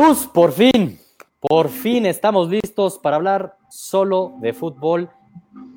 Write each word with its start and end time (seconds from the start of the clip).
Gurús, 0.00 0.26
por 0.26 0.52
fin, 0.52 0.98
por 1.38 1.68
fin 1.68 2.06
estamos 2.06 2.48
listos 2.48 2.98
para 2.98 3.16
hablar 3.16 3.58
solo 3.68 4.32
de 4.40 4.54
fútbol. 4.54 5.10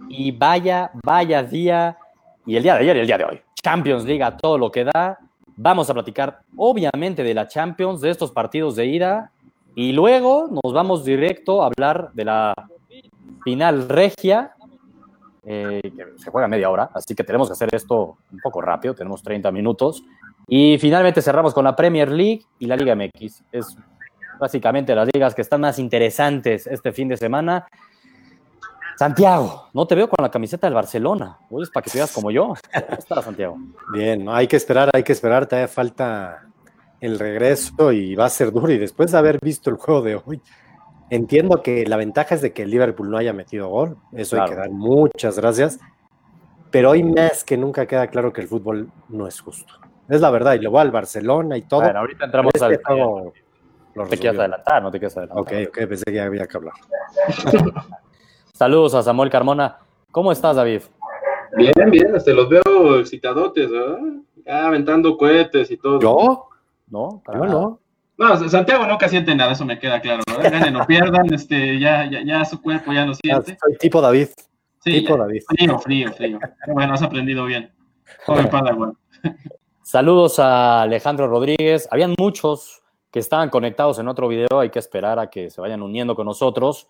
Y 0.08 0.32
vaya, 0.32 0.92
vaya 1.04 1.44
día. 1.44 1.98
Y 2.46 2.56
el 2.56 2.64
día 2.64 2.76
de 2.76 2.80
ayer 2.80 2.96
y 2.96 3.00
el 3.02 3.08
día 3.08 3.18
de 3.18 3.26
hoy. 3.26 3.42
Champions 3.62 4.06
League 4.06 4.24
a 4.24 4.38
todo 4.38 4.58
lo 4.58 4.72
que 4.72 4.86
da. 4.86 5.20
Vamos 5.58 5.90
a 5.90 5.94
platicar, 5.94 6.40
obviamente, 6.56 7.22
de 7.22 7.34
la 7.34 7.50
Champions, 7.50 8.00
de 8.00 8.12
estos 8.12 8.32
partidos 8.32 8.78
de 8.78 8.86
ida. 8.86 9.32
Y 9.76 9.92
luego 9.92 10.48
nos 10.50 10.72
vamos 10.72 11.04
directo 11.04 11.62
a 11.62 11.66
hablar 11.66 12.12
de 12.14 12.24
la 12.24 12.54
final 13.44 13.90
regia, 13.90 14.54
eh, 15.46 15.82
que 15.84 16.06
se 16.16 16.32
juega 16.32 16.48
media 16.48 16.70
hora, 16.70 16.90
así 16.94 17.14
que 17.14 17.26
tenemos 17.26 17.50
que 17.50 17.54
hacer 17.54 17.76
esto 17.76 18.16
un 18.32 18.40
poco 18.40 18.62
rápido, 18.62 18.96
tenemos 18.96 19.22
30 19.22 19.52
minutos. 19.52 20.02
Y 20.48 20.78
finalmente 20.78 21.22
cerramos 21.22 21.54
con 21.54 21.66
la 21.66 21.76
Premier 21.76 22.10
League 22.10 22.44
y 22.60 22.68
la 22.68 22.78
Liga 22.78 22.96
MX. 22.96 23.44
Es 23.52 23.78
básicamente 24.40 24.96
las 24.96 25.10
ligas 25.14 25.36
que 25.36 25.42
están 25.42 25.62
más 25.62 25.80
interesantes 25.80 26.68
este 26.68 26.92
fin 26.92 27.08
de 27.08 27.18
semana. 27.18 27.68
Santiago, 28.98 29.70
no 29.74 29.88
te 29.88 29.96
veo 29.96 30.08
con 30.08 30.22
la 30.24 30.30
camiseta 30.30 30.68
del 30.68 30.76
Barcelona. 30.76 31.40
Hoy 31.50 31.64
es 31.64 31.70
para 31.70 31.84
que 31.84 31.92
te 31.92 32.04
como 32.14 32.30
yo. 32.30 32.54
¿Cómo 32.74 32.98
estás, 32.98 33.26
Santiago? 33.26 33.58
Bien, 33.92 34.30
hay 34.30 34.48
que 34.48 34.56
esperar, 34.56 34.90
hay 34.94 35.04
que 35.04 35.14
esperar. 35.14 35.48
Todavía 35.48 35.68
falta 35.68 36.48
el 37.02 37.20
regreso 37.20 37.92
y 37.92 38.16
va 38.16 38.26
a 38.26 38.30
ser 38.30 38.52
duro. 38.52 38.72
Y 38.72 38.78
después 38.78 39.12
de 39.12 39.18
haber 39.18 39.40
visto 39.42 39.70
el 39.70 39.78
juego 39.78 40.02
de 40.04 40.16
hoy, 40.16 40.42
entiendo 41.10 41.62
que 41.64 41.86
la 41.86 41.98
ventaja 41.98 42.36
es 42.36 42.42
de 42.42 42.54
que 42.54 42.64
el 42.64 42.70
Liverpool 42.70 43.10
no 43.10 43.18
haya 43.18 43.34
metido 43.34 43.68
gol. 43.68 43.98
Eso 44.14 44.42
hay 44.42 44.50
que 44.50 44.56
dar 44.56 44.70
muchas 44.70 45.38
gracias. 45.38 45.80
Pero 46.72 46.92
hoy 46.92 47.04
más 47.04 47.44
que 47.44 47.58
nunca 47.58 47.86
queda 47.86 48.08
claro 48.08 48.32
que 48.32 48.42
el 48.42 48.48
fútbol 48.48 48.90
no 49.10 49.28
es 49.28 49.40
justo. 49.40 49.74
Es 50.08 50.22
la 50.22 50.30
verdad. 50.30 50.54
Y 50.54 50.60
luego 50.60 50.80
al 50.80 50.92
Barcelona 50.92 51.58
y 51.58 51.64
todo. 51.64 51.82
Bueno, 51.82 52.00
ahorita 52.00 52.26
entramos 52.26 52.52
este 52.54 52.66
al. 52.66 52.82
Juego, 52.84 53.34
no 53.96 54.06
te 54.06 54.18
quieras 54.18 54.40
adelantar, 54.40 54.82
no 54.82 54.92
te 54.92 55.00
quieras 55.00 55.18
adelantar. 55.18 55.44
Ok, 55.44 55.70
ok, 55.70 55.88
pensé 55.88 56.06
que 56.06 56.22
había 56.22 56.46
que 56.48 56.58
hablar. 56.58 56.74
Saludos 58.54 58.94
a 58.96 59.04
Samuel 59.04 59.30
Carmona. 59.30 59.78
¿Cómo 60.12 60.32
estás, 60.32 60.56
David? 60.56 60.82
Bien, 61.56 61.74
bien, 61.90 62.16
este, 62.16 62.34
los 62.34 62.50
veo 62.50 63.00
excitadotes, 63.00 63.70
¿verdad? 63.70 64.00
Ya 64.46 64.68
aventando 64.68 65.18
cohetes 65.18 65.72
y 65.72 65.78
todo. 65.78 66.00
¿Yo? 66.00 66.50
No, 66.90 67.22
para 67.26 67.40
no. 67.40 67.80
No, 68.18 68.50
Santiago 68.50 68.86
nunca 68.86 69.10
siente 69.10 69.36
nada, 69.36 69.54
eso 69.54 69.66
me 69.66 69.80
queda 69.80 70.00
claro, 70.00 70.22
¿no? 70.28 70.38
Ganen 70.38 70.76
o 70.76 70.86
pierdan, 70.86 71.34
este, 71.34 71.80
ya, 71.80 72.10
ya, 72.10 72.22
ya 72.24 72.46
su 72.46 72.62
cuerpo 72.62 72.94
ya 72.94 73.06
lo 73.06 73.16
siente. 73.16 73.58
Soy 73.60 73.78
tipo 73.78 74.02
David. 74.02 74.28
Sí, 74.84 75.00
tipo 75.00 75.18
David. 75.18 75.42
Frío, 75.48 75.80
frío, 75.80 76.14
frío. 76.14 76.40
Bueno, 76.68 76.94
has 76.94 77.02
aprendido 77.02 77.46
bien. 77.46 77.72
Joven 78.26 78.50
Padawan. 78.52 78.94
Saludos 79.82 80.38
a 80.40 80.84
Alejandro 80.84 81.28
Rodríguez. 81.28 81.88
Habían 81.90 82.14
muchos 82.20 82.83
que 83.14 83.20
estaban 83.20 83.52
conectados 83.52 84.00
en 84.00 84.08
otro 84.08 84.28
video, 84.28 84.60
hay 84.60 84.72
que 84.72 84.80
esperar 84.80 85.20
a 85.20 85.30
que 85.30 85.52
se 85.52 85.62
vayan 85.62 85.84
uniendo 85.84 86.16
con 86.16 86.26
nosotros 86.26 86.90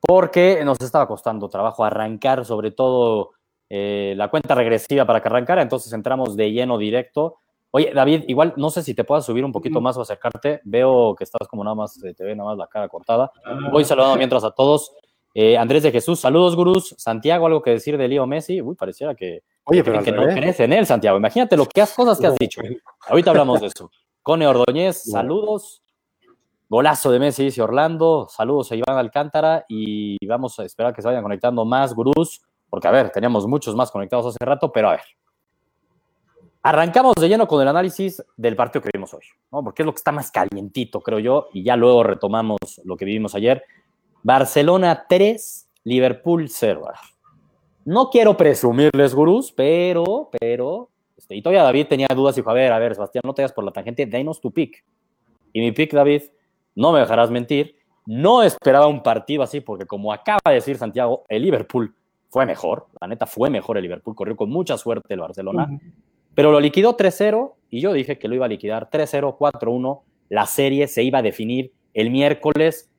porque 0.00 0.62
nos 0.64 0.80
estaba 0.80 1.06
costando 1.06 1.50
trabajo 1.50 1.84
arrancar, 1.84 2.46
sobre 2.46 2.70
todo 2.70 3.32
eh, 3.68 4.14
la 4.16 4.28
cuenta 4.28 4.54
regresiva 4.54 5.04
para 5.04 5.20
que 5.20 5.28
arrancara, 5.28 5.60
entonces 5.60 5.92
entramos 5.92 6.34
de 6.34 6.50
lleno 6.50 6.78
directo. 6.78 7.36
Oye, 7.72 7.92
David, 7.94 8.24
igual 8.26 8.54
no 8.56 8.70
sé 8.70 8.82
si 8.82 8.94
te 8.94 9.04
puedas 9.04 9.26
subir 9.26 9.44
un 9.44 9.52
poquito 9.52 9.82
más 9.82 9.98
o 9.98 10.00
acercarte. 10.00 10.62
Veo 10.64 11.14
que 11.14 11.24
estás 11.24 11.46
como 11.46 11.62
nada 11.62 11.74
más, 11.76 12.00
te 12.00 12.24
ve 12.24 12.34
nada 12.34 12.48
más 12.48 12.58
la 12.58 12.66
cara 12.66 12.88
cortada. 12.88 13.30
Voy 13.70 13.84
saludando 13.84 14.16
mientras 14.16 14.42
a 14.44 14.52
todos. 14.52 14.94
Eh, 15.34 15.58
Andrés 15.58 15.82
de 15.82 15.92
Jesús, 15.92 16.18
saludos, 16.18 16.56
gurús. 16.56 16.94
Santiago, 16.96 17.46
algo 17.46 17.60
que 17.60 17.70
decir 17.70 17.98
de 17.98 18.08
Leo 18.08 18.26
Messi. 18.26 18.62
Uy, 18.62 18.74
pareciera 18.74 19.14
que, 19.14 19.42
Oye, 19.64 19.84
pero 19.84 20.02
que 20.02 20.10
no 20.10 20.22
crees 20.22 20.58
en 20.58 20.72
él, 20.72 20.86
Santiago. 20.86 21.18
Imagínate 21.18 21.56
lo 21.56 21.66
que 21.66 21.82
has, 21.82 21.92
cosas 21.92 22.18
que 22.18 22.26
has 22.26 22.34
dicho. 22.36 22.62
Ahorita 23.06 23.30
hablamos 23.30 23.60
de 23.60 23.68
eso. 23.68 23.90
Cone 24.22 24.46
Ordóñez, 24.46 25.02
saludos. 25.04 25.82
Golazo 26.68 27.10
de 27.10 27.18
Messi, 27.18 27.44
dice 27.44 27.62
Orlando. 27.62 28.26
Saludos 28.28 28.70
a 28.70 28.76
Iván 28.76 28.98
Alcántara 28.98 29.64
y 29.66 30.24
vamos 30.26 30.58
a 30.60 30.64
esperar 30.64 30.94
que 30.94 31.00
se 31.00 31.08
vayan 31.08 31.22
conectando 31.22 31.64
más 31.64 31.94
gurús, 31.94 32.42
porque 32.68 32.86
a 32.86 32.90
ver, 32.90 33.10
teníamos 33.10 33.46
muchos 33.46 33.74
más 33.74 33.90
conectados 33.90 34.26
hace 34.26 34.44
rato, 34.44 34.70
pero 34.70 34.88
a 34.88 34.92
ver. 34.92 35.02
Arrancamos 36.62 37.14
de 37.18 37.28
lleno 37.28 37.48
con 37.48 37.62
el 37.62 37.68
análisis 37.68 38.22
del 38.36 38.54
partido 38.54 38.82
que 38.82 38.90
vimos 38.92 39.14
hoy, 39.14 39.24
¿no? 39.50 39.64
porque 39.64 39.82
es 39.82 39.86
lo 39.86 39.92
que 39.92 39.98
está 39.98 40.12
más 40.12 40.30
calientito, 40.30 41.00
creo 41.00 41.18
yo, 41.18 41.48
y 41.54 41.62
ya 41.62 41.74
luego 41.74 42.02
retomamos 42.02 42.58
lo 42.84 42.96
que 42.98 43.06
vivimos 43.06 43.34
ayer. 43.34 43.64
Barcelona 44.22 45.06
3, 45.08 45.68
Liverpool 45.84 46.50
0. 46.50 46.84
No 47.86 48.10
quiero 48.10 48.36
presumirles, 48.36 49.14
gurús, 49.14 49.50
pero, 49.50 50.28
pero, 50.38 50.90
este, 51.20 51.36
y 51.36 51.42
todavía 51.42 51.62
David 51.62 51.86
tenía 51.86 52.06
dudas 52.14 52.34
y 52.34 52.40
dijo, 52.40 52.48
a 52.48 52.54
ver, 52.54 52.72
a 52.72 52.78
ver, 52.78 52.94
Sebastián, 52.94 53.20
no 53.26 53.34
te 53.34 53.42
hagas 53.42 53.52
por 53.52 53.62
la 53.62 53.72
tangente, 53.72 54.06
denos 54.06 54.40
tu 54.40 54.50
pick. 54.50 54.82
Y 55.52 55.60
mi 55.60 55.70
pick, 55.70 55.92
David, 55.92 56.22
no 56.74 56.92
me 56.92 57.00
dejarás 57.00 57.30
mentir, 57.30 57.76
no 58.06 58.42
esperaba 58.42 58.86
un 58.86 59.02
partido 59.02 59.42
así, 59.42 59.60
porque 59.60 59.84
como 59.84 60.14
acaba 60.14 60.40
de 60.46 60.54
decir 60.54 60.78
Santiago, 60.78 61.26
el 61.28 61.42
Liverpool 61.42 61.94
fue 62.30 62.46
mejor, 62.46 62.86
la 62.98 63.06
neta 63.06 63.26
fue 63.26 63.50
mejor 63.50 63.76
el 63.76 63.82
Liverpool, 63.82 64.14
corrió 64.14 64.34
con 64.34 64.48
mucha 64.48 64.78
suerte 64.78 65.12
el 65.12 65.20
Barcelona, 65.20 65.68
pero 66.34 66.52
lo 66.52 66.58
liquidó 66.58 66.96
3-0 66.96 67.52
y 67.68 67.82
yo 67.82 67.92
dije 67.92 68.18
que 68.18 68.26
lo 68.26 68.34
iba 68.34 68.46
a 68.46 68.48
liquidar 68.48 68.88
3-0, 68.88 69.36
4-1, 69.36 70.00
la 70.30 70.46
serie 70.46 70.88
se 70.88 71.02
iba 71.02 71.18
a 71.18 71.22
definir 71.22 71.70
el 71.92 72.10
miércoles 72.10 72.90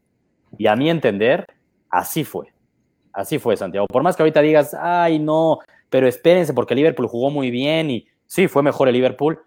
y 0.59 0.67
a 0.67 0.75
mi 0.75 0.91
entender, 0.91 1.47
así 1.89 2.23
fue. 2.23 2.53
Así 3.13 3.39
fue, 3.39 3.57
Santiago. 3.57 3.87
Por 3.87 4.03
más 4.03 4.15
que 4.15 4.21
ahorita 4.21 4.41
digas, 4.41 4.75
ay, 4.79 5.17
no, 5.17 5.59
pero 5.91 6.07
espérense 6.07 6.53
porque 6.53 6.73
Liverpool 6.73 7.05
jugó 7.05 7.29
muy 7.29 7.51
bien 7.51 7.91
y 7.91 8.07
sí, 8.25 8.47
fue 8.47 8.63
mejor 8.63 8.87
el 8.87 8.95
Liverpool, 8.95 9.39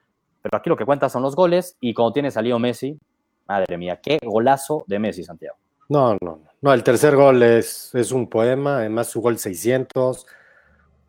pero 0.43 0.56
aquí 0.56 0.69
lo 0.69 0.77
que 0.77 0.84
cuenta 0.84 1.09
son 1.09 1.22
los 1.22 1.34
goles 1.34 1.77
y 1.81 1.94
cuando 1.94 2.12
tiene 2.12 2.31
salido 2.31 2.60
Messi, 2.60 3.00
Madre 3.49 3.77
mía, 3.77 3.99
qué 4.03 4.19
golazo 4.22 4.84
de 4.87 4.99
Messi, 4.99 5.25
Santiago. 5.25 5.56
No, 5.88 6.16
no, 6.21 6.41
no. 6.60 6.72
El 6.72 6.82
tercer 6.82 7.16
gol 7.16 7.43
es, 7.43 7.94
es 7.94 8.12
un 8.12 8.28
poema, 8.28 8.78
además 8.78 9.09
su 9.09 9.21
gol 9.21 9.38
600. 9.38 10.27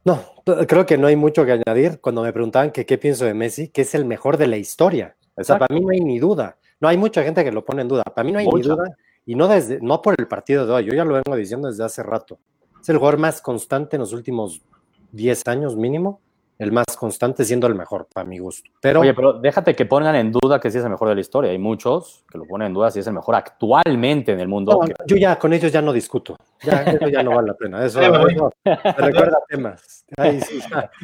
No, 0.03 0.21
creo 0.67 0.85
que 0.85 0.97
no 0.97 1.07
hay 1.07 1.15
mucho 1.15 1.45
que 1.45 1.53
añadir. 1.53 1.99
Cuando 2.01 2.21
me 2.21 2.33
preguntaban 2.33 2.71
que 2.71 2.85
qué 2.85 2.97
pienso 2.97 3.25
de 3.25 3.33
Messi, 3.33 3.69
que 3.69 3.81
es 3.81 3.95
el 3.95 4.05
mejor 4.05 4.37
de 4.37 4.47
la 4.47 4.57
historia. 4.57 5.15
O 5.35 5.43
sea, 5.43 5.57
para 5.57 5.73
mí 5.73 5.81
no 5.81 5.89
hay 5.89 5.99
ni 5.99 6.19
duda. 6.19 6.57
No 6.79 6.87
hay 6.87 6.97
mucha 6.97 7.23
gente 7.23 7.43
que 7.43 7.51
lo 7.51 7.63
pone 7.63 7.81
en 7.81 7.87
duda. 7.87 8.03
Para 8.03 8.25
mí 8.25 8.31
no 8.31 8.39
hay 8.39 8.47
ni 8.47 8.61
duda. 8.61 8.83
Y 9.25 9.35
no, 9.35 9.47
desde, 9.47 9.79
no 9.81 10.01
por 10.01 10.15
el 10.17 10.27
partido 10.27 10.65
de 10.65 10.73
hoy. 10.73 10.85
Yo 10.85 10.93
ya 10.93 11.05
lo 11.05 11.13
vengo 11.13 11.35
diciendo 11.35 11.69
desde 11.69 11.85
hace 11.85 12.03
rato. 12.03 12.37
Es 12.81 12.89
el 12.89 12.97
jugador 12.97 13.19
más 13.19 13.41
constante 13.41 13.95
en 13.95 14.01
los 14.01 14.11
últimos 14.11 14.61
10 15.15 15.43
años 15.47 15.75
mínimo 15.75 16.21
el 16.57 16.71
más 16.71 16.85
constante 16.97 17.43
siendo 17.43 17.67
el 17.67 17.75
mejor, 17.75 18.07
para 18.13 18.25
mi 18.25 18.37
gusto. 18.37 18.69
Pero, 18.81 19.01
Oye, 19.01 19.13
pero 19.13 19.33
déjate 19.33 19.75
que 19.75 19.85
pongan 19.85 20.15
en 20.15 20.31
duda 20.31 20.59
que 20.59 20.71
sí 20.71 20.77
es 20.77 20.83
el 20.85 20.89
mejor 20.89 21.09
de 21.09 21.15
la 21.15 21.21
historia. 21.21 21.51
Hay 21.51 21.57
muchos 21.57 22.23
que 22.31 22.37
lo 22.37 22.45
ponen 22.45 22.67
en 22.67 22.73
duda 22.73 22.91
si 22.91 22.99
es 22.99 23.07
el 23.07 23.13
mejor 23.13 23.35
actualmente 23.35 24.31
en 24.31 24.39
el 24.39 24.47
mundo. 24.47 24.79
Yo 25.05 25.17
ya 25.17 25.37
con 25.37 25.51
ellos 25.51 25.71
ya 25.71 25.81
no 25.81 25.91
discuto. 25.91 26.37
Ya, 26.63 26.83
eso 26.83 27.09
ya 27.09 27.23
no 27.23 27.35
vale 27.35 27.49
la 27.49 27.53
pena. 27.55 27.85
Eso, 27.85 27.99
me 28.65 28.81
recuerda 28.81 29.37
temas. 29.49 30.05
Ahí, 30.15 30.39
sí, 30.41 30.59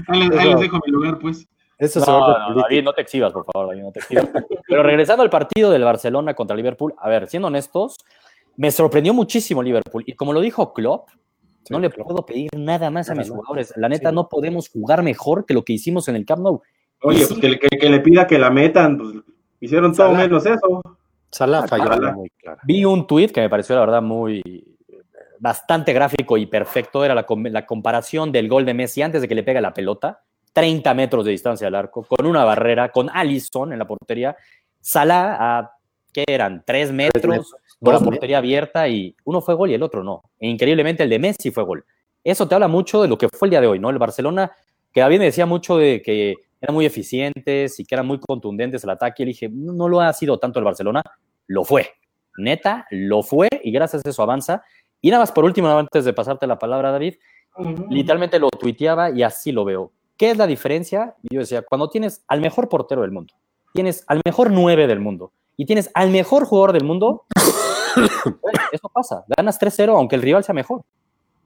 ahí, 0.08 0.30
les 0.30 0.60
dejo 0.60 0.80
mi 0.86 0.92
lugar, 0.92 1.20
pues. 1.20 1.46
Eso 1.78 2.00
no, 2.00 2.54
no, 2.54 2.62
David, 2.62 2.84
no 2.84 2.94
te 2.94 3.02
exhibas, 3.02 3.34
por 3.34 3.44
favor, 3.44 3.70
David, 3.70 3.82
no 3.82 3.92
te 3.92 4.00
exhibas. 4.00 4.28
Pero 4.68 4.84
regresando 4.84 5.24
al 5.24 5.32
partido 5.32 5.72
del 5.72 5.84
Barcelona 5.84 6.36
contra 6.36 6.56
Liverpool, 6.56 6.94
a 6.98 7.10
ver, 7.10 7.28
siendo 7.28 7.48
honestos, 7.48 7.98
me 8.56 8.70
sorprendió 8.70 9.16
muchísimo 9.16 9.64
Liverpool. 9.64 10.04
Y 10.06 10.14
como 10.14 10.32
lo 10.32 10.42
dijo 10.42 10.74
Klopp, 10.74 11.10
no 11.70 11.80
le 11.80 11.90
puedo 11.90 12.26
pedir 12.26 12.50
nada 12.58 12.90
más 12.90 13.10
a 13.10 13.16
mis 13.16 13.30
jugadores. 13.30 13.74
La 13.76 13.90
neta, 13.90 14.12
no 14.12 14.28
podemos 14.28 14.70
jugar 14.70 15.04
mejor 15.04 15.46
que 15.46 15.54
lo 15.54 15.64
que 15.64 15.74
hicimos 15.74 16.08
en 16.08 16.16
el 16.16 16.26
Camp 16.26 16.42
Nou. 16.42 16.62
Oye, 17.04 17.26
pues 17.28 17.40
que, 17.40 17.90
le 17.90 18.00
pida 18.00 18.28
que 18.28 18.38
la 18.38 18.50
metan, 18.50 18.98
pues 18.98 19.16
hicieron 19.60 19.94
todo 19.94 20.14
menos 20.14 20.46
eso. 20.46 20.82
Salah 21.32 21.68
falló 21.68 22.14
muy 22.14 22.30
claro. 22.38 22.60
Vi 22.64 22.86
un 22.86 23.08
tweet 23.08 23.30
que 23.30 23.42
me 23.42 23.50
pareció, 23.50 23.76
la 23.76 23.82
verdad, 23.82 24.02
muy 24.02 24.42
bastante 25.40 25.94
gráfico 25.94 26.38
y 26.38 26.46
perfecto. 26.46 27.04
Era 27.04 27.16
la, 27.16 27.26
la 27.28 27.66
comparación 27.66 28.32
del 28.32 28.48
gol 28.48 28.66
de 28.66 28.74
Messi 28.74 29.02
antes 29.02 29.22
de 29.22 29.28
que 29.28 29.36
le 29.36 29.44
pega 29.44 29.62
la 29.62 29.74
pelota, 29.74 30.24
30 30.54 30.94
metros 30.94 31.26
de 31.26 31.32
distancia 31.32 31.68
al 31.68 31.76
arco, 31.76 32.04
con 32.04 32.26
una 32.26 32.44
barrera, 32.44 32.92
con 32.92 33.10
Allison 33.12 33.74
en 33.74 33.80
la 33.80 33.88
portería. 33.88 34.36
Salah 34.80 35.38
a, 35.40 35.72
¿qué 36.14 36.24
eran? 36.28 36.64
¿Tres 36.66 36.92
metros? 36.92 37.56
Con 37.82 37.94
la 37.94 38.00
portería 38.00 38.38
abierta 38.38 38.88
y 38.88 39.16
uno 39.26 39.42
fue 39.42 39.56
gol 39.56 39.72
y 39.72 39.74
el 39.74 39.84
otro 39.84 40.04
no. 40.04 40.22
E 40.40 40.48
increíblemente 40.48 41.04
el 41.04 41.10
de 41.10 41.20
Messi 41.20 41.52
fue 41.52 41.64
gol. 41.64 41.86
Eso 42.24 42.48
te 42.48 42.54
habla 42.54 42.68
mucho 42.68 43.02
de 43.02 43.08
lo 43.08 43.18
que 43.18 43.28
fue 43.28 43.48
el 43.48 43.50
día 43.50 43.62
de 43.62 43.68
hoy, 43.68 43.80
¿no? 43.80 43.90
El 43.90 43.98
Barcelona, 43.98 44.52
que 44.94 45.02
David 45.02 45.20
me 45.20 45.26
decía 45.26 45.46
mucho 45.46 45.78
de 45.78 46.02
que 46.02 46.36
eran 46.62 46.76
muy 46.76 46.86
eficientes 46.86 47.80
y 47.80 47.86
que 47.86 47.96
eran 47.96 48.06
muy 48.06 48.20
contundentes 48.20 48.84
el 48.84 48.92
ataque. 48.92 49.24
Y 49.24 49.26
le 49.26 49.30
dije, 49.32 49.50
no, 49.52 49.90
lo 49.90 50.00
ha 50.00 50.14
sido 50.14 50.38
tanto 50.38 50.60
el 50.60 50.66
Barcelona, 50.66 51.02
lo 51.48 51.64
fue. 51.64 51.88
Neta, 52.38 52.86
lo 52.92 53.24
fue 53.24 53.50
y 53.64 53.72
gracias 53.72 54.06
a 54.06 54.10
eso 54.10 54.22
avanza. 54.22 54.64
Y 55.02 55.10
nada 55.10 55.24
más 55.24 55.32
por 55.32 55.44
último, 55.44 55.68
antes 55.70 56.06
de 56.06 56.14
pasarte 56.14 56.46
la 56.46 56.60
palabra, 56.60 56.92
David, 56.92 57.16
literalmente 57.90 58.38
lo 58.38 58.50
tuiteaba 58.52 59.10
y 59.10 59.24
así 59.24 59.52
lo 59.52 59.66
veo. 59.66 59.92
¿Qué 60.18 60.30
es 60.30 60.38
la 60.38 60.46
diferencia? 60.46 61.16
yo 61.32 61.40
decía, 61.40 61.64
cuando 61.64 61.90
tienes 61.90 62.24
al 62.28 62.42
mejor 62.42 62.70
portero 62.70 63.02
del 63.02 63.12
mundo, 63.12 63.34
tienes 63.74 64.04
al 64.08 64.22
mejor 64.24 64.52
nueve 64.52 64.86
del 64.86 65.00
mundo 65.00 65.32
y 65.58 65.66
tienes 65.66 65.90
al 65.96 66.12
mejor 66.12 66.46
jugador 66.46 66.74
del 66.74 66.84
mundo, 66.84 67.26
eso 68.72 68.90
pasa. 68.94 69.24
Ganas 69.38 69.60
3-0 69.60 69.90
aunque 69.96 70.16
el 70.16 70.22
rival 70.22 70.44
sea 70.44 70.54
mejor. 70.54 70.84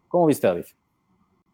¿Cómo 0.08 0.28
viste, 0.28 0.48
David? 0.48 0.66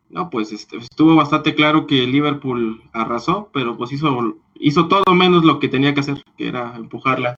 No, 0.10 0.30
pues 0.30 0.52
este, 0.52 0.78
estuvo 0.78 1.16
bastante 1.16 1.56
claro 1.56 1.88
que 1.88 1.96
Liverpool 2.06 2.82
arrasó, 2.92 3.50
pero 3.54 3.78
pues 3.78 3.94
hizo, 3.94 4.36
hizo 4.56 4.88
todo 4.90 5.04
menos 5.14 5.46
lo 5.46 5.60
que 5.60 5.70
tenía 5.70 5.94
que 5.94 6.02
hacer, 6.02 6.22
que 6.38 6.50
era 6.50 6.74
empujarla 6.76 7.36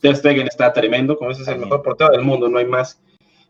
Ter 0.00 0.16
Stegen 0.16 0.46
está 0.46 0.72
tremendo, 0.72 1.16
como 1.16 1.30
ese 1.30 1.42
es 1.42 1.48
el 1.48 1.58
mejor 1.58 1.82
portero 1.82 2.10
del 2.10 2.22
mundo, 2.22 2.48
no 2.48 2.58
hay 2.58 2.66
más. 2.66 3.00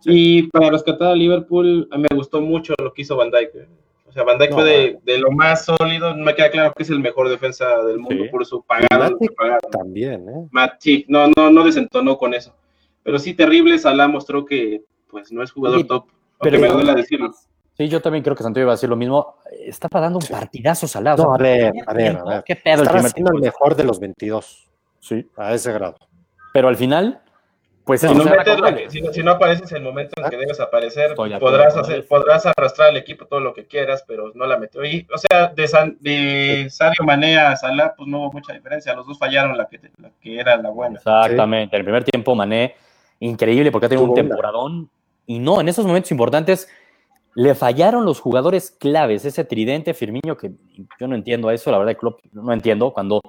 Y 0.05 0.45
para 0.45 0.71
rescatar 0.71 1.09
a 1.09 1.15
Liverpool, 1.15 1.89
a 1.91 1.97
mí 1.97 2.05
me 2.09 2.17
gustó 2.17 2.41
mucho 2.41 2.75
lo 2.81 2.93
que 2.93 3.03
hizo 3.03 3.17
Van 3.17 3.31
Dijk. 3.31 3.67
O 4.07 4.13
sea, 4.13 4.23
Van 4.23 4.39
Dijk 4.39 4.51
No, 4.51 4.57
fue 4.57 4.65
de, 4.65 4.99
de 5.05 5.19
lo 5.19 5.31
más 5.33 5.65
sólido. 5.65 6.15
Me 6.17 6.35
queda 6.35 6.51
claro 6.51 6.73
que 6.77 6.83
es 6.85 6.91
el 6.91 7.01
mejor 7.01 7.29
defensa 7.29 7.83
del 7.85 7.99
mundo 7.99 8.25
Sí. 8.25 8.31
por 8.31 8.47
su 8.47 8.63
pagada. 8.63 9.11
También, 9.73 10.29
¿eh? 10.29 11.05
No, 11.09 11.27
no, 11.37 11.51
no 11.51 11.65
desentonó 11.65 12.17
con 12.17 12.35
eso. 12.35 12.55
Pero 13.07 13.19
sí, 13.21 13.33
terrible. 13.35 13.79
Salah 13.79 14.09
mostró 14.09 14.45
que 14.45 14.83
pues 15.09 15.31
no 15.33 15.43
es 15.43 15.53
jugador 15.53 15.79
Sí, 15.79 15.85
top. 15.87 16.07
pero- 16.41 16.59
me 16.61 16.69
duele 16.69 16.95
decirlo. 16.95 17.33
Sí, 17.79 17.89
yo 17.89 18.01
también 18.03 18.25
creo 18.25 18.35
que 18.35 18.43
Santiago 18.43 18.65
iba 18.67 18.73
a 18.73 18.75
decir 18.75 18.89
lo 18.89 18.97
mismo. 18.97 19.37
Estaba 19.65 20.01
dando 20.01 20.19
un 20.19 20.27
partidazo 20.27 20.89
salado. 20.89 21.23
No, 21.25 21.35
a 21.35 21.39
ver, 21.39 21.73
a 21.87 21.93
ver, 21.95 22.17
a 22.17 22.25
ver. 22.25 22.45
¿Qué 22.45 22.57
pedo 22.57 22.75
el 22.77 22.81
Estaba 22.81 22.99
primer 22.99 23.13
siendo 23.13 23.33
el 23.33 23.41
mejor 23.41 23.77
de 23.77 23.85
los 23.85 24.01
22, 24.01 24.69
Sí, 24.99 25.31
a 25.37 25.55
ese 25.55 25.73
grado. 25.73 25.97
pero 26.55 26.69
al 26.69 26.77
final, 26.77 27.21
pues 27.85 28.01
Si 28.01 28.07
eso 28.07 28.15
no, 28.17 28.25
metes 28.25 28.93
si, 28.93 29.01
no, 29.03 29.13
si 29.13 29.23
no 29.23 29.33
apareces 29.33 29.71
en 29.71 29.77
el 29.77 29.83
momento 29.85 30.21
en 30.21 30.29
que 30.31 30.37
debes 30.39 30.59
aparecer, 30.59 31.11
Estoy 31.11 31.39
podrás, 31.39 31.77
hacer, 31.77 32.07
podrás 32.09 32.47
arrastrar 32.47 32.89
al 32.89 32.97
equipo 32.97 33.27
todo 33.27 33.39
lo 33.41 33.53
que 33.55 33.67
quieras, 33.67 34.03
pero 34.09 34.33
no 34.35 34.47
la 34.47 34.59
metió. 34.59 34.83
Y, 34.85 35.07
o 35.15 35.19
sea, 35.19 35.49
de, 35.49 35.69
San- 35.69 35.97
de 36.01 36.67
Sadio 36.71 37.05
Mané 37.05 37.39
a 37.39 37.55
Salah, 37.57 37.95
pues 37.95 38.09
no 38.09 38.21
hubo 38.21 38.33
mucha 38.33 38.53
diferencia. 38.55 38.95
Los 38.95 39.07
dos 39.07 39.19
fallaron 39.19 39.57
la 39.57 39.67
que, 39.69 39.79
la 40.01 40.11
que 40.21 40.41
era 40.41 40.57
la 40.57 40.71
buena. 40.71 40.97
Exactamente. 40.97 41.77
En 41.77 41.81
el 41.81 41.85
primer 41.85 42.03
tiempo, 42.05 42.35
Mané, 42.35 42.75
increíble 43.21 43.71
porque 43.73 43.87
ha 43.87 43.89
tenido 43.89 44.09
un 44.09 44.15
temporadón. 44.15 44.91
Y 45.27 45.39
no, 45.39 45.61
en 45.61 45.69
esos 45.69 45.87
momentos 45.87 46.11
importantes 46.13 46.69
le 47.35 47.55
fallaron 47.55 48.05
los 48.05 48.21
jugadores 48.21 48.71
claves. 48.71 49.25
Ese 49.25 49.45
tridente, 49.45 49.93
Firmino, 49.95 50.37
que 50.37 50.53
yo 50.99 51.07
no 51.09 51.15
entiendo 51.17 51.51
eso, 51.51 51.71
la 51.71 51.79
verdad, 51.79 51.97
Klopp, 51.97 52.21
no 52.33 52.53
entiendo. 52.53 52.93
Cuando 52.93 53.21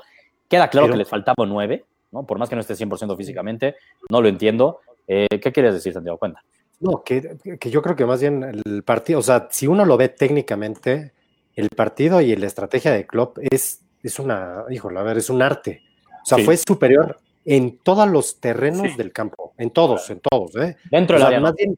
queda 0.47 0.69
claro 0.69 0.85
Pero- 0.87 0.93
que 0.93 0.97
les 0.99 1.09
faltaba 1.09 1.45
nueve, 1.45 1.85
¿no? 2.11 2.25
por 2.25 2.37
más 2.37 2.47
que 2.49 2.55
no 2.55 2.61
esté 2.61 2.75
100% 2.75 3.17
físicamente, 3.17 3.75
no 4.09 4.21
lo 4.21 4.27
entiendo. 4.29 4.79
Eh, 5.07 5.27
¿Qué 5.41 5.51
quieres 5.51 5.73
decir, 5.73 5.93
Santiago? 5.93 6.17
Cuenta. 6.17 6.41
No, 6.79 7.01
que, 7.03 7.37
que 7.59 7.69
yo 7.71 7.81
creo 7.81 7.95
que 7.95 8.05
más 8.05 8.21
bien 8.21 8.43
el 8.65 8.83
partido, 8.83 9.19
o 9.19 9.23
sea, 9.23 9.47
si 9.49 9.65
uno 9.67 9.83
lo 9.85 9.97
ve 9.97 10.09
técnicamente, 10.09 11.13
el 11.55 11.69
partido 11.69 12.21
y 12.21 12.35
la 12.35 12.45
estrategia 12.45 12.91
de 12.91 13.07
Klopp 13.07 13.39
es, 13.41 13.81
es 14.03 14.19
una, 14.19 14.63
híjole, 14.69 14.99
a 14.99 15.03
ver, 15.03 15.17
es 15.17 15.29
un 15.31 15.41
arte. 15.41 15.81
O 16.21 16.25
sea, 16.25 16.37
Sí. 16.37 16.43
fue 16.43 16.55
superior 16.57 17.17
en 17.49 17.77
todos 17.79 18.07
los 18.09 18.39
terrenos 18.41 18.91
Sí. 18.91 18.97
del 18.97 19.11
campo, 19.13 19.53
en 19.57 19.69
todos, 19.71 20.09
en 20.09 20.19
todos, 20.19 20.55
¿eh? 20.57 20.75
Dentro 20.91 21.15
O 21.15 21.19
del 21.19 21.27
área. 21.27 21.39
más 21.39 21.51
No, 21.51 21.55
bien, 21.55 21.77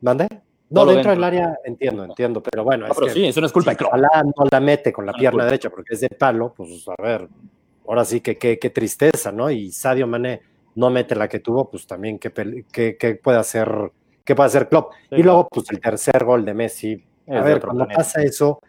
¿mande? 0.00 0.26
No, 0.70 0.80
dentro, 0.80 0.94
dentro. 0.94 1.10
del 1.12 1.24
área 1.24 1.58
entiendo, 1.64 2.04
entiendo, 2.04 2.42
pero 2.42 2.64
bueno, 2.64 2.86
No, 2.86 2.92
es 2.92 2.96
pero 2.96 3.06
que 3.06 3.12
sí, 3.14 3.24
eso 3.26 3.40
no 3.40 3.46
es 3.46 3.52
culpa 3.52 3.74
de. 3.74 3.84
Salah 3.84 4.22
no 4.24 4.44
la 4.50 4.60
mete 4.60 4.92
con 4.92 5.06
la 5.06 5.12
No 5.12 5.18
pierna 5.18 5.44
derecha 5.44 5.70
porque 5.70 5.94
es 5.94 6.00
de 6.00 6.08
palo, 6.08 6.52
pues 6.56 6.84
a 6.88 7.00
ver, 7.00 7.28
ahora 7.86 8.04
sí 8.04 8.20
que 8.20 8.36
qué 8.36 8.58
qué 8.58 8.70
tristeza, 8.70 9.30
¿no? 9.30 9.50
Y 9.50 9.70
Sadio 9.70 10.06
Mané 10.08 10.40
no 10.74 10.90
mete 10.90 11.14
la 11.14 11.28
que 11.28 11.38
tuvo, 11.38 11.70
pues 11.70 11.86
también 11.86 12.18
qué, 12.18 12.32
qué- 12.72 12.96
qué 12.98 13.14
puede 13.14 13.38
hacer, 13.38 13.92
qué 14.24 14.34
puede 14.34 14.48
hacer 14.48 14.68
Klopp. 14.68 14.92
Sí, 15.10 15.16
y 15.16 15.22
luego, 15.22 15.46
pues 15.48 15.70
el 15.70 15.80
tercer 15.80 16.24
gol 16.24 16.44
de 16.44 16.54
Messi. 16.54 17.04
Es 17.26 17.36
A 17.36 17.42
ver, 17.42 17.60
cuando 17.60 17.84
planeta. 17.84 17.98
pasa 18.02 18.22
eso, 18.22 18.60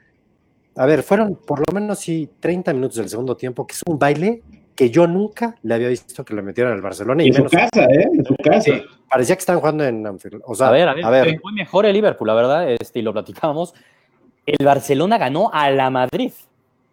a 0.75 0.85
ver, 0.85 1.01
fueron 1.01 1.35
por 1.37 1.59
lo 1.59 1.73
menos 1.73 1.97
sí 1.99 2.29
30 2.39 2.71
minutos 2.73 2.97
del 2.97 3.09
segundo 3.09 3.35
tiempo, 3.35 3.65
que 3.65 3.73
es 3.73 3.81
un 3.87 3.97
baile 3.97 4.43
que 4.75 4.89
yo 4.89 5.07
nunca 5.07 5.55
le 5.63 5.73
había 5.73 5.87
visto 5.87 6.23
que 6.25 6.33
le 6.33 6.41
metieran 6.41 6.73
al 6.73 6.81
Barcelona 6.81 7.23
y 7.23 7.27
En 7.27 7.33
su 7.33 7.39
menos 7.45 7.51
casa, 7.53 7.85
¿eh? 7.85 8.09
En 8.13 8.25
su 8.25 8.35
casa. 8.35 8.61
Sí, 8.61 8.83
parecía 9.09 9.35
que 9.35 9.39
estaban 9.39 9.59
jugando 9.61 9.83
en 9.85 10.05
Anfield. 10.05 10.41
O 10.45 10.53
sea, 10.55 10.67
a 10.67 10.71
ver, 10.71 10.87
a 10.89 10.93
ver, 11.09 11.39
fue 11.41 11.51
mejor 11.53 11.85
el 11.85 11.93
Liverpool, 11.93 12.27
la 12.27 12.33
verdad, 12.33 12.69
este, 12.71 12.99
y 12.99 13.01
lo 13.01 13.13
platicábamos. 13.13 13.73
El 14.45 14.65
Barcelona 14.65 15.17
ganó 15.17 15.49
a 15.53 15.69
la 15.71 15.89
Madrid. 15.89 16.31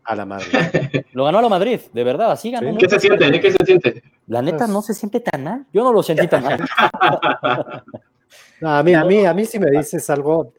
a 0.04 0.16
la 0.16 0.24
madre. 0.24 0.46
Lo 1.12 1.24
ganó 1.24 1.38
a 1.38 1.42
la 1.42 1.48
Madrid, 1.48 1.78
de 1.92 2.02
verdad, 2.04 2.32
así 2.32 2.50
ganó. 2.50 2.70
Sí. 2.72 2.76
¿Qué 2.78 2.88
se 2.88 2.98
siente? 3.00 3.26
eh? 3.28 3.40
¿Qué 3.40 3.52
se 3.52 3.64
siente? 3.66 4.02
La 4.26 4.40
neta 4.42 4.58
Pues- 4.58 4.70
no 4.70 4.82
se 4.82 4.94
siente 4.94 5.20
tan 5.20 5.44
mal. 5.44 5.66
Yo 5.72 5.84
no 5.84 5.92
lo 5.92 6.02
sentí 6.02 6.26
tan 6.28 6.42
mal. 6.44 6.60
No, 8.60 8.70
a 8.76 8.82
mí, 8.82 8.94
a 8.94 9.04
mí, 9.04 9.26
a 9.26 9.34
mí 9.34 9.44
si 9.44 9.58
me 9.58 9.70
dices 9.76 10.08
algo, 10.10 10.52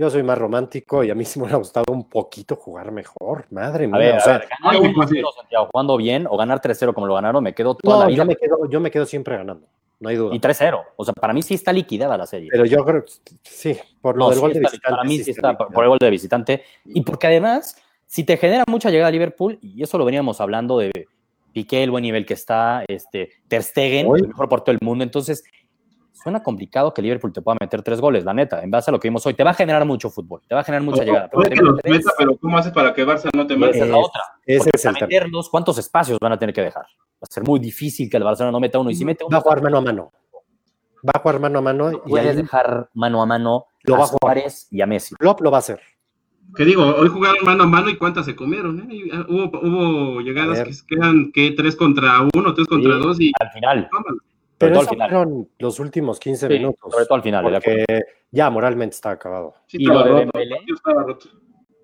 yo 0.00 0.08
soy 0.08 0.22
más 0.22 0.38
romántico 0.38 1.04
y 1.04 1.10
a 1.10 1.14
mí 1.14 1.26
sí 1.26 1.38
me 1.38 1.44
hubiera 1.44 1.58
gustado 1.58 1.84
un 1.92 2.08
poquito 2.08 2.56
jugar 2.56 2.90
mejor. 2.90 3.44
Madre 3.50 3.86
mía. 3.86 3.96
A 3.96 3.98
ver, 3.98 4.14
o 4.14 4.16
a 4.16 4.20
sea, 4.20 4.38
ver, 4.38 4.48
ganar 4.62 4.80
1-0, 4.82 5.04
así. 5.04 5.22
Santiago, 5.36 5.68
jugando 5.70 5.96
bien 5.98 6.26
o 6.28 6.36
ganar 6.38 6.60
3-0 6.62 6.94
como 6.94 7.06
lo 7.06 7.14
ganaron, 7.14 7.44
me 7.44 7.52
quedo 7.54 7.74
toda 7.74 7.96
no, 7.96 8.00
la 8.02 8.06
vida. 8.08 8.16
yo 8.16 8.24
me 8.24 8.36
quedo, 8.36 8.68
yo 8.70 8.80
me 8.80 8.90
quedo 8.90 9.04
siempre 9.04 9.36
ganando, 9.36 9.66
no 10.00 10.08
hay 10.08 10.16
duda. 10.16 10.34
Y 10.34 10.40
3-0. 10.40 10.80
O 10.96 11.04
sea, 11.04 11.12
para 11.12 11.34
mí 11.34 11.42
sí 11.42 11.52
está 11.52 11.70
liquidada 11.72 12.16
la 12.16 12.26
serie. 12.26 12.48
Pero 12.50 12.64
yo 12.64 12.82
creo 12.82 13.04
que 13.04 13.12
sí, 13.42 13.76
por 14.00 14.16
lo 14.16 14.24
No, 14.24 14.28
del 14.30 14.36
sí 14.36 14.40
gol 14.40 14.52
de 14.54 14.60
visitante. 14.60 14.90
para 14.90 15.04
mí 15.04 15.18
sí 15.18 15.30
está 15.32 15.58
por 15.58 15.84
el 15.84 15.88
gol 15.90 15.98
de 16.00 16.10
visitante. 16.10 16.62
Y 16.86 17.02
porque 17.02 17.26
además, 17.26 17.76
si 18.06 18.24
te 18.24 18.38
genera 18.38 18.64
mucha 18.68 18.88
llegada 18.88 19.08
a 19.08 19.12
Liverpool, 19.12 19.58
y 19.60 19.82
eso 19.82 19.98
lo 19.98 20.06
veníamos 20.06 20.40
hablando 20.40 20.78
de 20.78 20.90
Piqué, 21.52 21.82
el 21.82 21.90
buen 21.90 22.02
nivel 22.02 22.24
que 22.24 22.34
está, 22.34 22.84
este, 22.88 23.30
Ter 23.48 23.62
Stegen, 23.62 24.06
Hoy- 24.06 24.20
el 24.20 24.28
mejor 24.28 24.48
portero 24.48 24.78
del 24.78 24.86
mundo, 24.86 25.04
entonces 25.04 25.44
suena 26.22 26.42
complicado 26.42 26.92
que 26.92 27.02
Liverpool 27.02 27.32
te 27.32 27.40
pueda 27.42 27.56
meter 27.60 27.82
tres 27.82 28.00
goles, 28.00 28.24
la 28.24 28.34
neta, 28.34 28.62
en 28.62 28.70
base 28.70 28.90
a 28.90 28.92
lo 28.92 29.00
que 29.00 29.08
vimos 29.08 29.24
hoy. 29.26 29.34
Te 29.34 29.44
va 29.44 29.50
a 29.50 29.54
generar 29.54 29.84
mucho 29.84 30.10
fútbol, 30.10 30.40
te 30.48 30.54
va 30.54 30.60
a 30.60 30.64
generar 30.64 30.82
mucha 30.82 31.02
llegada. 31.04 31.28
pero 31.28 31.40
Puede 31.42 31.50
te 31.50 31.56
que 31.56 31.62
los 31.62 31.74
mete 31.76 31.88
tres, 31.88 31.98
meta, 31.98 32.10
pero 32.18 32.36
¿cómo 32.36 32.58
hace 32.58 32.70
para 32.70 32.92
que 32.94 33.06
Barça 33.06 33.30
no 33.34 33.46
te 33.46 33.56
mate? 33.56 33.76
esa 33.76 33.84
es 33.84 33.90
la 33.90 33.98
otra. 33.98 34.22
Ese 34.46 34.58
Porque 34.58 34.70
es 34.76 34.84
el 34.84 34.92
meterlos, 34.92 35.48
¿cuántos 35.48 35.78
espacios 35.78 36.18
van 36.20 36.32
a 36.32 36.38
tener 36.38 36.54
que 36.54 36.60
dejar? 36.62 36.82
Va 36.84 37.26
a 37.28 37.32
ser 37.32 37.42
muy 37.44 37.58
difícil 37.60 38.08
que 38.10 38.16
el 38.16 38.24
Barcelona 38.24 38.52
no 38.52 38.60
meta 38.60 38.78
uno. 38.78 38.90
Y 38.90 38.94
si 38.94 39.04
mete 39.04 39.24
uno, 39.24 39.34
Va 39.34 39.38
a 39.38 39.42
jugar 39.42 39.62
mano 39.62 39.78
a 39.78 39.80
mano. 39.80 40.12
Va 41.06 41.12
a 41.14 41.18
jugar 41.20 41.40
mano 41.40 41.58
a 41.58 41.62
mano 41.62 41.92
y 41.92 41.96
puedes 42.08 42.30
ahí 42.30 42.36
dejar 42.36 42.90
mano 42.94 43.22
a 43.22 43.26
mano 43.26 43.66
Lo 43.84 43.94
a 43.94 43.98
va 43.98 44.04
a 44.04 44.06
jugar. 44.08 44.36
Suárez 44.36 44.68
y 44.70 44.80
a 44.82 44.86
Messi. 44.86 45.14
Klopp 45.14 45.40
lo 45.40 45.50
va 45.50 45.58
a 45.58 45.60
hacer. 45.60 45.80
Que 46.56 46.64
digo, 46.64 46.82
hoy 46.84 47.08
jugaron 47.08 47.44
mano 47.44 47.62
a 47.62 47.66
mano 47.66 47.88
y 47.90 47.96
cuántas 47.96 48.26
se 48.26 48.34
comieron, 48.34 48.80
¿eh? 48.90 49.08
Ah, 49.14 49.24
Hubo, 49.28 49.60
hubo 49.62 50.20
llegadas 50.20 50.62
que 50.64 50.96
quedan 50.96 51.30
que 51.32 51.52
tres 51.52 51.76
contra 51.76 52.20
uno, 52.34 52.52
tres 52.54 52.66
contra 52.66 52.94
Sí. 52.96 53.00
dos 53.00 53.20
y 53.20 53.32
Al 53.38 53.50
final, 53.50 53.88
tómalo. 53.90 54.18
Pero 54.60 54.72
todo 54.72 54.80
al 54.80 54.84
eso 54.86 54.92
final. 54.94 55.10
fueron 55.10 55.48
los 55.58 55.80
últimos 55.80 56.20
15 56.20 56.46
Sí, 56.46 56.52
minutos. 56.52 56.92
sobre 56.92 57.04
todo 57.06 57.14
al 57.16 57.22
final. 57.22 57.44
de. 57.44 57.50
Porque 57.52 57.84
ya 58.30 58.48
moralmente 58.50 58.94
está 58.94 59.10
acabado. 59.10 59.54
Sí, 59.66 59.78
Y 59.80 59.86
lo 59.86 60.04
de 60.04 60.12
Dembélé. 60.14 60.58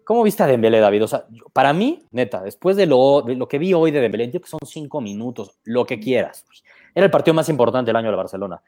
¿Cómo 0.04 0.22
viste 0.22 0.42
a 0.42 0.46
Dembélé, 0.46 0.78
David? 0.78 1.02
O 1.04 1.08
sea, 1.08 1.24
yo- 1.30 1.46
para 1.52 1.72
mí, 1.72 2.04
neta, 2.12 2.40
después 2.42 2.76
de 2.76 2.86
lo, 2.86 3.22
de 3.22 3.34
lo 3.34 3.48
que 3.48 3.58
vi 3.58 3.74
hoy 3.74 3.90
de 3.90 4.00
Dembélé, 4.00 4.24
entiendo 4.24 4.44
que 4.44 4.50
son 4.50 4.60
cinco 4.64 5.00
minutos, 5.00 5.58
lo 5.64 5.84
que 5.84 5.98
quieras. 5.98 6.44
Era 6.94 7.06
el 7.06 7.10
partido 7.10 7.34
más 7.34 7.48
importante 7.48 7.88
del 7.88 7.96
año 7.96 8.10
de 8.10 8.16
Barcelona. 8.16 8.62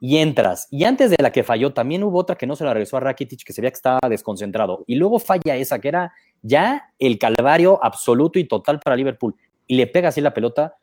Y 0.00 0.16
entras. 0.18 0.68
Y 0.70 0.84
antes 0.84 1.10
de 1.10 1.16
la 1.20 1.30
que 1.32 1.42
falló, 1.42 1.72
también 1.74 2.04
hubo 2.04 2.18
otra 2.18 2.36
que 2.36 2.46
no 2.46 2.56
se 2.56 2.64
la 2.64 2.72
regresó 2.72 2.96
a 2.96 3.00
Rakitic, 3.00 3.44
que 3.44 3.52
se 3.52 3.60
veía 3.60 3.70
que 3.72 3.76
estaba 3.76 3.98
desconcentrado. 4.08 4.84
Y 4.86 4.94
luego 4.94 5.18
falla 5.18 5.56
esa, 5.56 5.78
que 5.80 5.88
era 5.88 6.12
ya 6.40 6.92
el 6.98 7.18
calvario 7.18 7.78
absoluto 7.82 8.38
y 8.38 8.44
total 8.44 8.78
para 8.80 8.96
Liverpool. 8.96 9.34
Y 9.66 9.74
le 9.76 9.88
pega 9.88 10.08
así 10.08 10.20
la 10.20 10.32
pelota. 10.32 10.76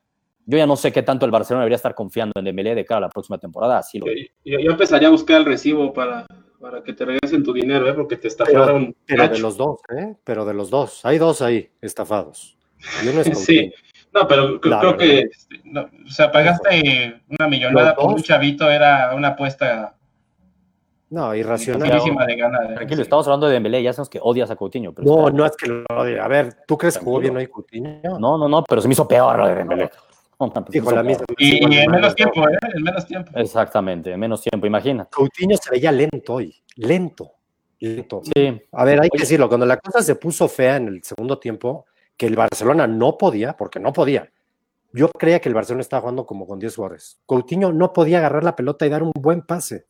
Yo 0.45 0.57
ya 0.57 0.67
no 0.67 0.75
sé 0.75 0.91
qué 0.91 1.01
tanto 1.01 1.25
el 1.25 1.31
Barcelona 1.31 1.61
debería 1.63 1.77
estar 1.77 1.95
confiando 1.95 2.33
en 2.37 2.45
Dembélé 2.45 2.75
de 2.75 2.85
cara 2.85 2.97
a 2.99 3.01
la 3.01 3.09
próxima 3.09 3.37
temporada. 3.37 3.79
Así 3.79 3.97
lo 3.99 4.05
Yo, 4.43 4.71
empezaría 4.71 5.07
a 5.07 5.11
buscar 5.11 5.37
el 5.39 5.45
recibo 5.45 5.91
para, 5.91 6.25
para 6.59 6.83
que 6.83 6.93
te 6.93 7.03
regresen 7.05 7.43
tu 7.43 7.51
dinero, 7.53 7.87
¿eh? 7.89 7.93
Porque 7.93 8.15
te 8.17 8.27
estafaron. 8.27 8.95
Pero 9.07 9.27
de 9.27 9.39
los 9.39 9.57
dos, 9.57 9.79
¿eh? 9.97 10.15
Pero 10.23 10.45
de 10.45 10.53
los 10.53 10.69
dos. 10.69 11.03
Hay 11.05 11.17
dos 11.17 11.41
ahí 11.41 11.69
estafados. 11.81 12.57
Y 13.03 13.07
uno 13.07 13.21
es 13.21 13.27
Sí. 13.45 13.73
No, 14.13 14.27
pero 14.27 14.61
creo, 14.61 14.71
La 14.75 14.79
creo 14.79 14.91
verdad. 14.91 15.05
que, 15.05 15.19
este, 15.21 15.61
no, 15.65 15.81
o 15.81 16.09
sea, 16.09 16.31
pagaste 16.31 17.21
una 17.37 17.49
millonada 17.49 17.95
por 17.95 18.05
un 18.13 18.21
chavito, 18.21 18.69
era 18.69 19.13
una 19.13 19.29
apuesta 19.29 19.95
No, 21.09 21.35
irracional. 21.35 21.89
de 22.27 22.35
ganar. 22.37 22.71
¿eh? 22.71 22.75
Tranquilo, 22.75 23.01
estamos 23.01 23.27
hablando 23.27 23.47
de 23.47 23.53
Dembélé, 23.53 23.83
ya 23.83 23.91
sabemos 23.91 24.09
que 24.09 24.19
odias 24.21 24.49
a 24.51 24.55
Coutinho. 24.55 24.93
Pero 24.93 25.05
No, 25.07 25.27
está- 25.27 25.37
no 25.37 25.45
es 25.45 25.57
que 25.57 25.67
lo 25.67 25.83
odie. 25.89 26.19
A 26.19 26.27
ver, 26.29 26.55
¿tú 26.65 26.77
crees 26.77 26.97
que 26.97 27.03
jugó 27.03 27.19
bien 27.19 27.35
hoy 27.35 27.47
Coutinho? 27.47 27.99
No, 28.19 28.37
no, 28.37 28.47
no, 28.47 28.63
pero 28.63 28.79
se 28.81 28.87
me 28.87 28.93
hizo 28.93 29.05
peor 29.07 29.37
lo 29.37 29.47
de 29.47 29.55
Dembélé. 29.55 29.89
No, 30.39 30.53
Hijo, 30.73 30.91
la 30.91 31.03
misma. 31.03 31.25
Y, 31.37 31.63
en 31.63 31.91
menos 31.91 32.15
tiempo. 32.15 32.47
¿eh? 32.47 32.57
En 32.75 32.83
menos 32.83 33.05
tiempo. 33.05 33.31
Exactamente, 33.35 34.11
en 34.11 34.19
menos 34.19 34.41
tiempo, 34.41 34.67
imagina. 34.67 35.05
Coutinho 35.05 35.55
se 35.57 35.71
veía 35.71 35.91
lento 35.91 36.33
hoy. 36.33 36.55
Lento. 36.75 37.31
Lento. 37.79 38.21
Sí, 38.23 38.61
A 38.71 38.83
ver, 38.83 39.01
hay 39.01 39.09
que 39.09 39.19
decirlo. 39.19 39.47
Cuando 39.47 39.65
la 39.65 39.77
cosa 39.77 40.01
se 40.01 40.15
puso 40.15 40.47
fea 40.47 40.77
en 40.77 40.87
el 40.87 41.03
segundo 41.03 41.39
tiempo, 41.39 41.85
que 42.17 42.25
el 42.25 42.35
Barcelona 42.35 42.87
no 42.87 43.17
podía, 43.17 43.55
porque 43.55 43.79
no 43.79 43.93
podía. 43.93 44.29
Yo 44.93 45.09
creía 45.09 45.39
que 45.39 45.49
el 45.49 45.55
Barcelona 45.55 45.81
estaba 45.81 46.01
jugando 46.01 46.25
como 46.25 46.47
con 46.47 46.59
10 46.59 46.75
jugadores. 46.75 47.19
Coutinho 47.25 47.73
no 47.73 47.91
podía 47.91 48.19
agarrar 48.19 48.43
la 48.43 48.55
pelota 48.55 48.85
y 48.85 48.89
dar 48.89 49.03
un 49.03 49.11
buen 49.13 49.41
pase. 49.41 49.87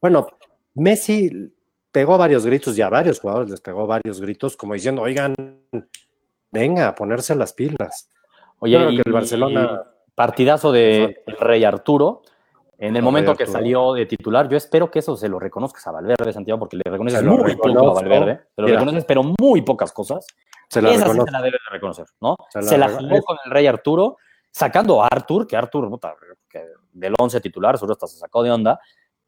Bueno, 0.00 0.26
Messi 0.74 1.52
pegó 1.92 2.18
varios 2.18 2.44
gritos 2.44 2.76
y 2.76 2.82
a 2.82 2.88
varios 2.88 3.20
jugadores 3.20 3.50
les 3.50 3.60
pegó 3.60 3.86
varios 3.86 4.20
gritos, 4.20 4.56
como 4.56 4.74
diciendo, 4.74 5.02
oigan, 5.02 5.34
venga, 6.50 6.88
a 6.88 6.94
ponerse 6.94 7.34
las 7.34 7.52
pilas. 7.52 8.08
Oye, 8.60 8.76
y, 8.90 8.96
que 8.96 9.02
el 9.06 9.12
Barcelona- 9.12 9.82
partidazo 10.14 10.72
de 10.72 11.22
el 11.26 11.36
Rey 11.38 11.64
Arturo. 11.64 12.22
En 12.80 12.94
el 12.94 13.02
momento 13.02 13.34
que 13.34 13.44
salió 13.46 13.92
de 13.94 14.06
titular, 14.06 14.48
yo 14.48 14.56
espero 14.56 14.88
que 14.88 15.00
eso 15.00 15.16
se 15.16 15.28
lo 15.28 15.40
reconozcas 15.40 15.84
a 15.88 15.90
Valverde, 15.90 16.32
Santiago, 16.32 16.60
porque 16.60 16.76
le 16.76 16.84
reconoces 16.88 17.24
muy 17.24 17.36
poco 17.36 17.44
a 17.44 17.72
reconozco. 17.72 17.94
Valverde. 17.94 18.40
Se 18.54 18.62
lo 18.62 18.66
Mira. 18.68 18.78
reconoces, 18.78 19.04
pero 19.04 19.22
muy 19.40 19.62
pocas 19.62 19.92
cosas. 19.92 20.24
Se 20.68 20.80
la 20.80 20.90
Esa 20.90 20.98
sí 20.98 21.02
reconozco. 21.04 21.26
se 21.26 21.32
la 21.32 21.38
debe 21.42 21.58
de 21.64 21.70
reconocer, 21.72 22.06
¿no? 22.20 22.36
Se 22.50 22.62
Se 22.62 22.78
la 22.78 22.88
jugó 22.88 23.20
con 23.22 23.36
el 23.44 23.50
Rey 23.50 23.66
Arturo, 23.66 24.16
sacando 24.52 25.02
a 25.02 25.08
Artur, 25.08 25.48
que 25.48 25.56
Artur, 25.56 25.88
puta, 25.90 26.14
que 26.48 26.66
del 26.92 27.14
11 27.18 27.40
titular, 27.40 27.76
seguro 27.76 27.94
hasta 27.94 28.06
se 28.06 28.16
sacó 28.18 28.44
de 28.44 28.52
onda. 28.52 28.78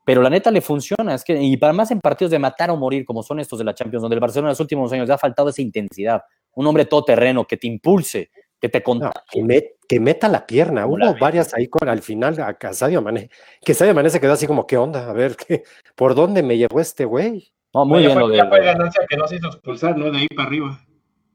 Pero 0.04 0.22
la 0.22 0.30
neta 0.30 0.52
le 0.52 0.60
funciona, 0.60 1.14
es 1.14 1.24
que, 1.24 1.40
y 1.42 1.56
para 1.56 1.72
más 1.72 1.90
en 1.90 2.00
partidos 2.00 2.30
de 2.30 2.38
matar 2.38 2.70
o 2.70 2.76
morir, 2.76 3.04
como 3.04 3.22
son 3.24 3.40
estos 3.40 3.58
de 3.58 3.64
la 3.64 3.74
Champions, 3.74 4.02
donde 4.02 4.14
el 4.14 4.20
Barcelona 4.20 4.48
en 4.48 4.52
los 4.52 4.60
últimos 4.60 4.92
años 4.92 5.08
le 5.08 5.14
ha 5.14 5.18
faltado 5.18 5.48
esa 5.48 5.60
intensidad. 5.60 6.22
Un 6.54 6.68
hombre 6.68 6.84
todoterreno 6.84 7.44
que 7.46 7.56
te 7.56 7.66
impulse, 7.66 8.30
que 8.60 8.68
te 8.68 8.78
No, 8.80 8.84
contagie. 8.84 9.20
que, 9.30 9.40
met- 9.42 9.70
que 9.88 10.00
meta 10.00 10.28
la 10.28 10.46
pierna. 10.46 10.86
Hubo 10.86 10.98
la 10.98 11.12
varias 11.14 11.54
ahí 11.54 11.66
con 11.68 11.88
al 11.88 12.02
final 12.02 12.38
a, 12.40 12.56
a 12.60 12.72
Sadio 12.72 13.00
Mané. 13.02 13.30
Que 13.64 13.74
Sadio 13.74 13.94
Mané 13.94 14.10
se 14.10 14.20
quedó 14.20 14.32
así 14.34 14.46
como, 14.46 14.66
¿qué 14.66 14.76
onda? 14.76 15.08
A 15.08 15.12
ver, 15.12 15.36
¿qué, 15.36 15.62
¿por 15.94 16.14
dónde 16.14 16.42
me 16.42 16.56
llevó 16.58 16.80
este 16.80 17.04
güey? 17.04 17.52
No, 17.72 17.84
muy 17.86 18.02
ya 18.02 18.08
bien 18.08 18.18
fue, 18.18 18.28
lo 18.28 18.34
ya 18.34 18.46
fue 18.48 18.60
de. 18.60 18.66
ganancia 18.66 19.06
que 19.08 19.16
no 19.16 19.26
se 19.28 19.36
hizo 19.36 19.46
expulsar, 19.46 19.96
¿no? 19.96 20.10
De 20.10 20.18
ahí 20.18 20.28
para 20.28 20.48
arriba. 20.48 20.80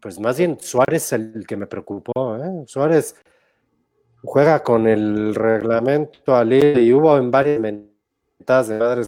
Pues 0.02 0.20
más 0.20 0.38
bien 0.38 0.58
Suárez 0.60 1.12
el 1.14 1.46
que 1.48 1.58
me 1.58 1.66
preocupó. 1.66 2.36
¿eh? 2.38 2.64
Suárez 2.68 3.16
juega 4.22 4.62
con 4.62 4.88
el 4.88 5.34
reglamento 5.34 6.36
al 6.36 6.54
ir 6.54 6.78
y 6.78 6.94
hubo 6.94 7.18
en 7.18 7.32
varias 7.32 7.60
mentadas 7.60 8.68
de 8.68 8.78
madres. 8.78 9.08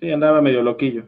Sí, 0.00 0.10
andaba 0.12 0.40
medio 0.40 0.62
loquillo. 0.62 1.04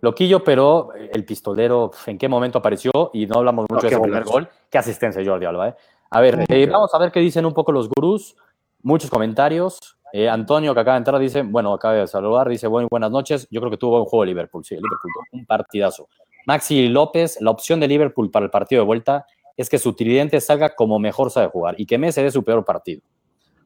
Loquillo, 0.00 0.44
pero 0.44 0.90
el 0.94 1.24
pistolero, 1.24 1.90
¿en 2.06 2.18
qué 2.18 2.28
momento 2.28 2.58
apareció? 2.58 2.90
Y 3.12 3.26
no 3.26 3.38
hablamos 3.38 3.66
mucho 3.68 3.76
No, 3.76 3.80
de 3.82 3.88
ese 3.88 4.00
primer 4.00 4.24
gol. 4.24 4.48
Qué 4.70 4.78
asistencia, 4.78 5.22
Jordi 5.24 5.46
Alba. 5.46 5.68
¿eh? 5.68 5.74
A 6.10 6.20
ver, 6.20 6.44
eh, 6.48 6.66
vamos 6.66 6.94
a 6.94 6.98
ver 6.98 7.10
qué 7.10 7.20
dicen 7.20 7.44
un 7.44 7.54
poco 7.54 7.72
los 7.72 7.88
gurús. 7.88 8.36
Muchos 8.82 9.10
comentarios. 9.10 9.78
Eh, 10.12 10.28
Antonio, 10.28 10.72
que 10.72 10.80
acaba 10.80 10.94
de 10.94 10.98
entrar, 10.98 11.20
dice, 11.20 11.42
bueno, 11.42 11.74
acaba 11.74 11.94
de 11.94 12.06
saludar, 12.06 12.48
dice, 12.48 12.66
bueno, 12.66 12.88
buenas 12.90 13.10
noches. 13.10 13.46
Yo 13.50 13.60
creo 13.60 13.70
que 13.70 13.76
tuvo 13.76 13.92
buen 13.92 14.04
juego 14.04 14.24
Liverpool. 14.24 14.64
Sí, 14.64 14.74
Liverpool 14.76 15.10
tuvo 15.12 15.24
un 15.32 15.46
partidazo. 15.46 16.08
Maxi 16.46 16.88
López, 16.88 17.38
la 17.40 17.50
opción 17.50 17.78
de 17.80 17.88
Liverpool 17.88 18.30
para 18.30 18.44
el 18.44 18.50
partido 18.50 18.80
de 18.82 18.86
vuelta 18.86 19.26
es 19.56 19.68
que 19.68 19.78
su 19.78 19.92
tridente 19.94 20.40
salga 20.40 20.74
como 20.74 20.98
mejor 20.98 21.30
sabe 21.30 21.48
jugar 21.48 21.74
y 21.78 21.84
que 21.84 21.98
Messi 21.98 22.22
dé 22.22 22.30
su 22.30 22.42
peor 22.42 22.64
partido. 22.64 23.02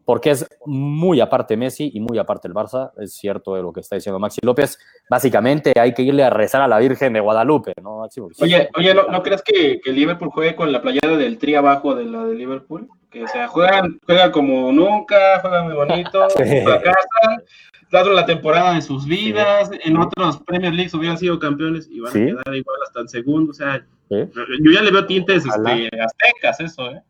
Porque 0.04 0.30
es 0.30 0.46
muy 0.66 1.20
aparte 1.20 1.56
Messi 1.56 1.90
y 1.94 2.00
muy 2.00 2.18
aparte 2.18 2.48
el 2.48 2.54
Barça. 2.54 2.90
Es 2.98 3.14
cierto 3.14 3.54
de 3.54 3.62
lo 3.62 3.72
que 3.72 3.80
está 3.80 3.96
diciendo 3.96 4.18
Maxi 4.18 4.40
López. 4.42 4.78
Básicamente 5.08 5.72
hay 5.78 5.94
que 5.94 6.02
irle 6.02 6.24
a 6.24 6.30
rezar 6.30 6.60
a 6.62 6.66
la 6.68 6.78
Virgen 6.78 7.12
de 7.12 7.20
Guadalupe, 7.20 7.72
¿no, 7.80 7.98
Maxi? 8.00 8.20
Oye, 8.40 8.68
oye, 8.76 8.94
¿no, 8.94 9.04
no 9.08 9.22
crees 9.22 9.42
que, 9.42 9.80
que 9.80 9.92
Liverpool 9.92 10.30
juegue 10.30 10.56
con 10.56 10.72
la 10.72 10.82
playera 10.82 11.16
del 11.16 11.38
tri 11.38 11.54
abajo 11.54 11.94
de 11.94 12.04
la 12.04 12.24
de 12.24 12.34
Liverpool? 12.34 12.88
Que 13.10 13.22
o 13.24 13.28
sea, 13.28 13.46
juegan, 13.46 14.00
juegan 14.06 14.32
como 14.32 14.72
nunca, 14.72 15.38
juegan 15.40 15.66
muy 15.66 15.74
bonito, 15.74 16.28
fracasan, 16.30 17.44
daron 17.90 18.16
la 18.16 18.24
temporada 18.24 18.72
de 18.74 18.80
sus 18.82 19.04
vidas, 19.04 19.70
en 19.84 19.98
otros 19.98 20.38
Premier 20.46 20.72
Leagues 20.72 20.94
hubieran 20.94 21.18
sido 21.18 21.38
campeones 21.38 21.88
y 21.90 22.00
van 22.00 22.10
Sí. 22.12 22.22
a 22.22 22.26
quedar 22.26 22.56
igual 22.56 22.76
hasta 22.86 23.00
el 23.00 23.08
segundo, 23.10 23.50
o 23.50 23.54
sea, 23.54 23.84
Sí. 24.08 24.16
yo 24.62 24.72
ya 24.72 24.80
le 24.80 24.90
veo 24.90 25.04
tintes 25.06 25.44
este, 25.44 25.90
aztecas 26.00 26.60
eso, 26.60 26.90
¿eh? 26.90 27.02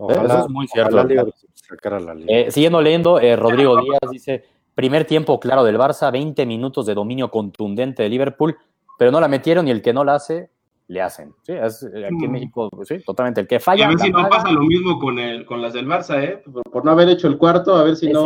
Ojalá, 0.00 0.24
Eso 0.34 0.44
es 0.46 0.50
muy 0.50 0.66
cierto. 0.68 0.96
ojalá 0.96 1.24
Liverpool 1.68 1.76
sacara 1.76 2.00
la 2.00 2.14
liga. 2.14 2.32
Eh, 2.32 2.50
siguiendo 2.50 2.80
leyendo, 2.80 3.20
eh, 3.20 3.36
Rodrigo 3.36 3.80
Díaz 3.80 4.00
dice, 4.10 4.44
primer 4.74 5.04
tiempo 5.04 5.38
claro 5.40 5.64
del 5.64 5.76
Barça, 5.78 6.10
20 6.10 6.46
minutos 6.46 6.86
de 6.86 6.94
dominio 6.94 7.30
contundente 7.30 8.02
de 8.02 8.08
Liverpool, 8.08 8.56
pero 8.98 9.10
no 9.10 9.20
la 9.20 9.28
metieron 9.28 9.68
y 9.68 9.70
el 9.70 9.82
que 9.82 9.92
no 9.92 10.04
la 10.04 10.14
hace, 10.14 10.50
le 10.88 11.02
hacen. 11.02 11.34
Sí, 11.42 11.52
es, 11.52 11.82
eh, 11.82 12.06
aquí 12.06 12.24
en 12.24 12.30
Mm. 12.30 12.32
México, 12.32 12.70
sí, 12.84 12.98
totalmente. 13.04 13.40
El 13.42 13.46
que 13.46 13.56
Y 13.56 13.58
falla, 13.60 13.86
a 13.86 13.88
ver 13.88 13.98
si 13.98 14.10
no 14.10 14.18
paga. 14.22 14.28
pasa 14.30 14.50
lo 14.52 14.62
mismo 14.62 14.98
con, 14.98 15.18
el, 15.18 15.44
con 15.44 15.60
las 15.60 15.74
del 15.74 15.86
Barça, 15.86 16.22
¿eh? 16.22 16.42
Por, 16.50 16.62
por 16.64 16.84
no 16.84 16.92
haber 16.92 17.08
hecho 17.10 17.28
el 17.28 17.36
cuarto, 17.36 17.74
a 17.76 17.84
ver 17.84 17.96
si 17.96 18.10
no, 18.10 18.24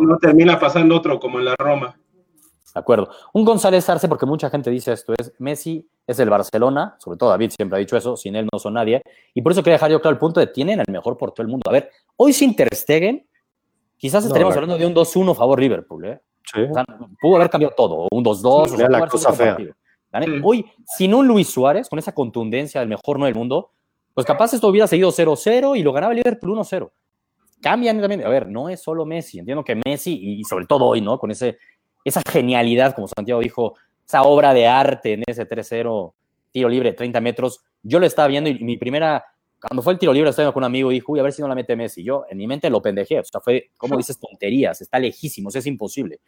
no 0.00 0.16
termina 0.18 0.58
pasando 0.58 0.96
otro 0.96 1.20
como 1.20 1.38
en 1.38 1.44
la 1.44 1.54
Roma. 1.58 1.98
De 2.78 2.80
acuerdo. 2.80 3.10
Un 3.32 3.44
González 3.44 3.88
Arce, 3.88 4.08
porque 4.08 4.24
mucha 4.24 4.48
gente 4.50 4.70
dice 4.70 4.92
esto, 4.92 5.12
es 5.18 5.32
Messi 5.38 5.86
es 6.06 6.18
el 6.20 6.30
Barcelona, 6.30 6.96
sobre 6.98 7.18
todo 7.18 7.30
David 7.30 7.50
siempre 7.54 7.76
ha 7.76 7.80
dicho 7.80 7.96
eso, 7.96 8.16
sin 8.16 8.34
él 8.36 8.48
no 8.52 8.58
son 8.58 8.74
nadie, 8.74 9.02
y 9.34 9.42
por 9.42 9.52
eso 9.52 9.62
quería 9.62 9.74
dejar 9.74 9.90
yo 9.90 10.00
claro 10.00 10.14
el 10.14 10.18
punto 10.18 10.40
de 10.40 10.46
tienen 10.46 10.80
el 10.80 10.86
mejor 10.90 11.16
por 11.18 11.32
todo 11.32 11.42
el 11.42 11.48
mundo. 11.48 11.68
A 11.68 11.72
ver, 11.72 11.90
hoy 12.16 12.32
sin 12.32 12.54
Ter 12.56 12.74
Stegen, 12.74 13.26
quizás 13.96 14.24
estaremos 14.24 14.54
la- 14.54 14.60
hablando 14.62 14.78
de 14.78 14.86
un 14.86 14.94
2-1 14.94 15.34
favor 15.34 15.60
Liverpool, 15.60 16.04
¿eh? 16.06 16.20
Sí. 16.50 16.62
O 16.62 16.72
sea, 16.72 16.84
pudo 17.20 17.36
haber 17.36 17.50
cambiado 17.50 17.74
todo, 17.76 18.06
un 18.10 18.24
2-2, 18.24 18.68
Sí, 18.68 18.74
o 18.74 18.78
ya 18.78 18.86
sea, 18.86 18.88
la 18.88 19.06
cosa 19.06 19.32
fea. 19.32 19.56
Sí. 19.58 20.40
Hoy, 20.42 20.64
sin 20.86 21.12
un 21.12 21.26
Luis 21.26 21.50
Suárez, 21.50 21.88
con 21.88 21.98
esa 21.98 22.12
contundencia 22.12 22.80
del 22.80 22.88
mejor 22.88 23.18
no 23.18 23.26
del 23.26 23.34
mundo, 23.34 23.72
pues 24.14 24.26
capaz 24.26 24.54
esto 24.54 24.68
hubiera 24.68 24.86
seguido 24.86 25.10
0-0 25.12 25.76
y 25.76 25.82
lo 25.82 25.92
ganaba 25.92 26.12
el 26.14 26.18
Liverpool 26.18 26.52
1-0. 26.58 26.90
Cambian 27.60 28.00
también, 28.00 28.24
a 28.24 28.28
ver, 28.28 28.48
no 28.48 28.68
es 28.68 28.80
solo 28.82 29.04
Messi, 29.04 29.40
entiendo 29.40 29.62
que 29.64 29.74
Messi, 29.84 30.18
y 30.38 30.44
sobre 30.44 30.64
todo 30.66 30.86
hoy, 30.86 31.00
¿no? 31.00 31.18
Con 31.18 31.30
ese, 31.32 31.58
esa 32.04 32.22
genialidad, 32.30 32.94
como 32.94 33.08
Santiago 33.08 33.40
dijo, 33.40 33.74
esa 34.06 34.22
obra 34.22 34.54
de 34.54 34.66
arte 34.66 35.14
en 35.14 35.24
ese 35.26 35.48
3-0, 35.48 36.12
tiro 36.50 36.68
libre, 36.68 36.92
30 36.92 37.20
metros, 37.20 37.60
yo 37.82 37.98
lo 37.98 38.06
estaba 38.06 38.28
viendo 38.28 38.50
y 38.50 38.58
mi 38.60 38.76
primera, 38.76 39.24
cuando 39.60 39.82
fue 39.82 39.92
el 39.92 39.98
tiro 39.98 40.12
libre, 40.12 40.30
estaba 40.30 40.52
con 40.52 40.62
un 40.62 40.66
amigo 40.66 40.90
y 40.90 40.94
dijo, 40.94 41.12
uy, 41.12 41.20
a 41.20 41.22
ver 41.22 41.32
si 41.32 41.42
no 41.42 41.48
la 41.48 41.54
mete 41.54 41.76
Messi. 41.76 42.02
Yo 42.02 42.24
en 42.28 42.38
mi 42.38 42.46
mente 42.46 42.70
lo 42.70 42.80
pendejé, 42.80 43.20
o 43.20 43.24
sea, 43.24 43.40
fue, 43.40 43.70
como 43.76 43.96
dices, 43.96 44.18
tonterías, 44.18 44.80
está 44.80 44.98
lejísimos, 44.98 45.54
es 45.56 45.66
imposible. 45.66 46.20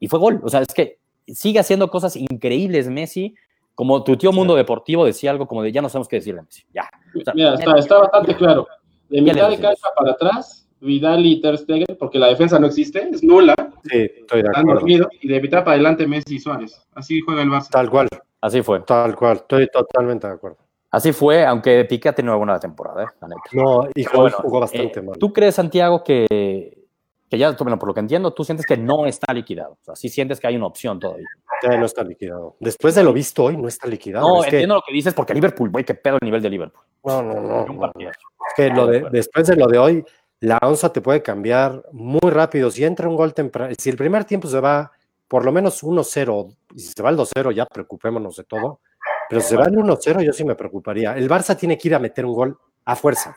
Y 0.00 0.08
fue 0.08 0.18
gol, 0.18 0.40
o 0.42 0.48
sea, 0.48 0.60
es 0.60 0.72
que 0.74 0.98
sigue 1.26 1.58
haciendo 1.58 1.90
cosas 1.90 2.16
increíbles 2.16 2.88
Messi, 2.88 3.34
como 3.74 4.02
tu 4.02 4.16
tío 4.16 4.32
Mundo 4.32 4.56
Deportivo 4.56 5.04
decía 5.04 5.30
algo 5.30 5.46
como 5.46 5.62
de, 5.62 5.72
ya 5.72 5.82
no 5.82 5.88
sabemos 5.88 6.08
qué 6.08 6.16
decirle 6.16 6.40
a 6.40 6.44
Messi, 6.44 6.64
ya. 6.72 6.88
O 7.18 7.24
sea, 7.24 7.34
Mira, 7.34 7.54
está, 7.54 7.78
está 7.78 7.98
bastante 7.98 8.34
claro. 8.34 8.66
De 9.08 9.22
mitad 9.22 9.48
de 9.48 9.58
cancha 9.58 9.88
para 9.96 10.12
atrás, 10.12 10.67
Vidal 10.80 11.26
y 11.26 11.40
Ter 11.40 11.58
Stegen, 11.58 11.96
porque 11.98 12.18
la 12.18 12.28
defensa 12.28 12.58
no 12.58 12.66
existe, 12.66 13.08
es 13.10 13.22
nula, 13.22 13.54
Sí, 13.90 13.98
estoy 13.98 14.42
de 14.42 14.48
están 14.48 14.62
acuerdo. 14.62 14.80
dormidos, 14.80 15.08
y 15.20 15.28
de 15.28 15.40
mitad 15.40 15.60
para 15.64 15.72
adelante 15.72 16.06
Messi 16.06 16.36
y 16.36 16.40
Suárez. 16.40 16.80
Así 16.94 17.20
juega 17.20 17.42
el 17.42 17.50
Barça. 17.50 17.70
Tal 17.70 17.88
cual, 17.90 18.08
Así 18.40 18.62
fue. 18.62 18.80
tal 18.80 19.14
cual. 19.16 19.36
Estoy 19.38 19.68
totalmente 19.68 20.26
de 20.26 20.34
acuerdo. 20.34 20.58
Así 20.90 21.12
fue, 21.12 21.44
aunque 21.44 21.84
Piqué 21.84 22.08
ha 22.08 22.14
tenido 22.14 22.32
una 22.32 22.38
buena 22.38 22.60
temporada, 22.60 23.04
¿eh? 23.04 23.06
la 23.20 23.28
neta. 23.28 23.40
No, 23.52 23.88
bueno, 24.14 24.36
jugó 24.40 24.60
bastante 24.60 25.00
eh, 25.00 25.02
mal. 25.02 25.18
¿Tú 25.18 25.32
crees, 25.32 25.54
Santiago, 25.54 26.02
que, 26.02 26.86
que 27.28 27.38
ya, 27.38 27.50
bueno, 27.52 27.78
por 27.78 27.88
lo 27.88 27.94
que 27.94 28.00
entiendo, 28.00 28.32
tú 28.32 28.42
sientes 28.42 28.64
que 28.64 28.76
no 28.78 29.04
está 29.04 29.34
liquidado? 29.34 29.72
O 29.72 29.84
sea, 29.84 29.96
sí 29.96 30.08
sientes 30.08 30.40
que 30.40 30.46
hay 30.46 30.56
una 30.56 30.66
opción 30.66 30.98
todavía. 30.98 31.26
Ya 31.62 31.76
no 31.76 31.84
está 31.84 32.02
liquidado. 32.04 32.56
Después 32.60 32.94
de 32.94 33.04
lo 33.04 33.12
visto 33.12 33.44
hoy, 33.44 33.56
no 33.56 33.68
está 33.68 33.86
liquidado. 33.86 34.26
No, 34.26 34.40
es 34.40 34.48
que, 34.48 34.56
entiendo 34.56 34.76
lo 34.76 34.82
que 34.86 34.94
dices 34.94 35.12
porque 35.12 35.34
Liverpool, 35.34 35.70
güey, 35.70 35.84
qué 35.84 35.94
pedo 35.94 36.16
el 36.20 36.24
nivel 36.24 36.40
de 36.40 36.50
Liverpool. 36.50 36.82
no, 37.04 37.22
no, 37.22 37.66
no. 37.66 37.90
Es 38.00 38.54
que 38.56 38.70
lo 38.70 38.86
de, 38.86 39.10
después 39.10 39.46
de 39.46 39.56
lo 39.56 39.66
de 39.66 39.78
hoy, 39.78 40.04
la 40.40 40.58
onza 40.62 40.92
te 40.92 41.00
puede 41.00 41.22
cambiar 41.22 41.82
muy 41.92 42.30
rápido. 42.30 42.70
Si 42.70 42.84
entra 42.84 43.08
un 43.08 43.16
gol 43.16 43.34
temprano, 43.34 43.74
si 43.78 43.90
el 43.90 43.96
primer 43.96 44.24
tiempo 44.24 44.48
se 44.48 44.60
va 44.60 44.92
por 45.26 45.44
lo 45.44 45.52
menos 45.52 45.82
1-0, 45.82 46.56
y 46.74 46.80
si 46.80 46.92
se 46.92 47.02
va 47.02 47.10
el 47.10 47.16
2-0, 47.16 47.52
ya 47.52 47.66
preocupémonos 47.66 48.36
de 48.36 48.44
todo. 48.44 48.80
Pero 49.28 49.42
si 49.42 49.48
se 49.48 49.56
va 49.56 49.64
el 49.64 49.74
1-0, 49.74 50.22
yo 50.22 50.32
sí 50.32 50.44
me 50.44 50.54
preocuparía. 50.54 51.16
El 51.16 51.28
Barça 51.28 51.56
tiene 51.56 51.76
que 51.76 51.88
ir 51.88 51.94
a 51.94 51.98
meter 51.98 52.24
un 52.24 52.34
gol 52.34 52.58
a 52.84 52.96
fuerza. 52.96 53.36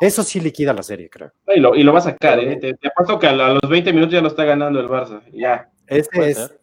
Eso 0.00 0.22
sí 0.22 0.40
liquida 0.40 0.72
la 0.72 0.82
serie, 0.82 1.08
creo. 1.08 1.32
Y 1.48 1.60
lo, 1.60 1.74
y 1.74 1.82
lo 1.82 1.92
va 1.92 1.98
a 1.98 2.02
sacar, 2.02 2.38
¿eh? 2.38 2.56
Te, 2.56 2.74
te 2.74 2.88
apuesto 2.88 3.18
que 3.18 3.26
a, 3.26 3.32
los 3.32 3.60
20 3.68 3.92
minutos 3.92 4.12
ya 4.12 4.20
lo 4.20 4.28
está 4.28 4.44
ganando 4.44 4.78
el 4.80 4.88
Barça. 4.88 5.22
Ya. 5.32 5.68
Ese 5.86 6.10
Puede 6.12 6.30
es. 6.30 6.38
ser. 6.38 6.60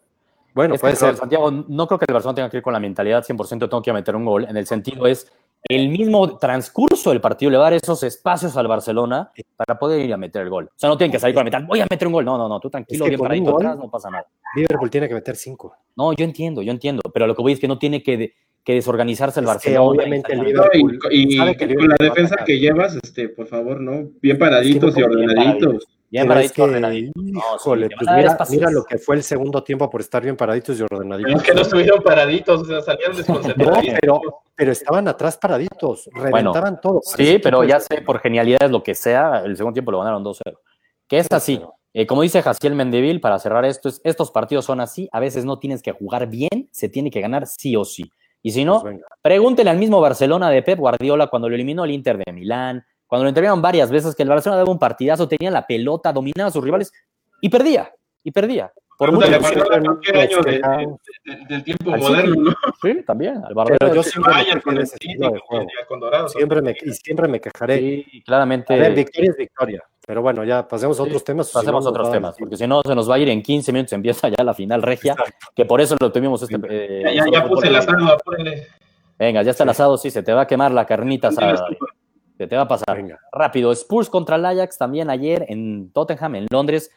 Bueno, 0.54 0.74
puede 0.76 0.96
ser. 0.96 1.16
Santiago, 1.16 1.50
no 1.50 1.86
creo 1.86 1.98
que 1.98 2.06
el 2.08 2.12
Barcelona 2.14 2.34
tenga 2.34 2.50
que 2.50 2.56
ir 2.56 2.62
con 2.62 2.72
la 2.72 2.80
mentalidad 2.80 3.24
100% 3.24 3.60
tengo 3.60 3.82
que 3.82 3.92
meter 3.92 4.16
un 4.16 4.24
gol. 4.24 4.46
En 4.48 4.56
el 4.56 4.66
sentido 4.66 5.06
es 5.06 5.30
el 5.68 5.88
mismo 5.90 6.38
transcurso 6.38 7.10
del 7.10 7.20
partido 7.20 7.50
le 7.50 7.58
va 7.58 7.64
a 7.68 7.70
dar 7.70 7.80
esos 7.82 8.02
espacios 8.02 8.56
al 8.56 8.66
Barcelona 8.66 9.30
para 9.56 9.78
poder 9.78 10.00
ir 10.04 10.12
a 10.12 10.16
meter 10.16 10.42
el 10.42 10.50
gol. 10.50 10.64
O 10.66 10.72
sea, 10.78 10.88
no 10.88 10.96
tienen 10.96 11.12
que 11.12 11.18
salir 11.18 11.34
con 11.34 11.40
la 11.40 11.44
mental, 11.44 11.66
voy 11.66 11.80
a 11.80 11.86
meter 11.88 12.06
un 12.08 12.14
gol. 12.14 12.24
No, 12.24 12.38
no, 12.38 12.48
no, 12.48 12.58
tú 12.60 12.70
tranquilo, 12.70 13.04
Es 13.04 13.10
que 13.10 13.16
bien 13.16 13.20
paradito 13.20 13.52
gol- 13.52 13.66
atrás, 13.66 13.78
no 13.78 13.90
pasa 13.90 14.10
nada. 14.10 14.26
Liverpool 14.56 14.90
tiene 14.90 15.06
que 15.08 15.14
meter 15.14 15.36
5. 15.36 15.74
No, 15.96 16.12
yo 16.12 16.24
entiendo, 16.24 16.62
yo 16.62 16.72
entiendo, 16.72 17.02
pero 17.12 17.26
lo 17.26 17.34
que 17.36 17.42
voy 17.42 17.52
es 17.52 17.60
que 17.60 17.68
no 17.68 17.78
tiene 17.78 18.02
que, 18.02 18.32
que 18.64 18.74
desorganizarse 18.74 19.40
el 19.40 19.46
Barcelona. 19.46 19.82
obviamente 19.82 20.30
y 20.30 20.32
el 20.32 20.38
No, 20.38 20.44
Liverpool- 20.64 20.98
y, 21.10 21.40
y 21.50 21.56
que 21.56 21.74
con 21.74 21.88
la 21.88 21.96
defensa 21.98 22.36
que 22.44 22.58
llevas, 22.58 22.96
este, 23.02 23.28
por 23.30 23.46
favor, 23.46 23.80
¿no? 23.80 24.08
Bien 24.20 24.38
paraditos 24.38 24.96
y 24.98 25.02
ordenaditos. 25.02 25.44
paraditos. 25.44 25.86
Bien 26.10 26.26
Pero 26.26 26.40
es 26.40 26.52
paradito, 26.52 26.54
que, 26.54 26.62
ordenadito. 26.62 27.12
No, 27.14 27.40
híjole, 27.56 27.86
sí, 27.88 27.94
pues 27.94 27.98
te 28.00 28.04
van 28.06 28.18
a 28.18 28.34
dar 28.36 28.50
mira, 28.50 28.70
lo 28.72 28.84
que 28.84 28.98
fue 28.98 29.14
el 29.16 29.22
segundo 29.22 29.62
tiempo 29.62 29.88
por 29.88 30.00
estar 30.00 30.20
bien 30.22 30.36
paraditos 30.36 30.76
y 30.78 30.82
Pero 30.82 30.96
ordenaditos. 30.98 31.34
es 31.40 31.42
que 31.48 31.54
no 31.54 31.60
estuvieron 31.62 32.02
paraditos, 32.02 32.62
o 32.62 32.64
sea, 32.64 32.80
salían 32.82 33.12
No, 33.12 33.16
desconcentrados. 33.18 33.84
pero, 34.00 34.20
pero 34.56 34.72
estaban 34.72 35.06
atrás 35.08 35.38
paraditos, 35.38 36.10
reventaban 36.12 36.80
todo. 36.80 37.00
Sí, 37.04 37.38
pero 37.40 37.62
ya 37.62 37.78
sé, 37.78 38.02
por 38.02 38.18
genialidades, 38.20 38.70
lo 38.72 38.82
que 38.82 38.94
sea, 38.96 39.42
el 39.44 39.56
segundo 39.56 39.74
tiempo 39.74 39.92
lo 39.92 40.00
ganaron 40.00 40.24
2-0. 40.24 40.58
Que 41.06 41.18
es 41.18 41.28
así. 41.30 41.60
Eh, 41.94 42.06
como 42.06 42.22
dice 42.22 42.42
Jaciel 42.42 42.74
Mendeville, 42.74 43.20
para 43.20 43.38
cerrar 43.38 43.64
esto, 43.64 43.88
es, 43.88 44.00
estos 44.04 44.30
partidos 44.32 44.64
son 44.64 44.80
así. 44.80 45.08
A 45.12 45.20
veces 45.20 45.44
no 45.44 45.58
tienes 45.60 45.80
que 45.82 45.92
jugar 45.92 46.28
bien, 46.28 46.68
se 46.72 46.88
tiene 46.88 47.10
que 47.10 47.20
ganar 47.20 47.46
sí 47.46 47.74
o 47.76 47.84
sí. 47.84 48.10
Y 48.42 48.50
si 48.52 48.64
no, 48.64 48.80
Pues 48.80 48.96
pregúntele 49.20 49.70
al 49.70 49.78
mismo 49.78 50.00
Barcelona 50.00 50.48
de 50.50 50.62
Pep 50.62 50.78
Guardiola 50.78 51.26
cuando 51.26 51.48
lo 51.48 51.54
eliminó 51.54 51.84
el 51.84 51.90
Inter 51.90 52.16
de 52.16 52.32
Milán, 52.32 52.84
cuando 53.06 53.24
lo 53.24 53.28
intervinieron 53.28 53.60
varias 53.60 53.90
veces, 53.90 54.14
que 54.14 54.22
el 54.22 54.28
Barcelona 54.28 54.58
daba 54.58 54.70
un 54.70 54.78
partidazo, 54.78 55.28
tenía 55.28 55.50
la 55.50 55.66
pelota, 55.66 56.12
dominaba 56.12 56.48
a 56.48 56.52
sus 56.52 56.62
rivales 56.64 56.92
y 57.40 57.48
perdía, 57.48 57.92
y 58.24 58.30
perdía. 58.30 58.72
Por 58.96 59.12
mucho 59.12 59.28
cualquier 59.40 59.72
año 59.72 60.42
de- 60.42 60.60
Quejamos. 60.60 60.98
de- 61.24 61.34
de- 61.36 61.44
del 61.46 61.64
tiempo 61.64 61.92
Al 61.92 62.00
moderno, 62.00 62.34
¿no? 62.36 62.54
Sí, 62.82 63.02
también. 63.02 63.36
Al 63.36 63.42
Pero 63.44 63.54
Barcelona. 63.54 63.94
yo 63.94 64.00
El 64.00 64.04
siempre 64.04 64.30
me 64.32 64.38
Bayern 64.38 64.52
quejé 64.58 64.62
con 64.62 64.74
de 64.74 64.80
el 64.80 64.84
ese 64.84 64.92
City, 64.92 65.06
estilo 65.12 65.26
de 65.26 65.38
con- 65.40 65.46
juego. 65.48 65.66
con 65.88 66.00
Dorados. 66.00 66.32
Siempre 66.32 66.62
me, 66.62 66.76
y 66.82 66.90
siempre 66.92 67.28
me 67.28 67.40
quejaré. 67.40 67.78
Sí, 67.78 68.22
claramente. 68.26 68.74
A 68.74 68.76
ver, 68.76 68.94
victoria 68.94 69.30
es 69.30 69.36
victoria. 69.38 69.82
Pero 70.10 70.22
bueno, 70.22 70.42
ya 70.42 70.66
pasemos 70.66 70.98
a 70.98 71.04
otros 71.04 71.22
temas. 71.22 71.46
si 71.46 71.54
no 71.54 71.60
Pasemos 71.60 71.86
a 71.86 71.90
otros 71.90 72.10
temas, 72.10 72.34
porque 72.36 72.56
si 72.56 72.66
no 72.66 72.82
se 72.84 72.96
nos 72.96 73.08
va 73.08 73.14
a 73.14 73.18
ir 73.20 73.28
en 73.28 73.40
15 73.40 73.72
minutos, 73.72 73.92
empieza 73.92 74.28
ya 74.28 74.42
la 74.42 74.52
final 74.54 74.82
regia, 74.82 75.12
Exacto. 75.12 75.46
que 75.54 75.64
por 75.64 75.80
eso 75.80 75.94
lo 76.00 76.10
tuvimos 76.10 76.42
este... 76.42 76.56
eh, 76.68 77.02
Ya, 77.04 77.12
ya, 77.12 77.24
ya 77.32 77.46
puse 77.46 77.68
el 77.68 77.76
asado, 77.76 78.14
apúrenle. 78.14 78.66
Venga, 79.16 79.44
ya 79.44 79.52
está 79.52 79.62
el 79.62 79.70
asado, 79.70 79.96
sí, 79.96 80.10
se 80.10 80.24
te 80.24 80.32
va 80.32 80.40
a 80.40 80.46
quemar 80.48 80.72
la 80.72 80.84
carnita 80.84 81.28
asada. 81.28 81.52
Estufa. 81.52 81.86
Se 82.36 82.48
te 82.48 82.56
va 82.56 82.62
a 82.62 82.66
pasar. 82.66 82.96
Venga. 82.96 83.20
Rápido, 83.30 83.70
Spurs 83.70 84.10
contra 84.10 84.34
el 84.34 84.44
Ajax 84.46 84.78
también 84.78 85.10
ayer 85.10 85.46
en 85.48 85.92
Tottenham, 85.92 86.34
en 86.34 86.46
Londres. 86.50 86.90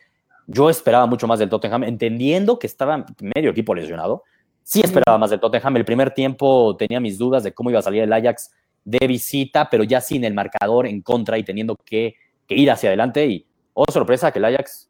Yo 0.48 0.72
esperaba 0.72 1.06
mucho 1.06 1.28
más 1.28 1.38
del 1.38 1.50
Tottenham, 1.50 1.84
entendiendo 1.84 2.58
que 2.58 2.66
estaba 2.66 3.06
medio 3.20 3.52
equipo 3.52 3.76
lesionado. 3.76 4.24
Sí 4.64 4.82
esperaba 4.84 5.20
más 5.20 5.30
del 5.30 5.40
Tottenham. 5.40 5.78
El 5.78 5.86
primer 5.86 6.10
tiempo 6.16 6.76
tenía 6.78 7.00
mis 7.00 7.20
dudas 7.20 7.44
de 7.44 7.54
cómo 7.54 7.70
iba 7.70 7.78
a 7.78 7.84
salir 7.84 8.02
el 8.02 8.12
Ajax 8.12 8.56
de 8.84 9.06
visita, 9.06 9.70
pero 9.70 9.84
ya 9.84 10.02
sin 10.02 10.24
el 10.24 10.34
marcador 10.34 10.88
en 10.88 11.04
contra 11.04 11.38
y 11.38 11.44
teniendo 11.44 11.76
que, 11.76 12.16
que 12.48 12.56
ir 12.56 12.70
hacia 12.72 12.90
adelante. 12.90 13.26
Y, 13.26 13.46
oh, 13.74 13.86
sorpresa, 13.92 14.32
que 14.32 14.40
el 14.40 14.46
Ajax, 14.46 14.90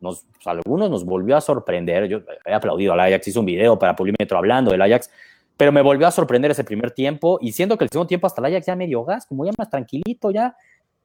nos, 0.00 0.26
pues, 0.34 0.46
algunos 0.46 0.90
nos 0.90 1.04
volvió 1.04 1.36
a 1.36 1.40
sorprender. 1.40 2.06
Yo 2.06 2.20
he 2.44 2.52
aplaudido 2.52 2.92
al 2.92 3.00
Ajax, 3.00 3.28
hice 3.28 3.38
un 3.38 3.46
video 3.46 3.78
para 3.78 3.96
Pulímetro 3.96 4.38
hablando 4.38 4.70
del 4.70 4.82
Ajax, 4.82 5.10
pero 5.56 5.72
me 5.72 5.82
volvió 5.82 6.06
a 6.06 6.10
sorprender 6.10 6.50
ese 6.50 6.64
primer 6.64 6.90
tiempo 6.90 7.38
y 7.40 7.52
siendo 7.52 7.78
que 7.78 7.84
el 7.84 7.90
segundo 7.90 8.08
tiempo 8.08 8.26
hasta 8.26 8.40
el 8.40 8.46
Ajax 8.46 8.66
ya 8.66 8.76
medio 8.76 9.04
gas, 9.04 9.26
como 9.26 9.44
ya 9.44 9.52
más 9.56 9.70
tranquilito, 9.70 10.30
ya 10.30 10.56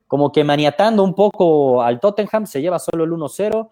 como 0.07 0.31
que 0.31 0.43
maniatando 0.43 1.03
un 1.03 1.13
poco 1.13 1.83
al 1.83 1.99
Tottenham, 1.99 2.47
se 2.47 2.61
lleva 2.61 2.79
solo 2.79 3.03
el 3.03 3.11
1-0, 3.11 3.69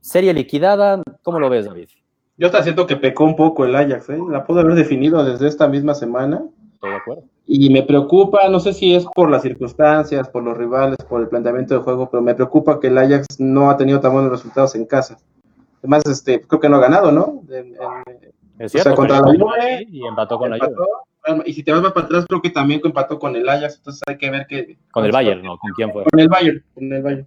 serie 0.00 0.32
liquidada. 0.32 1.02
¿Cómo 1.22 1.40
lo 1.40 1.50
ves, 1.50 1.66
David? 1.66 1.88
Yo 2.36 2.46
hasta 2.46 2.62
siento 2.62 2.86
que 2.86 2.96
pecó 2.96 3.24
un 3.24 3.36
poco 3.36 3.64
el 3.64 3.74
Ajax, 3.74 4.08
¿eh? 4.10 4.18
la 4.30 4.44
pudo 4.46 4.60
haber 4.60 4.74
definido 4.74 5.24
desde 5.24 5.48
esta 5.48 5.66
misma 5.66 5.94
semana. 5.94 6.44
Estoy 6.74 6.90
de 6.90 6.96
acuerdo. 6.96 7.22
Y 7.46 7.70
me 7.70 7.82
preocupa, 7.82 8.48
no 8.48 8.60
sé 8.60 8.72
si 8.72 8.94
es 8.94 9.04
por 9.14 9.30
las 9.30 9.42
circunstancias, 9.42 10.28
por 10.28 10.42
los 10.42 10.56
rivales, 10.56 10.98
por 11.08 11.20
el 11.20 11.28
planteamiento 11.28 11.74
de 11.74 11.80
juego, 11.80 12.08
pero 12.10 12.22
me 12.22 12.34
preocupa 12.34 12.78
que 12.78 12.86
el 12.86 12.98
Ajax 12.98 13.40
no 13.40 13.68
ha 13.68 13.76
tenido 13.76 14.00
tan 14.00 14.12
buenos 14.12 14.30
resultados 14.30 14.74
en 14.74 14.86
casa. 14.86 15.18
Además, 15.78 16.04
este, 16.06 16.40
creo 16.40 16.60
que 16.60 16.68
no 16.68 16.76
ha 16.76 16.80
ganado, 16.80 17.10
¿no? 17.10 17.42
En, 17.50 17.74
en, 17.74 18.32
es 18.58 18.70
cierto, 18.70 18.90
o 18.90 18.92
sea, 18.92 18.94
contra 18.94 19.20
la 19.20 19.26
Juve 19.26 19.86
y 19.90 20.06
empató 20.06 20.38
con 20.38 20.54
empató, 20.54 20.72
la 21.26 21.34
Juve. 21.34 21.42
Y 21.46 21.52
si 21.52 21.64
te 21.64 21.72
vas 21.72 21.82
más 21.82 21.92
para 21.92 22.06
atrás, 22.06 22.26
creo 22.28 22.40
que 22.40 22.50
también 22.50 22.80
empató 22.84 23.18
con 23.18 23.34
el 23.34 23.48
Ajax, 23.48 23.76
entonces 23.76 24.02
hay 24.06 24.18
que 24.18 24.30
ver 24.30 24.46
que... 24.46 24.78
Con 24.92 25.04
el 25.04 25.12
Bayern, 25.12 25.42
¿no? 25.42 25.58
¿Con 25.58 25.72
quién 25.72 25.92
fue? 25.92 26.04
Con 26.04 26.20
el 26.20 26.28
Bayern, 26.28 26.62
con 26.74 26.92
el 26.92 27.02
Bayern. 27.02 27.26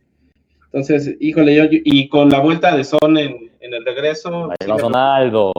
Entonces, 0.72 1.16
híjole, 1.20 1.56
yo, 1.56 1.64
y 1.70 2.10
con 2.10 2.30
la 2.30 2.40
vuelta 2.40 2.76
de 2.76 2.84
Son 2.84 3.18
en, 3.18 3.45
en 3.66 3.74
el 3.74 3.86
regreso... 3.86 4.52
Ahí 4.60 4.68
va 4.68 4.78
Ronaldo. 4.78 5.52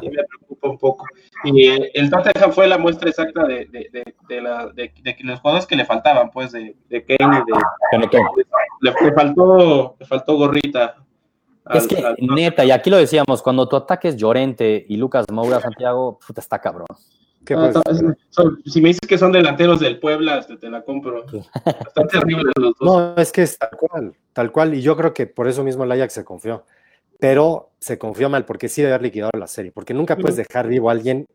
Sí 0.00 0.08
me 0.10 0.24
preocupa 0.24 0.68
un 0.68 0.78
poco. 0.78 1.06
Y 1.44 1.68
eh, 1.68 1.90
el 1.94 2.10
Tottenham 2.10 2.52
fue 2.52 2.66
la 2.66 2.78
muestra 2.78 3.10
exacta 3.10 3.46
de, 3.46 3.66
de, 3.66 3.88
de, 3.92 4.14
de, 4.28 4.40
la, 4.40 4.66
de, 4.68 4.92
de 5.02 5.16
los 5.24 5.40
jugadores 5.40 5.66
que 5.66 5.76
le 5.76 5.84
faltaban, 5.84 6.30
pues, 6.30 6.52
de, 6.52 6.76
de 6.88 7.04
Kane 7.04 7.38
y 7.38 7.98
de... 7.98 8.08
Le, 8.80 8.92
le, 9.00 9.12
faltó, 9.12 9.96
le 9.98 10.06
faltó 10.06 10.36
gorrita. 10.36 10.96
Es 11.70 11.86
que, 11.86 11.98
al, 11.98 12.16
neta, 12.18 12.64
y 12.64 12.70
aquí 12.70 12.88
lo 12.88 12.96
decíamos, 12.96 13.42
cuando 13.42 13.68
tu 13.68 13.76
ataque 13.76 14.08
es 14.08 14.16
Llorente 14.16 14.86
y 14.88 14.96
Lucas 14.96 15.26
Moura, 15.30 15.60
Santiago, 15.60 16.18
puta, 16.26 16.40
está 16.40 16.58
cabrón. 16.58 16.86
¿Qué 17.44 17.54
no, 17.54 17.70
son, 18.30 18.62
si 18.64 18.80
me 18.80 18.88
dices 18.88 19.06
que 19.08 19.16
son 19.16 19.32
delanteros 19.32 19.80
del 19.80 19.98
Puebla, 20.00 20.40
te, 20.46 20.56
te 20.56 20.68
la 20.68 20.82
compro. 20.82 21.24
Están 21.64 22.08
terribles 22.08 22.52
los 22.56 22.74
dos. 22.78 23.14
No, 23.16 23.16
es 23.16 23.32
que 23.32 23.42
es 23.42 23.58
tal 23.58 23.70
cual, 23.70 24.14
tal 24.32 24.52
cual, 24.52 24.74
y 24.74 24.82
yo 24.82 24.96
creo 24.96 25.14
que 25.14 25.26
por 25.26 25.46
eso 25.46 25.62
mismo 25.62 25.84
el 25.84 25.92
Ajax 25.92 26.12
se 26.14 26.24
confió. 26.24 26.64
Pero 27.18 27.70
se 27.78 27.98
confió 27.98 28.28
mal, 28.28 28.44
porque 28.44 28.68
sí 28.68 28.82
debe 28.82 28.94
haber 28.94 29.06
liquidado 29.06 29.30
la 29.38 29.46
serie, 29.46 29.72
porque 29.72 29.94
nunca 29.94 30.16
puedes 30.16 30.36
dejar 30.36 30.68
vivo 30.68 30.88
a 30.88 30.92
alguien, 30.92 31.26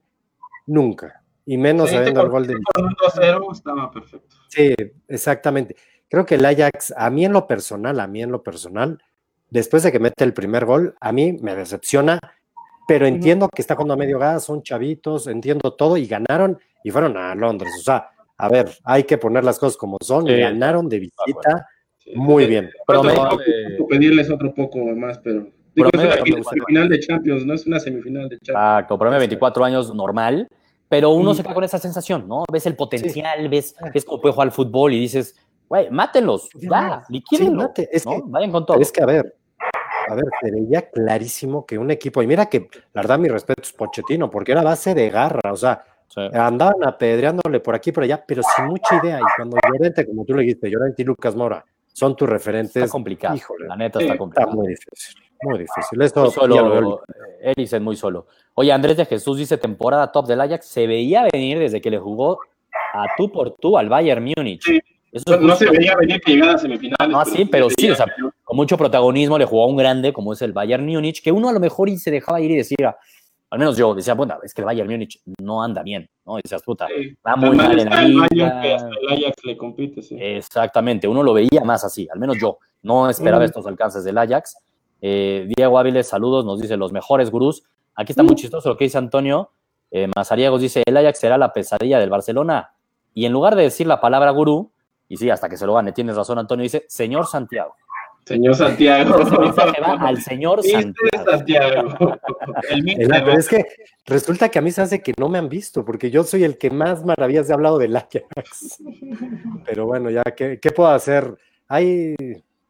nunca. 0.66 1.24
Y 1.46 1.58
menos 1.58 1.90
sí, 1.90 1.96
sabiendo 1.96 2.22
el 2.22 2.30
gol 2.30 2.48
de. 2.48 2.56
Con 2.74 2.86
un 2.86 2.96
2-0 2.96 3.52
estaba 3.52 3.92
perfecto. 3.92 4.36
Sí, 4.48 4.74
exactamente. 5.08 5.76
Creo 6.08 6.26
que 6.26 6.36
el 6.36 6.46
Ajax, 6.46 6.94
a 6.96 7.10
mí 7.10 7.26
en 7.26 7.34
lo 7.34 7.48
personal, 7.48 8.00
a 8.00 8.08
mí 8.08 8.22
en 8.22 8.32
lo 8.32 8.44
personal, 8.44 9.02
después 9.50 9.84
de 9.84 9.92
que 9.92 10.00
mete 10.00 10.24
el 10.24 10.34
primer 10.34 10.66
gol, 10.66 10.96
a 11.02 11.12
mí 11.12 11.34
me 11.42 11.56
decepciona, 11.56 12.20
pero 12.88 13.06
entiendo 13.06 13.50
que 13.50 13.62
está 13.62 13.76
jugando 13.76 13.96
a 13.96 13.98
medio 13.98 14.20
gas, 14.20 14.44
son 14.44 14.62
chavitos, 14.64 15.28
entiendo 15.28 15.74
todo 15.74 15.98
y 15.98 16.06
ganaron 16.06 16.60
y 16.84 16.92
fueron 16.92 17.18
a 17.18 17.34
Londres. 17.36 17.74
O 17.80 17.84
sea, 17.84 18.10
a 18.38 18.50
ver, 18.50 18.70
hay 18.84 19.04
que 19.04 19.18
poner 19.18 19.44
las 19.44 19.60
cosas 19.60 19.78
como 19.78 19.98
son, 20.02 20.28
sí. 20.28 20.38
ganaron 20.38 20.88
de 20.88 21.00
visita 21.00 21.68
sí. 21.98 22.12
muy 22.16 22.46
bien. 22.46 22.70
Pero 22.88 23.04
me, 23.04 23.14
de... 23.14 23.84
pedirles 23.90 24.30
otro 24.30 24.54
poco 24.54 24.80
más, 24.80 25.18
pero 25.20 25.48
digo, 25.76 25.90
es 25.94 26.00
una 26.00 26.44
semifinal 26.44 26.90
de 26.90 27.00
Champions, 27.00 27.46
no 27.46 27.54
es 27.54 27.66
una 27.66 27.80
semifinal 27.80 28.30
de 28.30 28.38
Champions. 28.38 28.50
Exacto, 28.50 28.98
promedio 28.98 29.20
24 29.20 29.66
años 29.66 29.94
normal, 29.94 30.48
pero 30.90 31.10
uno 31.10 31.34
se 31.34 31.44
queda 31.44 31.54
con 31.54 31.64
esa 31.64 31.80
sensación, 31.80 32.28
¿no? 32.28 32.44
Ves 32.52 32.66
el 32.66 32.76
potencial, 32.76 33.50
ves, 33.50 33.76
ves 33.94 34.06
cómo 34.06 34.22
puede 34.22 34.34
jugar 34.34 34.48
al 34.48 34.52
fútbol 34.52 34.94
y 34.94 35.00
dices, 35.00 35.36
güey, 35.68 35.90
mátenlos, 35.90 36.50
ya, 36.54 37.04
liquídenlo, 37.10 37.72
sí, 37.76 37.88
es 37.92 38.06
¿no? 38.06 38.16
que, 38.16 38.22
vayan 38.26 38.52
con 38.52 38.66
todo. 38.66 38.80
Es 38.80 38.92
que, 38.92 39.02
a 39.02 39.06
ver, 39.06 39.36
a 40.08 40.16
ver, 40.16 40.26
se 40.42 40.52
veía 40.52 40.90
clarísimo 40.90 41.66
que 41.66 41.78
un 41.78 41.92
equipo, 41.92 42.22
y 42.22 42.28
mira 42.28 42.46
que 42.48 42.68
la 42.94 43.02
verdad 43.02 43.20
mi 43.20 43.30
respeto 43.30 43.62
es 43.64 43.74
Pochettino, 43.74 44.30
porque 44.30 44.52
era 44.52 44.62
base 44.62 44.94
de 44.94 45.10
garra, 45.10 45.52
o 45.52 45.56
sea, 45.56 45.84
sí. 46.08 46.22
andaban 46.34 46.86
apedreándole 46.86 47.60
por 47.60 47.76
aquí 47.76 47.90
y 47.90 47.94
por 47.94 48.04
allá, 48.04 48.24
pero 48.26 48.44
sin 48.56 48.66
mucha 48.66 48.98
idea, 49.04 49.20
y 49.20 49.24
cuando 49.36 49.58
Llorente, 49.72 50.06
como 50.06 50.26
tú 50.26 50.34
le 50.36 50.44
dijiste, 50.44 50.70
Llorente 50.70 51.02
y 51.02 51.06
Lucas 51.06 51.36
Mora 51.36 51.66
son 51.94 52.16
tus 52.16 52.28
referentes. 52.28 52.76
Está 52.76 52.92
complicado, 52.92 53.36
híjole, 53.36 53.68
la 53.68 53.76
neta 53.76 54.00
está 54.00 54.18
complicado. 54.18 54.50
Está 54.50 54.56
muy 54.56 54.68
difícil, 54.68 55.24
muy 55.44 55.60
difícil. 55.60 56.02
Esto 56.02 56.22
muy 56.22 56.32
solo, 56.32 57.02
Eriksen 57.42 57.84
muy 57.84 57.96
solo. 57.96 58.28
Oye, 58.56 58.72
Andrés 58.72 58.98
de 58.98 59.06
Jesús 59.06 59.38
dice 59.38 59.58
temporada 59.58 60.12
top 60.12 60.28
del 60.28 60.42
Ajax, 60.42 60.66
se 60.66 60.88
veía 60.88 61.28
venir 61.32 61.60
desde 61.60 61.82
que 61.82 61.90
le 61.90 62.00
jugó 62.00 62.40
a 62.94 63.06
tú 63.18 63.32
por 63.32 63.52
tú 63.52 63.78
al 63.78 63.90
Bayern 63.90 64.24
Múnich. 64.24 64.64
Sí. 64.64 64.80
Eso 65.12 65.26
no, 65.40 65.48
no 65.48 65.56
se 65.56 65.70
veía 65.70 65.96
venir 65.96 66.20
que 66.22 66.32
llegara 66.32 66.56
a 66.56 66.58
semifinales. 66.58 67.08
No, 67.08 67.24
sí, 67.26 67.46
pero 67.46 67.70
sí, 67.70 67.90
o 67.92 67.96
sea, 67.96 68.08
con 68.44 68.58
mucho 68.58 68.78
protagonismo 68.78 69.38
le 69.38 69.46
jugó 69.46 69.66
a 69.66 69.68
un 69.68 69.78
grande 69.78 70.12
como 70.12 70.34
es 70.34 70.42
el 70.42 70.54
Bayern 70.54 70.84
Múnich, 70.86 71.22
que 71.22 71.32
uno 71.32 71.50
a 71.50 71.54
lo 71.54 71.60
mejor 71.60 71.88
y 71.90 71.98
se 71.98 72.10
dejaba 72.10 72.42
ir 72.42 72.50
y 72.50 72.56
decía, 72.56 72.98
al 73.52 73.60
menos 73.60 73.78
yo 73.78 73.94
decía, 73.94 74.16
bueno, 74.16 74.40
es 74.42 74.52
que 74.52 74.62
el 74.62 74.66
Bayern 74.66 74.90
Múnich 74.90 75.22
no 75.40 75.62
anda 75.62 75.84
bien, 75.84 76.10
¿no? 76.26 76.38
Decías, 76.38 76.64
puta, 76.64 76.88
sí. 76.88 77.16
va 77.26 77.36
muy 77.36 77.56
mal 77.56 77.80
en 77.80 77.88
la 77.88 78.02
liga. 78.02 78.62
Que 78.62 78.74
hasta 78.74 78.90
el 78.90 79.24
Ajax 79.24 79.46
le 79.46 79.56
compite, 79.56 80.02
sí. 80.02 80.18
Exactamente, 80.20 81.08
uno 81.08 81.22
lo 81.22 81.34
veía 81.34 81.64
más 81.64 81.84
así, 81.84 82.08
al 82.12 82.20
menos 82.20 82.38
yo, 82.42 82.58
no 82.82 83.08
esperaba 83.08 83.44
mm. 83.44 83.46
estos 83.46 83.68
alcances 83.68 84.04
del 84.04 84.18
Ajax. 84.18 84.58
Eh, 85.06 85.50
Diego 85.54 85.78
Áviles, 85.78 86.08
saludos, 86.08 86.46
nos 86.46 86.62
dice 86.62 86.78
los 86.78 86.94
mejores 86.94 87.30
gurús. 87.30 87.64
Aquí 87.94 88.14
está 88.14 88.24
mm. 88.24 88.26
muy 88.26 88.36
chistoso 88.36 88.70
lo 88.70 88.78
que 88.78 88.86
dice 88.86 88.98
Antonio. 88.98 89.52
Eh, 89.92 90.08
Mazariegos 90.16 90.62
dice, 90.62 90.82
el 90.86 90.96
Ajax 90.96 91.20
será 91.20 91.38
la 91.38 91.52
pesadilla 91.52 92.00
del 92.00 92.10
Barcelona. 92.10 92.72
Y 93.14 93.26
en 93.26 93.34
lugar 93.34 93.58
de 93.58 93.64
decir 93.64 93.86
la 93.86 94.00
palabra 94.00 94.32
gurú, 94.32 94.72
y 95.10 95.18
sí, 95.18 95.30
hasta 95.30 95.50
que 95.50 95.58
se 95.58 95.66
lo 95.66 95.74
gane, 95.74 95.92
tienes 95.92 96.16
razón, 96.16 96.40
Antonio, 96.40 96.64
dice, 96.64 96.86
señor 96.88 97.28
Santiago. 97.28 97.76
Señor 98.26 98.56
Santiago. 98.56 99.20
Ese 99.20 99.38
mensaje 99.38 99.82
va 99.82 99.94
al 99.96 100.22
señor 100.22 100.64
Santiago. 100.64 101.30
Santiago. 101.30 102.18
El 102.70 103.08
pero 103.10 103.34
es 103.34 103.50
que 103.50 103.66
resulta 104.06 104.48
que 104.48 104.60
a 104.60 104.62
mí 104.62 104.72
se 104.72 104.82
hace 104.82 105.02
que 105.04 105.14
no 105.20 105.28
me 105.28 105.38
han 105.38 105.50
visto, 105.50 105.84
porque 105.84 106.10
yo 106.12 106.24
soy 106.24 106.46
el 106.46 106.58
que 106.58 106.72
más 106.72 107.04
maravillas 107.04 107.50
he 107.50 107.54
hablado 107.54 107.78
del 107.78 107.94
Ajax. 107.98 108.82
Pero 109.66 109.86
bueno, 109.86 110.10
ya, 110.10 110.24
¿qué, 110.24 110.60
¿qué, 110.62 110.72
puedo 110.72 110.90
hacer? 110.90 111.38
Hay 111.68 112.16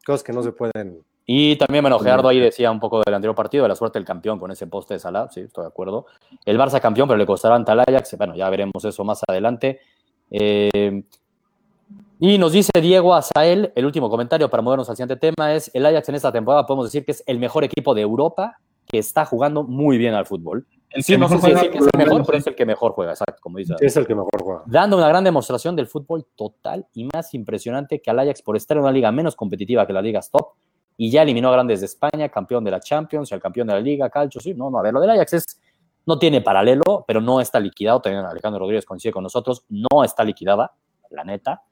cosas 0.04 0.24
que 0.24 0.34
no 0.34 0.41
se 0.41 0.52
pueden. 0.52 1.04
Y 1.26 1.56
también, 1.56 1.84
bueno, 1.84 2.00
Gerardo 2.00 2.28
ahí 2.28 2.40
decía 2.40 2.70
un 2.70 2.80
poco 2.80 3.02
del 3.02 3.14
anterior 3.14 3.36
partido, 3.36 3.64
de 3.64 3.70
la 3.70 3.76
suerte 3.76 3.98
del 3.98 4.06
campeón 4.06 4.40
con 4.40 4.52
ese 4.52 4.68
poste 4.68 4.96
de 4.96 5.00
Salah, 5.00 5.30
sí, 5.30 5.42
estoy 5.42 5.64
de 5.64 5.70
acuerdo. 5.70 6.06
El 6.46 6.60
Barça 6.60 6.82
campeón, 6.82 7.08
pero 7.08 7.18
le 7.18 7.26
costará 7.26 7.56
ante 7.56 7.72
el 7.72 7.80
Ajax, 7.80 8.18
bueno, 8.18 8.36
ya 8.36 8.50
veremos 8.50 8.84
eso 8.84 9.04
más 9.06 9.22
adelante. 9.28 9.80
Eh, 10.30 11.04
y 12.20 12.38
nos 12.38 12.52
dice 12.52 12.72
Diego 12.82 13.14
Azael, 13.14 13.72
el 13.76 13.86
último 13.86 14.10
comentario 14.10 14.50
para 14.50 14.62
movernos 14.62 14.90
al 14.90 14.98
siguiente 14.98 15.16
tema 15.16 15.54
es, 15.54 15.72
el 15.74 15.86
Ajax 15.86 16.10
en 16.10 16.16
esta 16.16 16.32
temporada 16.32 16.66
podemos 16.66 16.88
decir 16.88 17.06
que 17.06 17.12
es 17.12 17.24
el 17.26 17.40
mejor 17.40 17.64
equipo 17.64 17.94
de 17.94 18.02
Europa 18.02 18.58
que 18.86 18.98
está 18.98 19.26
jugando 19.26 19.64
muy 19.64 19.98
bien 19.98 20.14
al 20.14 20.26
fútbol. 20.26 20.66
El 20.90 21.04
sí, 21.04 21.18
no 21.18 21.28
sé 21.28 21.40
si 21.40 21.52
decir 21.52 21.72
que 21.72 21.80
es 21.80 21.88
el 21.92 21.98
mejor, 21.98 22.26
pero 22.26 22.38
es 22.38 22.46
el 22.46 22.56
que 22.56 22.66
mejor 22.66 22.92
juega, 22.92 23.14
exacto, 23.14 23.38
como 23.42 23.58
dice. 23.58 23.74
Es 23.80 23.98
el 23.98 24.06
que 24.06 24.14
mejor 24.14 24.42
juega. 24.42 24.64
Dando 24.66 24.98
una 24.98 25.08
gran 25.08 25.24
demostración 25.24 25.76
del 25.76 25.88
fútbol 25.88 26.28
total 26.36 26.86
y 26.94 27.06
más 27.06 27.34
impresionante 27.34 28.00
que 28.02 28.12
al 28.12 28.20
Ajax 28.20 28.42
por 28.42 28.58
estar 28.58 28.78
en 28.78 28.84
una 28.84 28.92
liga 28.92 29.12
menos 29.12 29.36
competitiva 29.36 29.88
que 29.88 29.94
las 29.94 30.04
ligas 30.04 30.30
top 30.30 30.54
y 30.98 31.10
ya 31.10 31.24
eliminó 31.24 31.50
a 31.50 31.54
grandes 31.54 31.80
de 31.80 31.88
España, 31.88 32.30
campeón 32.30 32.64
de 32.64 32.72
la 32.72 32.80
Champions, 32.80 33.32
y 33.32 33.34
al 33.34 33.42
campeón 33.42 33.68
de 33.68 33.74
la 33.74 33.80
Liga, 33.80 34.10
Calcio, 34.10 34.40
sí, 34.40 34.54
no, 34.54 34.70
no, 34.70 34.80
a 34.80 34.82
ver, 34.82 34.94
lo 34.94 35.00
del 35.00 35.10
Ajax 35.10 35.34
es, 35.34 35.62
no 36.06 36.20
tiene 36.20 36.42
paralelo, 36.42 37.04
pero 37.08 37.22
no 37.22 37.40
está 37.42 37.60
liquidado, 37.60 38.02
también 38.02 38.26
Alejandro 38.26 38.60
Rodríguez 38.60 38.86
coincide 38.86 39.12
con 39.12 39.24
nosotros, 39.24 39.66
no 39.70 40.04
está 40.04 40.24
liquidada, 40.24 40.74
la 41.10 41.24
neta, 41.24 41.64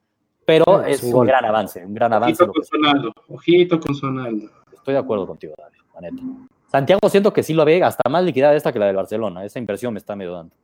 pero 0.46 0.84
es 0.84 1.04
un, 1.04 1.16
un 1.16 1.26
gran 1.26 1.46
avance, 1.46 1.86
un 1.86 1.94
gran 1.94 2.14
avance. 2.14 2.44
Ojito 2.44 2.54
con 2.54 2.66
Sonaldo, 2.66 3.14
ojito 3.30 3.80
con 3.80 3.96
Sonaldo. 3.96 4.50
Estoy 4.74 4.94
de 4.94 5.00
acuerdo 5.00 5.28
contigo, 5.28 5.54
Dale, 5.58 5.78
la 5.94 6.02
neta. 6.02 6.24
Santiago 6.72 7.10
siento 7.10 7.34
que 7.34 7.44
sí 7.44 7.54
lo 7.54 7.66
ve 7.66 7.84
hasta 7.84 8.10
más 8.10 8.24
liquidada 8.24 8.56
esta 8.56 8.72
que 8.72 8.80
la 8.80 8.88
del 8.88 8.96
Barcelona, 8.96 9.44
esa 9.46 9.60
impresión 9.60 9.94
me 9.94 10.00
está 10.00 10.16
medio 10.16 10.34
dando. 10.34 10.56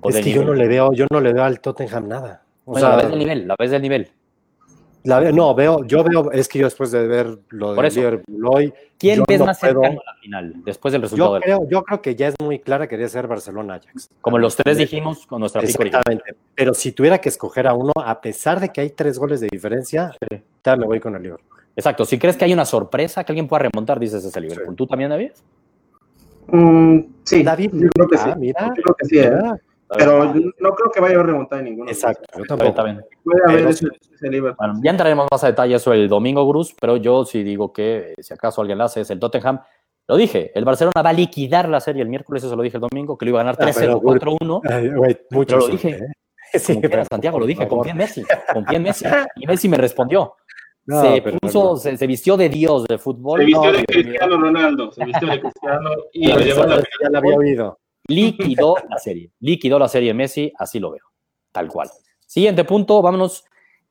O 0.00 0.10
es 0.10 0.20
que 0.20 0.30
yo 0.30 0.44
no 0.44 0.54
le 0.54 0.68
veo, 0.68 0.92
yo 0.92 1.06
no 1.10 1.20
le 1.20 1.32
veo 1.32 1.44
al 1.44 1.60
Tottenham 1.60 2.08
nada. 2.08 2.42
O 2.64 2.72
bueno, 2.72 2.86
sea, 2.86 2.96
la 2.96 3.02
vez 3.02 3.10
del 3.10 3.18
nivel, 3.18 3.48
la 3.48 3.56
vez 3.58 3.70
del 3.70 3.82
nivel. 3.82 4.10
La 5.04 5.32
no, 5.32 5.54
veo, 5.54 5.84
yo 5.84 6.02
veo, 6.02 6.32
es 6.32 6.48
que 6.48 6.58
yo 6.58 6.66
después 6.66 6.90
de 6.90 7.06
ver 7.06 7.38
lo 7.50 7.74
de 7.74 7.90
Liverpool 7.90 8.46
hoy. 8.46 8.72
¿Quién 8.98 9.22
ves 9.28 9.38
no 9.38 9.46
más 9.46 9.60
puedo, 9.60 9.80
cercano 9.80 10.00
a 10.00 10.12
la 10.12 10.20
final 10.20 10.54
después 10.64 10.92
del 10.92 11.02
resultado? 11.02 11.30
Yo, 11.30 11.34
del 11.34 11.42
creo, 11.42 11.68
yo 11.68 11.84
creo 11.84 12.02
que 12.02 12.16
ya 12.16 12.28
es 12.28 12.34
muy 12.42 12.58
clara 12.58 12.86
que 12.86 12.90
quería 12.90 13.08
ser 13.08 13.28
Barcelona-Ajax. 13.28 14.10
Como 14.20 14.38
los 14.38 14.56
tres 14.56 14.76
dijimos 14.76 15.24
con 15.26 15.40
nuestra 15.40 15.62
pico 15.62 15.82
Exactamente. 15.84 16.34
Pero 16.54 16.74
si 16.74 16.92
tuviera 16.92 17.18
que 17.18 17.28
escoger 17.28 17.68
a 17.68 17.74
uno, 17.74 17.92
a 18.04 18.20
pesar 18.20 18.58
de 18.58 18.70
que 18.70 18.80
hay 18.80 18.90
tres 18.90 19.18
goles 19.18 19.40
de 19.40 19.48
diferencia, 19.50 20.12
sí. 20.28 20.42
ya 20.64 20.76
me 20.76 20.84
voy 20.84 20.98
con 20.98 21.14
el 21.14 21.22
Liverpool. 21.22 21.58
Exacto. 21.76 22.04
Si 22.04 22.18
crees 22.18 22.36
que 22.36 22.44
hay 22.44 22.52
una 22.52 22.64
sorpresa 22.64 23.22
que 23.22 23.30
alguien 23.30 23.46
pueda 23.46 23.68
remontar, 23.70 24.00
dices 24.00 24.24
ese 24.24 24.40
Liverpool. 24.40 24.70
Sí. 24.70 24.76
¿Tú 24.76 24.86
también, 24.88 25.10
David? 25.10 25.30
Mm, 26.48 26.98
sí. 27.22 27.44
David, 27.44 27.70
yo 27.74 27.88
creo 27.90 28.08
que 28.08 28.16
ah, 28.16 28.32
sí. 28.34 28.40
Mira, 28.40 28.72
yo 28.76 28.82
creo 28.82 28.96
que 28.96 29.06
sí. 29.06 29.18
¿eh? 29.20 29.30
Pero 29.96 30.34
no 30.34 30.74
creo 30.74 30.90
que 30.92 31.00
vaya 31.00 31.18
a 31.18 31.22
remontar 31.22 31.62
ninguno. 31.62 31.90
Exacto, 31.90 32.24
yo 32.36 32.44
tampoco. 32.44 32.82
Puede 33.24 33.40
haber 33.48 33.66
ese, 33.68 33.86
ese 34.14 34.28
Liverpool. 34.28 34.56
Bueno, 34.58 34.80
ya 34.82 34.90
entraremos 34.90 35.26
más 35.30 35.42
a 35.44 35.48
detalle 35.48 35.74
eso 35.76 35.92
el 35.92 36.08
domingo, 36.08 36.46
Bruce, 36.46 36.74
pero 36.78 36.96
yo 36.96 37.24
sí 37.24 37.42
digo 37.42 37.72
que 37.72 38.14
si 38.20 38.34
acaso 38.34 38.60
alguien 38.60 38.78
la 38.78 38.84
hace 38.84 39.00
es 39.00 39.10
el 39.10 39.18
Tottenham. 39.18 39.60
Lo 40.06 40.16
dije, 40.16 40.52
el 40.54 40.64
Barcelona 40.64 41.02
va 41.02 41.10
a 41.10 41.12
liquidar 41.12 41.68
la 41.68 41.80
serie 41.80 42.02
el 42.02 42.08
miércoles, 42.08 42.42
eso 42.42 42.56
lo 42.56 42.62
dije 42.62 42.78
el 42.78 42.80
domingo, 42.80 43.18
que 43.18 43.26
lo 43.26 43.30
iba 43.30 43.40
a 43.40 43.44
ganar 43.44 43.58
3-0, 43.58 44.00
4-1. 44.00 45.18
Mucho 45.30 45.56
pero 45.56 45.58
lo 45.58 45.68
dije. 45.68 45.90
¿eh? 45.90 46.12
Sí, 46.58 46.78
pero 46.80 47.04
Santiago, 47.04 47.38
lo 47.38 47.44
dije, 47.44 47.68
confía 47.68 47.92
en 47.92 47.98
Messi, 47.98 48.24
confía 48.54 48.78
en 48.78 48.82
Messi. 48.82 49.04
Y 49.36 49.46
Messi 49.46 49.68
me 49.68 49.76
respondió. 49.76 50.34
No, 50.86 51.02
se 51.02 51.20
puso, 51.20 51.62
no. 51.64 51.76
se, 51.76 51.94
se 51.98 52.06
vistió 52.06 52.38
de 52.38 52.48
Dios 52.48 52.86
de 52.86 52.96
fútbol. 52.96 53.40
Se 53.40 53.44
vistió 53.44 53.70
No, 53.70 53.76
de. 53.76 53.84
Cristiano 53.84 54.40
Ronaldo, 54.40 54.90
se 54.90 55.04
vistió 55.04 55.28
de 55.28 55.40
Cristiano 55.40 55.90
y 56.14 56.26
lo 56.32 56.40
llevó 56.40 56.62
a 56.62 56.66
la 56.66 56.82
la 57.10 57.18
había 57.18 57.36
oído. 57.36 57.78
Liquidó 58.08 58.74
la 58.90 58.98
serie. 58.98 59.30
Liquidó 59.40 59.78
la 59.78 59.88
serie 59.88 60.12
Messi, 60.14 60.52
así 60.58 60.80
lo 60.80 60.90
veo. 60.90 61.04
Tal 61.52 61.68
cual. 61.68 61.88
Siguiente 62.26 62.64
punto, 62.64 63.00
vámonos. 63.00 63.44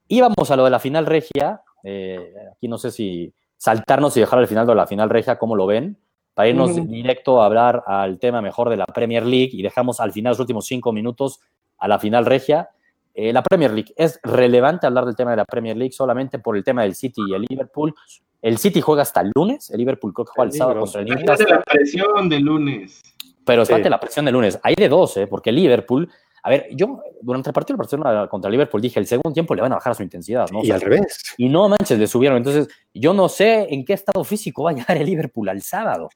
Íbamos 0.08 0.52
a 0.52 0.56
lo 0.56 0.64
de 0.66 0.70
la 0.70 0.80
final 0.80 1.06
regia. 1.06 1.62
eh, 1.84 2.34
aquí 2.54 2.68
no 2.68 2.78
sé 2.78 2.92
si 2.92 3.34
saltarnos 3.58 4.16
y 4.18 4.20
dejar 4.20 4.40
al 4.40 4.48
final 4.48 4.68
de 4.68 4.76
la 4.76 4.86
final 4.88 5.10
regia, 5.10 5.38
¿cómo 5.38 5.56
lo 5.56 5.66
ven? 5.66 5.98
Para 6.34 6.50
irnos 6.50 6.76
directo 6.88 7.42
a 7.42 7.48
hablar 7.48 7.84
al 7.88 8.20
tema 8.20 8.42
mejor 8.42 8.70
de 8.70 8.78
la 8.78 8.86
Premier 8.86 9.26
League 9.26 9.50
y 9.54 9.64
dejamos 9.64 10.00
al 10.00 10.12
final 10.12 10.32
los 10.32 10.40
últimos 10.40 10.66
cinco 10.68 10.92
minutos 10.92 11.40
a 11.80 11.88
la 11.88 11.98
final 11.98 12.26
regia. 12.28 12.70
Eh, 13.16 13.34
la 13.34 13.42
Premier 13.42 13.72
League. 13.72 13.92
Es 13.98 14.20
relevante 14.22 14.86
hablar 14.86 15.06
del 15.06 15.16
tema 15.16 15.32
de 15.32 15.38
la 15.38 15.46
Premier 15.46 15.76
League 15.76 15.92
solamente 15.94 16.38
por 16.38 16.56
el 16.56 16.64
tema 16.64 16.84
del 16.84 16.94
City 16.94 17.24
y 17.28 17.34
el 17.34 17.44
Liverpool. 17.50 17.96
El 18.44 18.60
City 18.60 18.82
juega 18.82 19.02
hasta 19.02 19.22
el 19.22 19.32
lunes, 19.34 19.72
el 19.72 19.80
Liverpool 19.80 20.14
creo 20.14 20.26
que 20.26 20.32
juega 20.36 20.52
el 20.52 20.56
sábado 20.56 20.82
Peligroso. 20.82 21.00
contra 21.00 21.14
el 21.16 21.20
Newcastle. 21.20 21.50
la 21.50 21.62
presión 21.64 22.30
de 22.30 22.40
lunes. 22.40 23.02
Pero 23.48 23.66
Sí. 23.66 23.72
espérate 23.72 23.90
la 23.90 24.00
presión 24.00 24.26
del 24.26 24.34
lunes. 24.34 24.60
Hay 24.62 24.76
de 24.76 24.88
dos, 24.90 25.18
¿eh? 25.18 25.26
porque 25.26 25.52
Liverpool. 25.52 26.08
A 26.44 26.50
ver, 26.50 26.68
yo 26.72 27.02
durante 27.22 27.50
el 27.50 27.54
partido 27.54 27.74
del 27.76 27.80
Barcelona 27.80 28.28
contra 28.30 28.52
Liverpool 28.52 28.80
dije: 28.82 29.00
el 29.00 29.08
segundo 29.08 29.34
tiempo 29.34 29.56
le 29.56 29.64
van 29.64 29.72
a 29.72 29.76
bajar 29.76 29.96
su 29.96 30.04
intensidad, 30.04 30.48
¿no? 30.52 30.60
O 30.60 30.64
Y 30.64 30.68
sea, 30.68 30.76
al 30.76 30.82
revés. 30.82 31.24
y 31.38 31.50
no 31.50 31.68
manches, 31.68 31.98
le 31.98 32.06
subieron. 32.08 32.38
Entonces, 32.38 32.68
yo 32.94 33.14
no 33.14 33.28
sé 33.28 33.74
en 33.74 33.84
qué 33.84 33.94
estado 33.94 34.24
físico 34.24 34.64
va 34.64 34.70
a 34.72 34.74
llegar 34.74 34.96
el 34.98 35.06
Liverpool 35.08 35.50
al 35.50 35.62
sábado. 35.64 36.10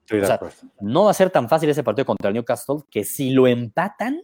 Estoy 0.00 0.20
O 0.20 0.26
sea. 0.26 0.40
No 0.80 1.04
va 1.04 1.10
a 1.12 1.14
ser 1.14 1.30
tan 1.30 1.48
fácil 1.48 1.68
ese 1.70 1.82
partido 1.84 2.04
contra 2.06 2.28
el 2.28 2.34
Newcastle 2.34 2.78
que 2.90 3.04
si 3.04 3.30
lo 3.30 3.46
empatan, 3.46 4.22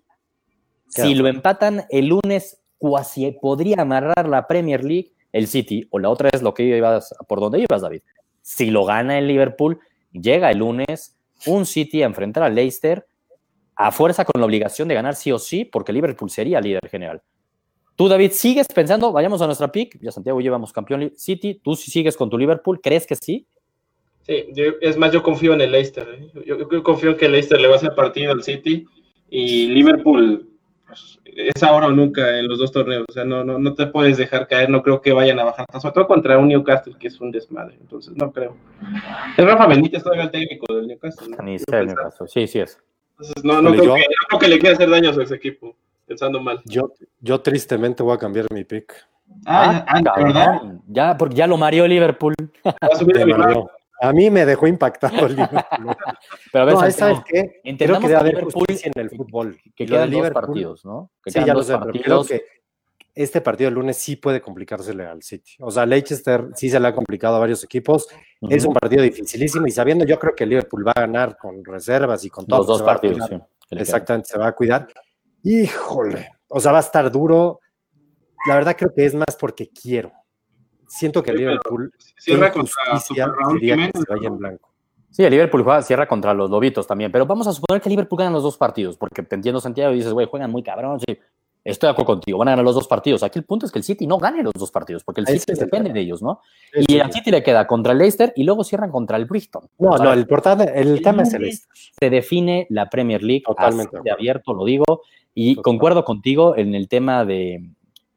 si 0.89 1.15
lo 1.15 1.29
empatan 1.29 1.85
el 1.91 2.07
lunes, 2.09 2.61
cuasi 2.79 3.31
podría 3.41 3.77
amarrar 3.83 4.29
la 4.29 4.47
Premier 4.47 4.83
League 4.85 5.13
el 5.33 5.47
City. 5.47 5.87
O 5.91 5.99
la 5.99 6.09
otra 6.11 6.31
es 6.33 6.43
lo 6.43 6.53
que 6.55 6.63
ibas, 6.65 7.15
por 7.29 7.41
donde 7.41 7.59
ibas, 7.61 7.83
David. 7.83 8.03
Si 8.43 8.71
lo 8.71 8.85
gana 8.85 9.19
el 9.19 9.27
Liverpool, 9.29 9.79
llega 10.13 10.51
el 10.51 10.59
lunes 10.59 11.17
un 11.47 11.67
City 11.67 12.03
a 12.03 12.07
enfrentar 12.07 12.43
al 12.43 12.55
Leicester 12.55 13.07
a 13.77 13.91
fuerza 13.91 14.25
con 14.25 14.41
la 14.41 14.47
obligación 14.47 14.89
de 14.89 14.95
ganar 14.95 15.17
sí 15.17 15.33
o 15.33 15.39
sí, 15.39 15.65
porque 15.65 15.93
Liverpool 15.93 16.31
sería 16.31 16.61
líder 16.61 16.89
general. 16.89 17.23
Tú, 17.97 18.09
David, 18.09 18.33
sigues 18.33 18.67
pensando, 18.69 19.13
vayamos 19.13 19.41
a 19.43 19.47
nuestra 19.47 19.71
pick, 19.71 19.99
ya 20.01 20.11
Santiago 20.11 20.41
llevamos 20.41 20.73
campeón 20.73 21.13
City, 21.17 21.61
tú 21.63 21.77
sí 21.77 21.91
sigues 21.91 22.17
con 22.17 22.31
tu 22.31 22.39
Liverpool, 22.39 22.81
¿crees 22.81 23.07
que 23.07 23.15
sí? 23.17 23.47
Sí, 24.23 24.47
es 24.81 24.97
más, 24.97 25.13
yo 25.13 25.23
confío 25.23 25.53
en 25.53 25.61
el 25.61 25.73
Leicester. 25.73 26.09
¿eh? 26.09 26.31
Yo, 26.47 26.57
yo 26.71 26.83
confío 26.83 27.11
en 27.11 27.17
que 27.17 27.27
el 27.27 27.33
Leicester 27.33 27.61
le 27.61 27.69
va 27.69 27.75
a 27.75 27.77
hacer 27.77 27.95
partido 27.95 28.33
al 28.33 28.43
City 28.43 28.87
y 29.29 29.67
Liverpool 29.69 30.54
es 31.25 31.63
ahora 31.63 31.87
o 31.87 31.91
nunca 31.91 32.39
en 32.39 32.49
los 32.49 32.59
dos 32.59 32.73
torneos. 32.73 33.05
O 33.09 33.13
sea, 33.13 33.25
no, 33.25 33.45
no, 33.45 33.59
no 33.59 33.75
te 33.75 33.87
puedes 33.87 34.17
dejar 34.17 34.47
caer. 34.49 34.71
No 34.71 34.83
creo 34.83 35.01
que 35.01 35.13
vayan 35.13 35.39
a 35.41 35.45
bajar, 35.45 35.67
sobre 35.81 35.93
todo 35.95 36.07
contra 36.07 36.39
un 36.39 36.49
Newcastle 36.49 36.97
que 36.99 37.09
es 37.09 37.21
un 37.21 37.31
desmadre. 37.31 37.77
Entonces, 37.81 38.15
no 38.17 38.31
creo. 38.33 38.57
Es 39.37 39.45
Rafa 39.45 39.67
Benítez 39.67 40.03
todavía 40.03 40.25
el 40.25 40.31
técnico 40.31 40.75
del 40.75 40.87
Newcastle. 40.87 41.29
¿no? 41.29 41.43
Ni 41.45 41.59
pensar. 41.59 41.95
caso. 41.97 42.27
Sí, 42.27 42.47
sí 42.47 42.61
es. 42.61 42.79
Entonces, 43.13 43.45
no, 43.45 43.63
no, 43.63 43.71
creo 43.73 43.85
yo- 43.85 43.95
que, 43.95 44.01
no 44.01 44.27
creo 44.29 44.41
que 44.41 44.49
le 44.49 44.59
quiera 44.59 44.75
hacer 44.75 44.91
daño 44.91 45.11
a 45.11 45.13
su 45.13 45.35
equipo, 45.35 45.77
pensando 46.07 46.41
mal. 46.41 46.61
Yo, 46.65 46.93
yo 47.21 47.41
tristemente 47.41 48.03
voy 48.03 48.15
a 48.15 48.19
cambiar 48.19 48.47
mi 48.53 48.65
pick. 48.65 48.93
Ah, 49.47 49.85
ah. 49.89 50.63
Ya, 50.89 51.17
porque 51.17 51.35
ya 51.37 51.47
lo 51.47 51.57
mareó 51.57 51.87
Liverpool. 51.87 52.35
Va 52.65 52.75
a 52.81 52.97
subir 52.97 53.17
Me 53.17 53.23
a 53.23 53.27
mi 53.27 53.33
mano. 53.33 53.45
mareó. 53.45 53.71
A 54.01 54.13
mí 54.13 54.29
me 54.31 54.45
dejó 54.45 54.67
impactado 54.67 55.27
el 55.27 55.37
Liverpool. 55.37 55.97
Pero 56.53 56.63
a 56.63 56.65
ver, 56.67 56.75
No, 56.75 56.81
Santiago, 56.81 57.15
¿sabes 57.15 57.19
qué? 57.27 57.61
Creo 57.63 57.77
que 57.77 57.87
debe 57.87 58.01
que 58.09 58.17
haber 58.17 58.35
Liverpool- 58.35 58.53
justicia 58.53 58.91
en 58.95 59.01
el 59.01 59.11
fútbol. 59.11 59.59
que 59.75 59.85
de 59.85 59.91
quedan 59.91 60.11
dos 60.11 60.31
partidos, 60.31 60.85
¿no? 60.85 61.11
Que 61.23 61.31
Sí, 61.31 61.39
ya 61.45 61.55
lo 61.55 61.61
dos 61.61 61.67
sé, 61.67 61.79
pero 61.79 61.93
creo 62.03 62.25
que 62.25 62.45
este 63.15 63.41
partido 63.41 63.69
del 63.69 63.75
lunes 63.75 63.97
sí 63.97 64.17
puede 64.17 64.41
complicársele 64.41 65.07
al 65.07 65.23
City. 65.23 65.53
O 65.61 65.71
sea, 65.71 65.87
Leicester 65.87 66.49
sí 66.57 66.69
se 66.69 66.81
le 66.81 66.89
ha 66.89 66.95
complicado 66.95 67.37
a 67.37 67.39
varios 67.39 67.63
equipos. 67.63 68.09
Es 68.51 68.65
un 68.65 68.75
partido 68.75 69.03
dificilísimo 69.03 69.67
y 69.67 69.71
sabiendo, 69.71 70.05
yo 70.05 70.19
creo 70.19 70.35
que 70.35 70.45
Liverpool 70.45 70.87
va 70.87 70.93
a 70.97 71.01
ganar 71.03 71.37
con 71.39 71.65
reservas 71.65 72.25
y 72.25 72.31
con 72.31 72.45
todo. 72.47 72.59
los 72.59 72.67
dos 72.67 72.81
va 72.81 72.85
a 72.85 72.95
partidos, 72.95 73.29
sí. 73.29 73.37
que. 73.71 73.77
Exactamente, 73.81 74.29
se 74.29 74.39
va 74.39 74.49
a 74.49 74.53
cuidar. 74.53 74.89
Híjole, 75.45 76.29
o 76.49 76.59
sea, 76.59 76.73
va 76.73 76.79
a 76.79 76.81
estar 76.81 77.11
duro. 77.13 77.61
La 78.49 78.57
verdad 78.57 78.75
creo 78.77 78.93
que 78.95 79.05
es 79.07 79.15
más 79.15 79.37
porque 79.39 79.69
quiero. 79.71 80.11
Siento 80.95 81.23
que 81.23 81.33
Sí, 81.33 81.37
pero 81.39 81.51
Liverpool 81.51 81.93
Cierra 82.17 82.53
contra 82.53 83.01
Super 83.01 83.29
Raúl 83.29 83.59
sería 83.59 83.75
que 83.77 83.83
Jiménez. 83.83 84.05
se 84.07 84.15
vaya 84.15 84.29
en 84.29 84.39
blanco. 84.39 84.71
Sí, 85.11 85.23
el 85.25 85.31
Liverpool 85.31 85.63
juega, 85.63 85.83
cierra 85.83 86.09
contra 86.09 86.35
los 86.35 86.51
Lobitos 86.51 86.87
también, 86.87 87.11
pero 87.13 87.27
vamos 87.27 87.47
a 87.47 87.53
suponer 87.53 87.81
que 87.81 87.89
el 87.89 87.93
Liverpool 87.93 88.19
gana 88.19 88.31
los 88.31 88.43
dos 88.43 88.57
partidos, 88.57 88.97
porque 88.97 89.23
te 89.23 89.35
entiendo, 89.37 89.61
Santiago, 89.61 89.93
y 89.93 89.97
dices, 89.97 90.13
güey, 90.13 90.27
juegan 90.27 90.51
muy 90.51 90.63
cabrón, 90.63 90.99
sí. 91.01 91.19
Estoy 91.65 91.87
de 91.87 91.93
acuerdo 91.93 92.15
contigo, 92.15 92.39
van 92.39 92.49
a 92.49 92.51
ganar 92.53 92.65
los 92.65 92.75
dos 92.75 92.87
partidos. 92.87 93.23
Aquí 93.23 93.39
el 93.39 93.45
punto 93.45 93.65
es 93.65 93.73
que 93.73 93.79
el 93.79 93.85
City 93.85 94.07
no 94.07 94.19
gane 94.19 94.43
los 94.43 94.53
dos 94.53 94.71
partidos, 94.71 95.03
porque 95.03 95.23
el 95.23 95.29
Ahí 95.29 95.39
City 95.39 95.53
el 95.53 95.59
depende 95.59 95.93
de 95.93 96.01
ellos, 96.01 96.23
¿no? 96.23 96.41
Sí, 96.73 96.85
Y 96.89 96.93
sí. 96.93 97.01
City 97.11 97.31
le 97.31 97.43
queda 97.43 97.67
contra 97.67 97.93
el 97.93 97.99
Leicester 97.99 98.33
y 98.37 98.45
luego 98.45 98.65
cierran 98.65 98.91
contra 98.91 99.17
el 99.17 99.25
Bristol. 99.25 99.69
No, 99.79 99.97
no, 99.97 100.13
el, 100.13 100.27
portada, 100.27 100.65
el 100.65 100.89
el 100.89 101.03
tema 101.03 101.23
es 101.23 101.33
el 101.33 101.51
se 101.53 102.11
define 102.11 102.67
la 102.71 102.91
Premier 102.91 103.23
League 103.23 103.45
Totalmente 103.47 103.97
así 103.97 104.05
de 104.05 104.11
abierto, 104.11 104.53
lo 104.53 104.65
digo, 104.65 105.03
y 105.33 105.57
concuerdo 105.57 106.05
contigo 106.05 106.55
en 106.57 106.75
el 106.75 106.87
tema 106.87 107.25
de, 107.25 107.71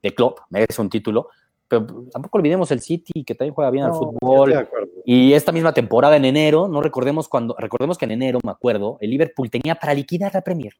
de 0.04 0.13
Klopp, 0.13 0.40
merece 0.50 0.82
un 0.82 0.90
título, 0.90 1.30
pero 1.68 1.86
tampoco 2.12 2.38
olvidemos 2.38 2.72
el 2.72 2.80
City, 2.80 3.24
que 3.24 3.36
también 3.36 3.54
juega 3.54 3.72
bien 3.72 3.86
al 3.86 3.94
fútbol, 3.94 4.68
y 5.06 5.34
esta 5.34 5.52
misma 5.52 5.74
temporada 5.74 6.16
en 6.16 6.26
enero, 6.26 6.68
no 6.68 6.82
recordemos 6.82 7.28
cuando, 7.28 7.56
recordemos 7.58 7.98
que 7.98 8.06
en 8.06 8.12
enero, 8.12 8.40
me 8.44 8.52
acuerdo, 8.52 8.98
el 9.02 9.10
Liverpool 9.10 9.50
tenía 9.50 9.76
para 9.76 9.94
liquidar 9.94 10.34
la 10.34 10.42
Premier. 10.42 10.74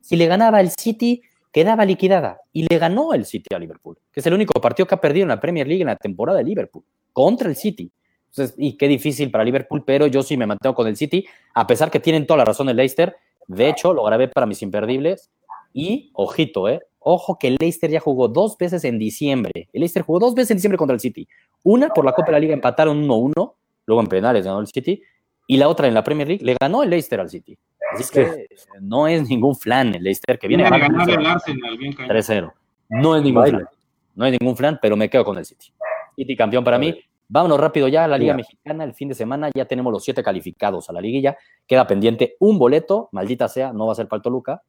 Si 0.00 0.16
le 0.16 0.26
ganaba 0.26 0.60
el 0.60 0.70
City, 0.70 1.22
quedaba 1.52 1.84
liquidada. 1.84 2.40
Y 2.52 2.66
le 2.68 2.78
ganó 2.78 3.12
el 3.12 3.26
City 3.26 3.54
a 3.54 3.58
Liverpool, 3.58 3.98
que 4.12 4.20
es 4.20 4.26
el 4.26 4.34
único 4.34 4.60
partido 4.60 4.86
que 4.86 4.94
ha 4.94 5.00
perdido 5.00 5.24
en 5.24 5.28
la 5.28 5.40
Premier 5.40 5.66
League 5.66 5.82
en 5.82 5.88
la 5.88 5.96
temporada 5.96 6.38
de 6.38 6.44
Liverpool, 6.44 6.84
contra 7.12 7.48
el 7.48 7.56
City. 7.56 7.90
Entonces, 8.30 8.54
y 8.58 8.76
qué 8.76 8.88
difícil 8.88 9.30
para 9.30 9.44
Liverpool, 9.44 9.82
pero 9.84 10.06
yo 10.06 10.22
sí 10.22 10.36
me 10.36 10.46
mantengo 10.46 10.74
con 10.74 10.86
el 10.86 10.96
City, 10.96 11.26
a 11.54 11.66
pesar 11.66 11.90
que 11.90 12.00
tienen 12.00 12.26
toda 12.26 12.38
la 12.38 12.44
razón 12.44 12.68
el 12.68 12.76
Leicester. 12.76 13.16
De 13.46 13.68
hecho, 13.68 13.92
lo 13.92 14.04
grabé 14.04 14.28
para 14.28 14.46
mis 14.46 14.62
imperdibles. 14.62 15.30
Y, 15.72 16.10
ojito, 16.14 16.68
¿eh? 16.68 16.80
Ojo 17.00 17.38
que 17.38 17.48
el 17.48 17.56
Leicester 17.58 17.90
ya 17.90 18.00
jugó 18.00 18.28
dos 18.28 18.56
veces 18.58 18.84
en 18.84 18.98
diciembre. 18.98 19.68
El 19.72 19.80
Leicester 19.80 20.02
jugó 20.02 20.18
dos 20.18 20.34
veces 20.34 20.52
en 20.52 20.58
diciembre 20.58 20.76
contra 20.76 20.94
el 20.94 21.00
City. 21.00 21.26
Una 21.62 21.88
por 21.88 22.04
la 22.04 22.12
Copa 22.12 22.26
de 22.26 22.32
la 22.32 22.38
Liga 22.40 22.54
empataron 22.54 23.08
1-1, 23.08 23.54
luego 23.86 24.00
en 24.02 24.06
penales 24.06 24.44
ganó 24.44 24.60
el 24.60 24.66
City, 24.66 25.02
y 25.46 25.56
la 25.56 25.68
otra 25.68 25.88
en 25.88 25.94
la 25.94 26.04
Premier 26.04 26.28
League 26.28 26.44
le 26.44 26.56
ganó 26.60 26.82
el 26.82 26.90
Leicester 26.90 27.18
al 27.18 27.30
City. 27.30 27.58
Así 27.92 28.02
Es 28.02 28.10
que 28.10 28.46
no 28.80 29.08
es 29.08 29.28
ningún 29.28 29.56
flan 29.56 29.94
el 29.94 30.02
Leicester 30.02 30.38
que 30.38 30.46
viene 30.46 30.64
a 30.64 30.70
ganar 30.70 31.08
el 31.08 31.16
3-0. 31.16 31.26
Arsenal, 31.26 31.78
bien 31.78 31.92
cañón. 31.92 32.16
3-0. 32.16 32.52
No 32.90 33.16
es 33.16 33.22
ningún 33.22 33.46
flan. 33.46 33.68
No 34.14 34.26
es 34.26 34.38
ningún 34.38 34.56
flan, 34.56 34.78
pero 34.80 34.96
me 34.96 35.08
quedo 35.08 35.24
con 35.24 35.38
el 35.38 35.44
City. 35.44 35.72
City 36.14 36.36
campeón 36.36 36.62
para 36.62 36.78
mí. 36.78 36.94
Vámonos 37.32 37.60
rápido 37.60 37.86
ya 37.86 38.04
a 38.04 38.08
la 38.08 38.18
Liga 38.18 38.32
Ya. 38.32 38.36
Mexicana. 38.38 38.82
El 38.82 38.92
fin 38.92 39.08
de 39.08 39.14
semana 39.14 39.50
ya 39.54 39.64
tenemos 39.64 39.92
los 39.92 40.02
siete 40.02 40.20
calificados 40.22 40.90
a 40.90 40.92
la 40.92 41.00
liguilla. 41.00 41.36
Queda 41.66 41.86
pendiente 41.86 42.34
un 42.40 42.58
boleto. 42.58 43.08
Maldita 43.12 43.46
sea, 43.48 43.72
no 43.72 43.86
va 43.86 43.92
a 43.92 43.94
ser 43.94 44.08
para 44.08 44.18
el 44.18 44.22
Toluca. 44.22 44.62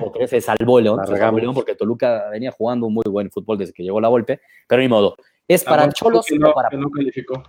No 0.00 0.10
creer, 0.10 0.28
se 0.28 0.40
salvó 0.40 0.78
el 0.78 0.84
León. 0.84 0.96
La 0.96 1.04
se 1.04 1.06
salvó 1.06 1.14
regamos. 1.16 1.38
el 1.38 1.42
León 1.44 1.54
porque 1.54 1.74
Toluca 1.76 2.28
venía 2.30 2.50
jugando 2.50 2.86
un 2.88 2.94
muy 2.94 3.04
buen 3.08 3.30
fútbol 3.30 3.56
desde 3.56 3.72
que 3.72 3.84
llegó 3.84 4.00
la 4.00 4.08
golpe. 4.08 4.40
Pero 4.66 4.82
ni 4.82 4.88
modo. 4.88 5.14
¿Es 5.46 5.62
para 5.62 5.84
Ah, 5.84 5.92
Cholos 5.92 6.26
que 6.26 6.34
o 6.34 6.38
no, 6.38 6.52
para 6.52 6.68
que 6.70 6.76
no 6.76 6.90
calificó. 6.90 7.42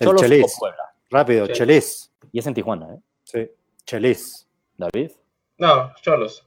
El 0.00 0.06
Cholos 0.08 0.22
o. 0.22 0.58
Puebla? 0.58 0.82
Rápido, 1.10 1.46
Sí. 1.46 1.52
Chelis. 1.52 2.12
Y 2.32 2.38
es 2.38 2.46
en 2.46 2.54
Tijuana, 2.54 2.94
¿eh? 2.94 2.98
Sí, 3.24 3.50
Chelis. 3.84 4.48
David. 4.76 5.10
No, 5.58 5.92
Cholos. 6.00 6.46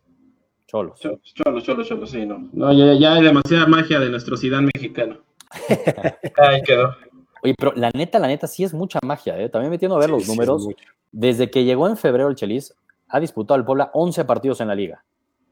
Cholos. 0.67 0.99
Cholos, 0.99 1.19
Cholos, 1.35 1.63
Cholos, 1.63 1.87
Cholos, 1.87 2.09
sí, 2.09 2.25
no. 2.25 2.49
No, 2.53 2.71
ya, 2.73 2.93
ya 2.93 3.13
hay 3.15 3.23
demasiada 3.23 3.67
magia 3.67 3.99
de 3.99 4.09
nuestro 4.09 4.35
Zidane 4.37 4.69
mexicano. 4.73 5.19
Ahí 6.37 6.61
quedó. 6.63 6.95
Oye, 7.43 7.55
pero 7.57 7.73
la 7.75 7.89
neta, 7.93 8.19
la 8.19 8.27
neta, 8.27 8.47
sí 8.47 8.63
es 8.63 8.73
mucha 8.73 8.99
magia, 9.03 9.37
¿eh? 9.39 9.49
También 9.49 9.71
metiendo 9.71 9.95
a 9.95 9.99
ver 9.99 10.07
Sí, 10.09 10.13
los 10.13 10.23
sí, 10.23 10.31
números. 10.31 10.67
Desde 11.11 11.49
que 11.49 11.63
llegó 11.63 11.87
en 11.87 11.97
febrero 11.97 12.29
el 12.29 12.35
Chelis, 12.35 12.73
ha 13.09 13.19
disputado 13.19 13.57
el 13.59 13.65
Puebla 13.65 13.89
11 13.93 14.25
partidos 14.25 14.61
en 14.61 14.67
la 14.67 14.75
liga. 14.75 15.03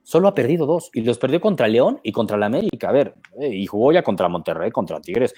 Solo 0.03 0.27
ha 0.27 0.33
perdido 0.33 0.65
dos 0.65 0.89
y 0.93 1.01
los 1.01 1.19
perdió 1.19 1.39
contra 1.39 1.67
León 1.67 1.99
y 2.01 2.11
contra 2.11 2.35
la 2.37 2.47
América. 2.47 2.89
A 2.89 2.91
ver, 2.91 3.13
eh, 3.39 3.49
y 3.49 3.65
jugó 3.67 3.91
ya 3.91 4.01
contra 4.01 4.27
Monterrey, 4.27 4.71
contra 4.71 4.99
Tigres. 4.99 5.33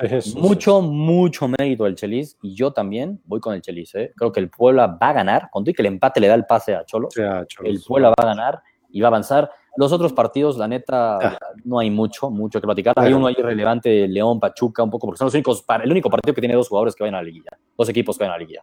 Sí, 0.00 0.08
sí, 0.08 0.20
sí. 0.32 0.38
mucho, 0.40 0.80
mucho 0.80 1.46
mérito 1.46 1.84
del 1.84 1.94
Chelis 1.94 2.36
y 2.42 2.54
yo 2.54 2.72
también 2.72 3.20
voy 3.24 3.38
con 3.38 3.54
el 3.54 3.62
Chelis. 3.62 3.94
¿eh? 3.94 4.12
Creo 4.16 4.32
que 4.32 4.40
el 4.40 4.50
Puebla 4.50 4.86
va 5.00 5.10
a 5.10 5.12
ganar. 5.12 5.48
Con 5.52 5.62
todo 5.62 5.70
y 5.70 5.74
que 5.74 5.82
el 5.82 5.86
empate 5.86 6.20
le 6.20 6.26
da 6.28 6.34
el 6.34 6.44
pase 6.44 6.74
a 6.74 6.84
Cholo, 6.84 7.06
O 7.08 7.10
sea, 7.10 7.46
Cholos. 7.46 7.72
el 7.72 7.80
Puebla 7.86 8.08
va 8.08 8.14
a 8.18 8.26
ganar 8.26 8.62
y 8.90 9.00
va 9.00 9.08
a 9.08 9.10
avanzar. 9.10 9.48
Los 9.76 9.92
otros 9.92 10.12
partidos, 10.12 10.56
la 10.56 10.66
neta, 10.68 11.18
Ah. 11.18 11.38
no 11.64 11.78
hay 11.78 11.90
mucho, 11.90 12.30
mucho 12.30 12.60
que 12.60 12.66
platicar. 12.66 12.94
Hay 12.96 13.12
uno 13.12 13.26
ahí 13.26 13.34
relevante, 13.34 14.08
León, 14.08 14.40
Pachuca, 14.40 14.82
un 14.82 14.90
poco, 14.90 15.06
porque 15.06 15.18
son 15.18 15.26
los 15.26 15.34
únicos, 15.34 15.64
el 15.82 15.90
único 15.90 16.08
partido 16.10 16.34
que 16.34 16.40
tiene 16.40 16.54
dos 16.54 16.68
jugadores 16.68 16.94
que 16.94 17.04
vayan 17.04 17.14
a 17.16 17.18
la 17.18 17.24
liguilla, 17.24 17.50
dos 17.76 17.88
equipos 17.88 18.16
que 18.16 18.24
vayan 18.24 18.34
a 18.34 18.36
la 18.38 18.40
liguilla. 18.40 18.62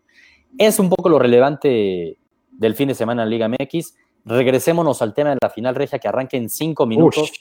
Es 0.57 0.79
un 0.79 0.89
poco 0.89 1.09
lo 1.09 1.19
relevante 1.19 2.17
del 2.51 2.75
fin 2.75 2.87
de 2.87 2.95
semana 2.95 3.23
en 3.23 3.29
Liga 3.29 3.47
MX. 3.47 3.95
Regresémonos 4.25 5.01
al 5.01 5.13
tema 5.13 5.31
de 5.31 5.37
la 5.41 5.49
final 5.49 5.75
regia 5.75 5.99
que 5.99 6.07
arranca 6.07 6.37
en 6.37 6.49
cinco 6.49 6.85
minutos. 6.85 7.31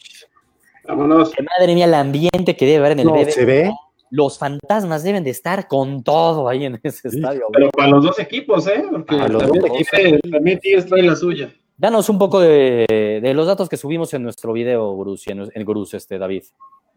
Vámonos. 0.86 1.30
Que 1.30 1.42
madre 1.42 1.74
mía, 1.74 1.84
el 1.84 1.94
ambiente 1.94 2.56
que 2.56 2.66
debe 2.66 2.78
haber 2.78 2.92
en 2.92 3.00
el 3.00 3.06
no, 3.06 3.24
se 3.30 3.44
ve. 3.44 3.70
Los 4.10 4.38
fantasmas 4.38 5.02
deben 5.04 5.24
de 5.24 5.30
estar 5.30 5.68
con 5.68 6.02
todo 6.02 6.48
ahí 6.48 6.64
en 6.66 6.78
ese 6.82 7.08
Sí, 7.08 7.16
estadio. 7.16 7.44
Pero 7.52 7.70
para 7.70 7.88
los 7.88 8.04
dos 8.04 8.18
equipos, 8.18 8.66
¿eh? 8.66 8.84
Porque 8.90 9.16
Para 9.16 9.28
los 9.28 9.42
también, 9.42 9.62
dos 9.64 9.72
Tigres- 9.78 10.30
también 10.30 10.60
trae 10.88 11.02
la 11.02 11.16
suya. 11.16 11.54
Danos 11.82 12.08
un 12.08 12.16
poco 12.16 12.40
de, 12.40 12.86
de 13.20 13.34
los 13.34 13.48
datos 13.48 13.68
que 13.68 13.76
subimos 13.76 14.14
en 14.14 14.22
nuestro 14.22 14.52
video, 14.52 14.96
Gruz, 14.96 15.26
en, 15.26 15.50
en 15.52 15.64
Gruz, 15.64 15.94
este, 15.94 16.16
David. 16.16 16.44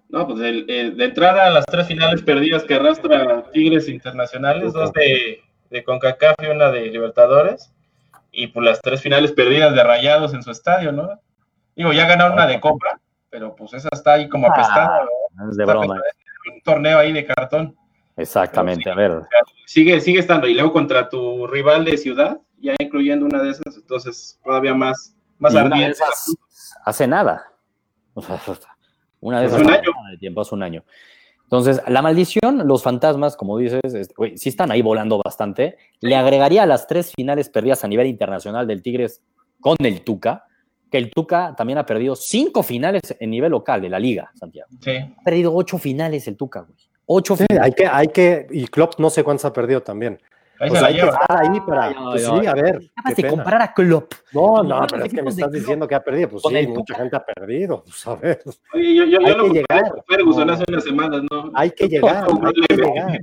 No, 0.10 0.28
pues 0.28 0.42
el, 0.42 0.70
el, 0.70 0.96
de 0.96 1.06
entrada 1.06 1.50
las 1.50 1.66
tres 1.66 1.88
finales 1.88 2.22
perdidas 2.22 2.66
que 2.66 2.76
arrastra 2.76 3.50
Tigres 3.52 3.90
Internacionales, 3.90 4.74
dos 4.74 4.94
de, 4.94 5.42
de 5.72 5.84
CONCACAF 5.84 6.36
y 6.44 6.52
una 6.52 6.70
de 6.70 6.86
Libertadores, 6.92 7.74
y 8.32 8.46
pues 8.46 8.64
las 8.64 8.80
tres 8.80 9.02
finales 9.02 9.32
perdidas 9.32 9.74
de 9.74 9.84
Rayados 9.84 10.36
en 10.36 10.44
su 10.44 10.52
estadio, 10.52 10.92
¿no? 10.92 11.20
Digo, 11.76 11.92
ya 11.92 12.06
ganaron 12.06 12.34
una 12.34 12.46
de 12.46 12.60
Copa, 12.60 13.02
pero 13.32 13.56
pues 13.56 13.74
esa 13.74 13.90
está 13.92 14.14
ahí 14.14 14.30
como 14.30 14.46
apestada. 14.46 15.02
Ah, 15.36 15.48
es 15.50 15.58
de 15.58 15.66
broma. 15.66 15.96
Un 15.96 16.62
torneo 16.62 17.00
ahí 17.00 17.12
de 17.12 17.26
cartón. 17.26 17.76
Exactamente, 18.18 18.90
a 18.90 18.96
ver. 18.96 19.22
Sigue, 19.66 20.00
sigue 20.00 20.20
estando, 20.20 20.48
y 20.48 20.54
luego 20.54 20.72
contra 20.72 21.10
tu 21.10 21.48
rival 21.48 21.84
de 21.86 21.98
ciudad, 21.98 22.40
ya 22.60 22.74
incluyendo 22.80 23.26
una 23.26 23.42
de 23.44 23.52
esas, 23.52 23.76
entonces 23.76 24.40
todavía 24.44 24.74
más, 24.74 25.16
más 25.38 25.54
Y 25.54 25.58
una 25.58 25.66
de 25.68 25.74
ardiente. 25.74 25.92
esas 25.98 26.36
hace 26.86 27.08
nada. 27.08 27.52
Una 29.22 29.40
de 29.42 29.48
esas 29.48 29.60
Un 29.60 29.70
hace 29.70 29.80
año. 29.80 29.92
de 30.12 30.18
tiempo, 30.18 30.42
hace 30.42 30.56
un 30.56 30.64
año. 30.64 30.84
Entonces, 31.44 31.82
la 31.88 32.02
maldición, 32.02 32.68
los 32.68 32.84
fantasmas, 32.84 33.36
como 33.36 33.58
dices, 33.58 33.82
güey, 34.16 34.38
sí 34.38 34.50
están 34.50 34.72
ahí 34.72 34.82
volando 34.82 35.20
bastante. 35.24 35.78
Le 36.00 36.16
agregaría 36.16 36.64
a 36.64 36.66
las 36.66 36.88
tres 36.88 37.12
finales 37.16 37.50
perdidas 37.50 37.84
a 37.84 37.88
nivel 37.88 38.08
internacional 38.08 38.68
del 38.68 38.82
Tigres 38.82 39.22
con 39.60 39.76
el 39.80 40.02
Tuca, 40.04 40.46
que 40.92 40.98
el 40.98 41.12
Tuca 41.12 41.56
también 41.58 41.78
ha 41.80 41.86
perdido 41.86 42.16
cinco 42.16 42.62
finales 42.64 43.02
en 43.20 43.30
nivel 43.32 43.52
local 43.52 43.82
de 43.82 43.90
la 43.90 44.00
liga, 44.00 44.32
Santiago. 44.36 44.70
Sí. 44.82 44.92
Ha 44.92 45.24
perdido 45.24 45.54
ocho 45.56 45.78
finales 45.78 46.28
el 46.28 46.38
Tuca, 46.38 46.62
güey. 46.62 46.78
Ocho 47.08 47.36
Sí, 47.36 47.46
hay 47.62 47.72
que, 47.72 47.86
hay 47.88 48.08
que, 48.08 48.48
y 48.50 48.68
Klopp 48.68 49.00
no 49.00 49.10
sé 49.10 49.24
cuántos 49.24 49.46
ha 49.46 49.54
perdido 49.54 49.82
también. 49.82 50.20
Ahí 50.60 50.70
se 50.70 50.82
la 50.82 50.88
hay 50.88 50.96
que 50.96 51.02
estar 51.02 51.26
ahí 51.30 51.60
para. 51.62 51.86
Ay, 51.88 51.96
pues 51.96 52.28
ay, 52.30 52.40
sí, 52.42 52.46
a 52.48 52.54
ver. 52.54 52.66
Acabas 52.76 52.92
qué 53.06 53.10
de 53.10 53.16
pena. 53.16 53.30
comparar 53.30 53.62
a 53.62 53.74
Klopp. 53.74 54.14
No, 54.34 54.64
no, 54.64 54.88
pero 54.90 55.04
es 55.06 55.14
que 55.14 55.22
me 55.22 55.30
estás 55.30 55.44
Klopp 55.50 55.54
diciendo 55.54 55.88
que 55.88 55.96
ha 55.96 56.04
perdido. 56.04 56.30
Pues 56.30 56.44
sí, 56.48 56.68
mucha 56.68 56.84
Tuca. 56.86 56.96
gente 56.96 57.16
ha 57.18 57.26
perdido. 57.26 57.84
Pues 57.84 58.08
a 58.08 58.16
ver. 58.16 58.42
Oye, 58.74 58.96
yo, 58.96 59.04
yo, 59.06 59.20
Hay 59.20 59.26
yo 59.28 59.38
lo 59.38 59.44
que 59.46 59.50
llegar. 59.54 59.84
Ferguson 60.08 60.50
hace 60.50 60.64
unas 60.68 60.84
semanas, 60.84 61.22
¿no? 61.32 61.52
Hay 61.54 61.72
que 61.72 61.88
llegar, 61.90 62.26
hay 62.26 62.54
que 62.68 62.76
llegar. 62.76 63.20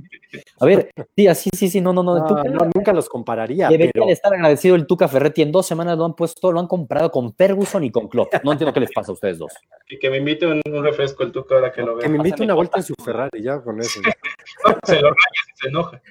A 0.59 0.65
ver, 0.65 0.89
sí, 1.15 1.27
así, 1.27 1.49
sí, 1.55 1.69
sí, 1.69 1.81
no, 1.81 1.93
no, 1.93 2.01
no. 2.03 2.25
Tuca 2.25 2.43
nunca 2.73 2.93
los 2.93 3.07
compararía, 3.09 3.67
Debería 3.69 3.91
pero 3.93 4.09
estar 4.09 4.33
agradecido 4.33 4.75
el 4.75 4.87
Tuca 4.87 5.07
Ferretti. 5.07 5.41
En 5.43 5.51
dos 5.51 5.65
semanas 5.65 5.97
lo 5.97 6.05
han 6.05 6.15
puesto, 6.15 6.51
lo 6.51 6.59
han 6.59 6.67
comprado 6.67 7.11
con 7.11 7.35
Ferguson 7.35 7.83
y 7.83 7.91
con 7.91 8.07
Klopp. 8.07 8.33
No 8.43 8.51
entiendo 8.51 8.73
qué 8.73 8.79
les 8.79 8.91
pasa 8.91 9.11
a 9.11 9.13
ustedes 9.13 9.37
dos. 9.37 9.53
Que, 9.87 9.99
que 9.99 10.09
me 10.09 10.17
invite 10.17 10.45
un, 10.47 10.61
un 10.65 10.83
refresco 10.83 11.23
el 11.23 11.31
Tuca 11.31 11.55
ahora 11.55 11.71
que 11.71 11.81
lo 11.81 11.97
que 11.97 12.01
vea. 12.07 12.09
me 12.09 12.17
invite 12.17 12.43
una 12.43 12.53
vuelta 12.55 12.77
en 12.79 12.83
su 12.83 12.93
Ferrari, 13.03 13.41
ya 13.43 13.61
con 13.61 13.79
eso. 13.79 13.99
Se 14.83 14.95
lo 15.01 15.09
raya 15.09 15.15
si 15.47 15.61
se 15.63 15.67
enoja. 15.69 16.01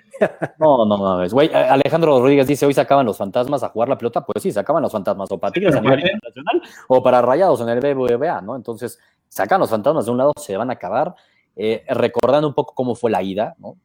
No, 0.58 0.85
no 0.87 0.96
mames. 0.98 1.32
Güey, 1.32 1.50
Alejandro 1.52 2.18
Rodríguez 2.18 2.46
dice: 2.46 2.66
Hoy 2.66 2.74
se 2.74 2.80
acaban 2.80 3.06
los 3.06 3.16
fantasmas 3.16 3.62
a 3.62 3.68
jugar 3.68 3.88
la 3.88 3.98
pelota. 3.98 4.24
Pues 4.24 4.42
sí, 4.42 4.52
se 4.52 4.61
acaban 4.61 4.82
los 4.82 4.92
fantasmas. 4.92 5.30
O 5.30 5.38
para 5.38 5.52
Tigres 5.52 5.74
nivel 5.80 5.96
Bien. 5.98 6.11
internacional 6.14 6.62
o 6.88 7.02
para 7.02 7.22
Rayados 7.22 7.61
en 7.61 7.68
el 7.68 7.80
BBVA, 7.80 8.40
¿no? 8.40 8.56
Entonces, 8.56 8.98
sacan 9.28 9.61
los 9.61 9.70
fantasmas 9.70 10.06
de 10.06 10.11
un 10.11 10.18
lado, 10.18 10.32
se 10.37 10.56
van 10.56 10.70
a 10.70 10.74
acabar. 10.74 11.14
Eh, 11.54 11.85
recordando 11.88 12.48
un 12.48 12.54
poco 12.54 12.74
cómo 12.74 12.94
fue 12.94 13.11
la 13.11 13.22
ida, 13.22 13.54
¿no? 13.58 13.76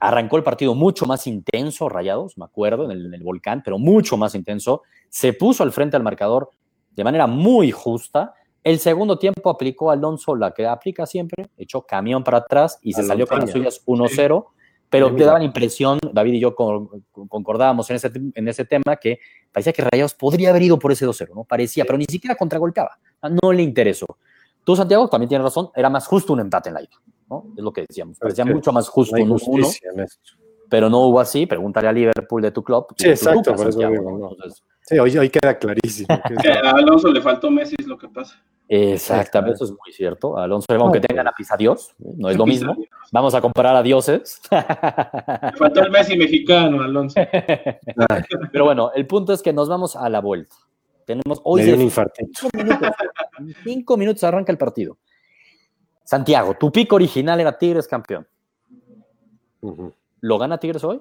Arrancó 0.00 0.36
el 0.36 0.42
partido 0.42 0.74
mucho 0.74 1.06
más 1.06 1.26
intenso, 1.26 1.88
Rayados, 1.88 2.36
me 2.38 2.44
acuerdo, 2.44 2.84
en 2.84 2.90
el, 2.92 3.06
en 3.06 3.14
el 3.14 3.22
volcán, 3.22 3.62
pero 3.64 3.78
mucho 3.78 4.16
más 4.16 4.34
intenso. 4.34 4.82
Se 5.08 5.32
puso 5.32 5.62
al 5.62 5.72
frente 5.72 5.96
al 5.96 6.02
marcador 6.02 6.50
de 6.94 7.04
manera 7.04 7.26
muy 7.26 7.70
justa. 7.70 8.34
El 8.62 8.78
segundo 8.78 9.18
tiempo 9.18 9.48
aplicó 9.48 9.90
Alonso 9.90 10.34
la 10.34 10.52
que 10.52 10.66
aplica 10.66 11.06
siempre, 11.06 11.48
echó 11.56 11.82
camión 11.82 12.22
para 12.22 12.38
atrás 12.38 12.78
y 12.82 12.92
se 12.92 13.00
Alonso 13.00 13.12
salió 13.12 13.26
con 13.26 13.38
las 13.40 13.48
ya. 13.48 13.52
suyas 13.52 13.82
1-0. 13.86 14.46
Pero 14.90 15.14
te 15.14 15.22
daba 15.22 15.34
la 15.34 15.38
mira. 15.40 15.46
impresión, 15.48 15.98
David 16.12 16.32
y 16.34 16.40
yo 16.40 16.54
con- 16.54 16.88
con- 17.12 17.28
concordábamos 17.28 17.90
en 17.90 17.96
ese, 17.96 18.10
en 18.34 18.48
ese 18.48 18.64
tema, 18.64 18.96
que 18.96 19.18
parecía 19.52 19.72
que 19.72 19.82
Rayados 19.82 20.14
podría 20.14 20.50
haber 20.50 20.62
ido 20.62 20.78
por 20.78 20.92
ese 20.92 21.04
2-0, 21.06 21.34
¿no? 21.34 21.44
Parecía, 21.44 21.84
pero 21.84 21.98
ni 21.98 22.06
siquiera 22.08 22.34
contragolpeaba. 22.36 22.98
No 23.42 23.52
le 23.52 23.62
interesó. 23.62 24.06
Tú, 24.64 24.74
Santiago, 24.76 25.08
también 25.08 25.28
tienes 25.28 25.44
razón, 25.44 25.70
era 25.74 25.90
más 25.90 26.06
justo 26.06 26.32
un 26.32 26.40
empate 26.40 26.68
en 26.70 26.74
la 26.74 26.82
ida, 26.82 26.96
¿no? 27.28 27.46
Es 27.56 27.62
lo 27.62 27.72
que 27.72 27.84
decíamos. 27.88 28.18
Parecía 28.18 28.44
mucho 28.44 28.72
más 28.72 28.88
justo 28.88 29.16
un 29.16 29.28
1-1, 29.30 29.38
justicia 29.38 29.90
en 29.94 30.00
esto. 30.00 30.32
pero 30.70 30.88
no 30.90 30.98
hubo 31.00 31.20
así. 31.20 31.46
Pregúntale 31.46 31.88
a 31.88 31.92
Liverpool 31.92 32.42
de 32.42 32.50
tu 32.50 32.62
club. 32.62 32.86
Sí, 32.96 33.04
tu 33.04 33.10
exacto, 33.10 33.54
por 33.54 33.68
eso 33.68 33.72
Santiago, 33.72 33.92
digo, 33.92 34.10
¿no? 34.10 34.18
no. 34.18 34.30
Entonces, 34.32 34.62
Sí, 34.82 34.98
hoy, 34.98 35.16
hoy 35.18 35.28
queda 35.30 35.58
clarísimo. 35.58 36.08
que 36.26 36.34
es- 36.34 36.42
Que 36.42 36.48
a 36.50 36.70
Alonso 36.70 37.08
le 37.12 37.20
faltó 37.22 37.50
Messi, 37.50 37.74
es 37.78 37.86
lo 37.86 37.96
que 37.98 38.08
pasa. 38.08 38.42
Exactamente, 38.68 39.54
eso 39.54 39.64
es 39.64 39.70
muy 39.70 39.92
cierto. 39.92 40.36
Alonso, 40.36 40.66
aunque 40.70 41.00
tengan 41.00 41.24
pues. 41.24 41.34
a 41.34 41.36
pisa 41.36 41.56
Dios, 41.56 41.94
no 41.98 42.28
es 42.28 42.36
lo 42.36 42.46
mismo. 42.46 42.76
Vamos 43.12 43.34
a 43.34 43.40
comparar 43.40 43.74
a 43.76 43.82
dioses. 43.82 44.40
Le 44.50 45.52
faltó 45.56 45.80
el 45.80 45.90
Messi 45.90 46.16
mexicano, 46.16 46.82
Alonso. 46.82 47.20
Pero 48.52 48.64
bueno, 48.64 48.92
el 48.94 49.06
punto 49.06 49.32
es 49.32 49.42
que 49.42 49.52
nos 49.52 49.68
vamos 49.68 49.96
a 49.96 50.08
la 50.08 50.20
vuelta. 50.20 50.56
Tenemos 51.06 51.40
hoy 51.44 51.62
me 51.62 51.90
cinco 51.90 52.48
minutos. 52.52 52.90
Cinco 53.64 53.96
minutos 53.96 54.24
arranca 54.24 54.52
el 54.52 54.58
partido. 54.58 54.98
Santiago, 56.04 56.54
tu 56.54 56.70
pico 56.70 56.96
original 56.96 57.40
era 57.40 57.56
Tigres 57.56 57.88
campeón. 57.88 58.26
¿Lo 60.20 60.38
gana 60.38 60.58
Tigres 60.58 60.84
hoy? 60.84 61.00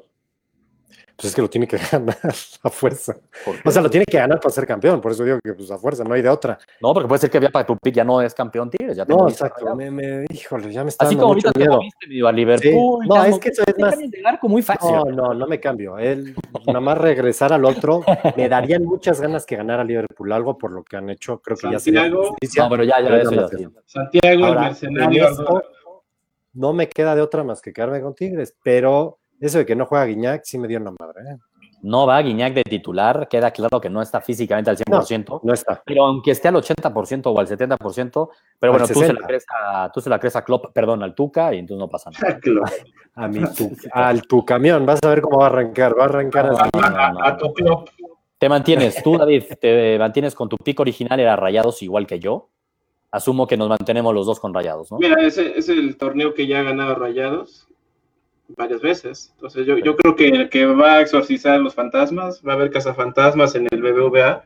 Pues 1.17 1.29
es 1.31 1.35
que 1.35 1.41
lo 1.41 1.49
tiene 1.49 1.67
que 1.67 1.77
ganar 1.91 2.15
a 2.63 2.69
fuerza. 2.69 3.17
O 3.65 3.71
sea, 3.71 3.81
lo 3.81 3.89
tiene 3.89 4.05
que 4.05 4.17
ganar 4.17 4.39
para 4.39 4.51
ser 4.51 4.67
campeón. 4.67 5.01
Por 5.01 5.11
eso 5.11 5.23
digo 5.23 5.39
que 5.43 5.51
pues 5.53 5.71
a 5.71 5.77
fuerza, 5.79 6.03
no 6.03 6.13
hay 6.13 6.21
de 6.21 6.29
otra. 6.29 6.59
no, 6.79 6.93
porque 6.93 7.07
puede 7.07 7.19
ser 7.21 7.31
que 7.31 7.39
ya 7.39 7.49
para 7.49 7.65
tu 7.65 7.75
pick 7.75 7.95
ya 7.95 8.03
no 8.03 8.21
es 8.21 8.35
campeón 8.35 8.69
Tigres. 8.69 8.95
Ya 8.95 9.03
te 9.05 9.13
No, 9.15 9.27
exacto. 9.27 9.75
Me, 9.75 9.89
me- 9.89 10.25
híjole, 10.29 10.71
ya 10.71 10.83
me 10.83 10.89
está 10.89 11.05
Así 11.05 11.15
dando 11.15 11.23
como 11.23 11.33
mucho 11.35 11.47
ahorita 11.47 11.59
te 11.59 11.65
miedo. 11.65 11.77
moviste 11.77 12.07
medio 12.07 12.27
a 12.27 12.31
Liverpool. 12.31 12.99
Sí. 13.03 13.07
No, 13.09 13.15
ya 13.15 13.27
es 13.29 13.39
que 13.39 13.49
eso 13.49 13.63
es 13.65 13.73
te 13.75 13.81
más- 13.81 13.91
cambias 13.91 14.11
de 14.11 14.21
arco 14.25 14.47
muy 14.47 14.61
fácil. 14.61 14.91
No, 14.91 15.05
no, 15.05 15.33
no 15.33 15.47
me 15.47 15.59
cambio. 15.59 15.97
Él, 15.97 16.35
nada 16.67 16.79
más 16.81 16.97
regresar 16.99 17.51
al 17.51 17.65
otro, 17.65 18.03
me 18.35 18.47
darían 18.47 18.83
muchas 18.85 19.19
ganas 19.19 19.45
que 19.45 19.55
ganara 19.55 19.83
Liverpool 19.83 20.31
algo 20.31 20.55
por 20.57 20.71
lo 20.71 20.83
que 20.83 20.97
han 20.97 21.09
hecho. 21.09 21.39
Creo 21.41 21.57
que 21.57 21.71
ya 21.71 21.79
sería 21.79 22.01
Santiago. 22.01 22.27
justicia. 22.29 22.63
No, 22.63 22.69
pero 22.69 22.83
ya, 22.83 23.01
ya, 23.01 23.07
Pero 23.09 23.17
eso 23.47 23.57
ya. 23.57 23.69
Santiago, 23.85 24.45
Ahora, 24.45 24.61
el 24.61 24.67
mercenario. 24.67 25.29
esto, 25.29 25.63
no 26.53 26.73
me 26.73 26.87
queda 26.89 27.15
de 27.15 27.21
otra 27.21 27.43
más 27.43 27.61
que 27.61 27.73
quedarme 27.73 28.01
con 28.01 28.13
Tigres, 28.13 28.55
pero 28.63 29.17
eso 29.39 29.59
de 29.59 29.65
que 29.65 29.75
no 29.75 29.85
juega 29.85 30.05
Guiñac 30.05 30.43
sí 30.43 30.57
me 30.57 30.67
dio 30.67 30.79
una 30.79 30.91
madre. 30.99 31.21
¿eh? 31.21 31.37
No 31.83 32.07
va 32.07 32.21
Guiñac 32.21 32.53
de 32.53 32.63
titular, 32.63 33.27
queda 33.29 33.51
claro 33.51 33.79
que 33.79 33.89
no 33.89 34.01
está 34.01 34.19
físicamente 34.19 34.69
al 34.71 34.77
100%. 34.77 35.41
No 35.43 35.53
está. 35.53 35.81
Pero 35.85 36.05
aunque 36.05 36.31
esté 36.31 36.47
al 36.47 36.55
80% 36.55 37.21
o 37.27 37.39
al 37.39 37.47
70%, 37.47 38.29
pero 38.59 38.73
Al 38.73 38.79
bueno, 38.79 38.87
tú 38.87 38.99
se, 38.99 38.99
la 39.01 39.07
60. 39.07 39.27
crees 39.27 39.45
a, 39.63 39.91
tú 39.93 40.01
se 40.01 40.09
la 40.09 40.19
crees 40.19 40.35
a 40.35 40.43
Klopp, 40.43 40.73
perdón, 40.73 41.03
al 41.03 41.13
Tuca, 41.13 41.53
y 41.53 41.59
entonces 41.59 41.79
no 41.79 41.87
pasa 41.89 42.09
nada. 42.11 42.39
A 43.19 43.27
mi 43.27 43.41
tu, 43.55 43.71
al 43.93 44.21
tu 44.27 44.45
camión, 44.45 44.85
vas 44.85 44.99
a 45.01 45.09
ver 45.09 45.21
cómo 45.21 45.39
va 45.39 45.45
a 45.45 45.49
arrancar. 45.49 45.97
Va 45.97 46.03
a 46.03 46.05
arrancar. 46.05 46.45
No, 46.45 46.51
no, 46.51 46.59
A, 46.83 47.11
no. 47.13 47.23
a 47.23 47.35
tu 47.35 47.51
club. 47.51 47.89
Te 48.37 48.47
mantienes, 48.47 49.01
tú, 49.01 49.17
David, 49.17 49.45
te 49.59 49.97
mantienes 49.97 50.35
con 50.35 50.47
tu 50.47 50.55
pico 50.57 50.83
original, 50.83 51.19
era 51.19 51.35
Rayados 51.35 51.81
igual 51.81 52.05
que 52.05 52.19
yo. 52.19 52.49
Asumo 53.09 53.47
que 53.47 53.57
nos 53.57 53.69
mantenemos 53.69 54.13
los 54.13 54.27
dos 54.27 54.39
con 54.39 54.53
Rayados, 54.53 54.91
¿no? 54.91 54.99
Mira, 54.99 55.19
ese 55.25 55.57
es 55.57 55.67
el 55.67 55.97
torneo 55.97 56.35
que 56.35 56.45
ya 56.45 56.59
ha 56.59 56.63
ganado 56.63 56.93
Rayados 56.93 57.67
varias 58.55 58.81
veces. 58.81 59.31
Entonces 59.35 59.65
yo, 59.65 59.77
yo 59.77 59.95
creo 59.95 60.15
que, 60.15 60.49
que 60.49 60.65
va 60.65 60.93
a 60.93 61.01
exorcizar 61.01 61.59
los 61.59 61.73
fantasmas, 61.75 62.41
va 62.47 62.53
a 62.53 62.55
haber 62.55 62.71
cazafantasmas 62.71 63.55
en 63.55 63.67
el 63.71 63.81
BBVA. 63.81 64.43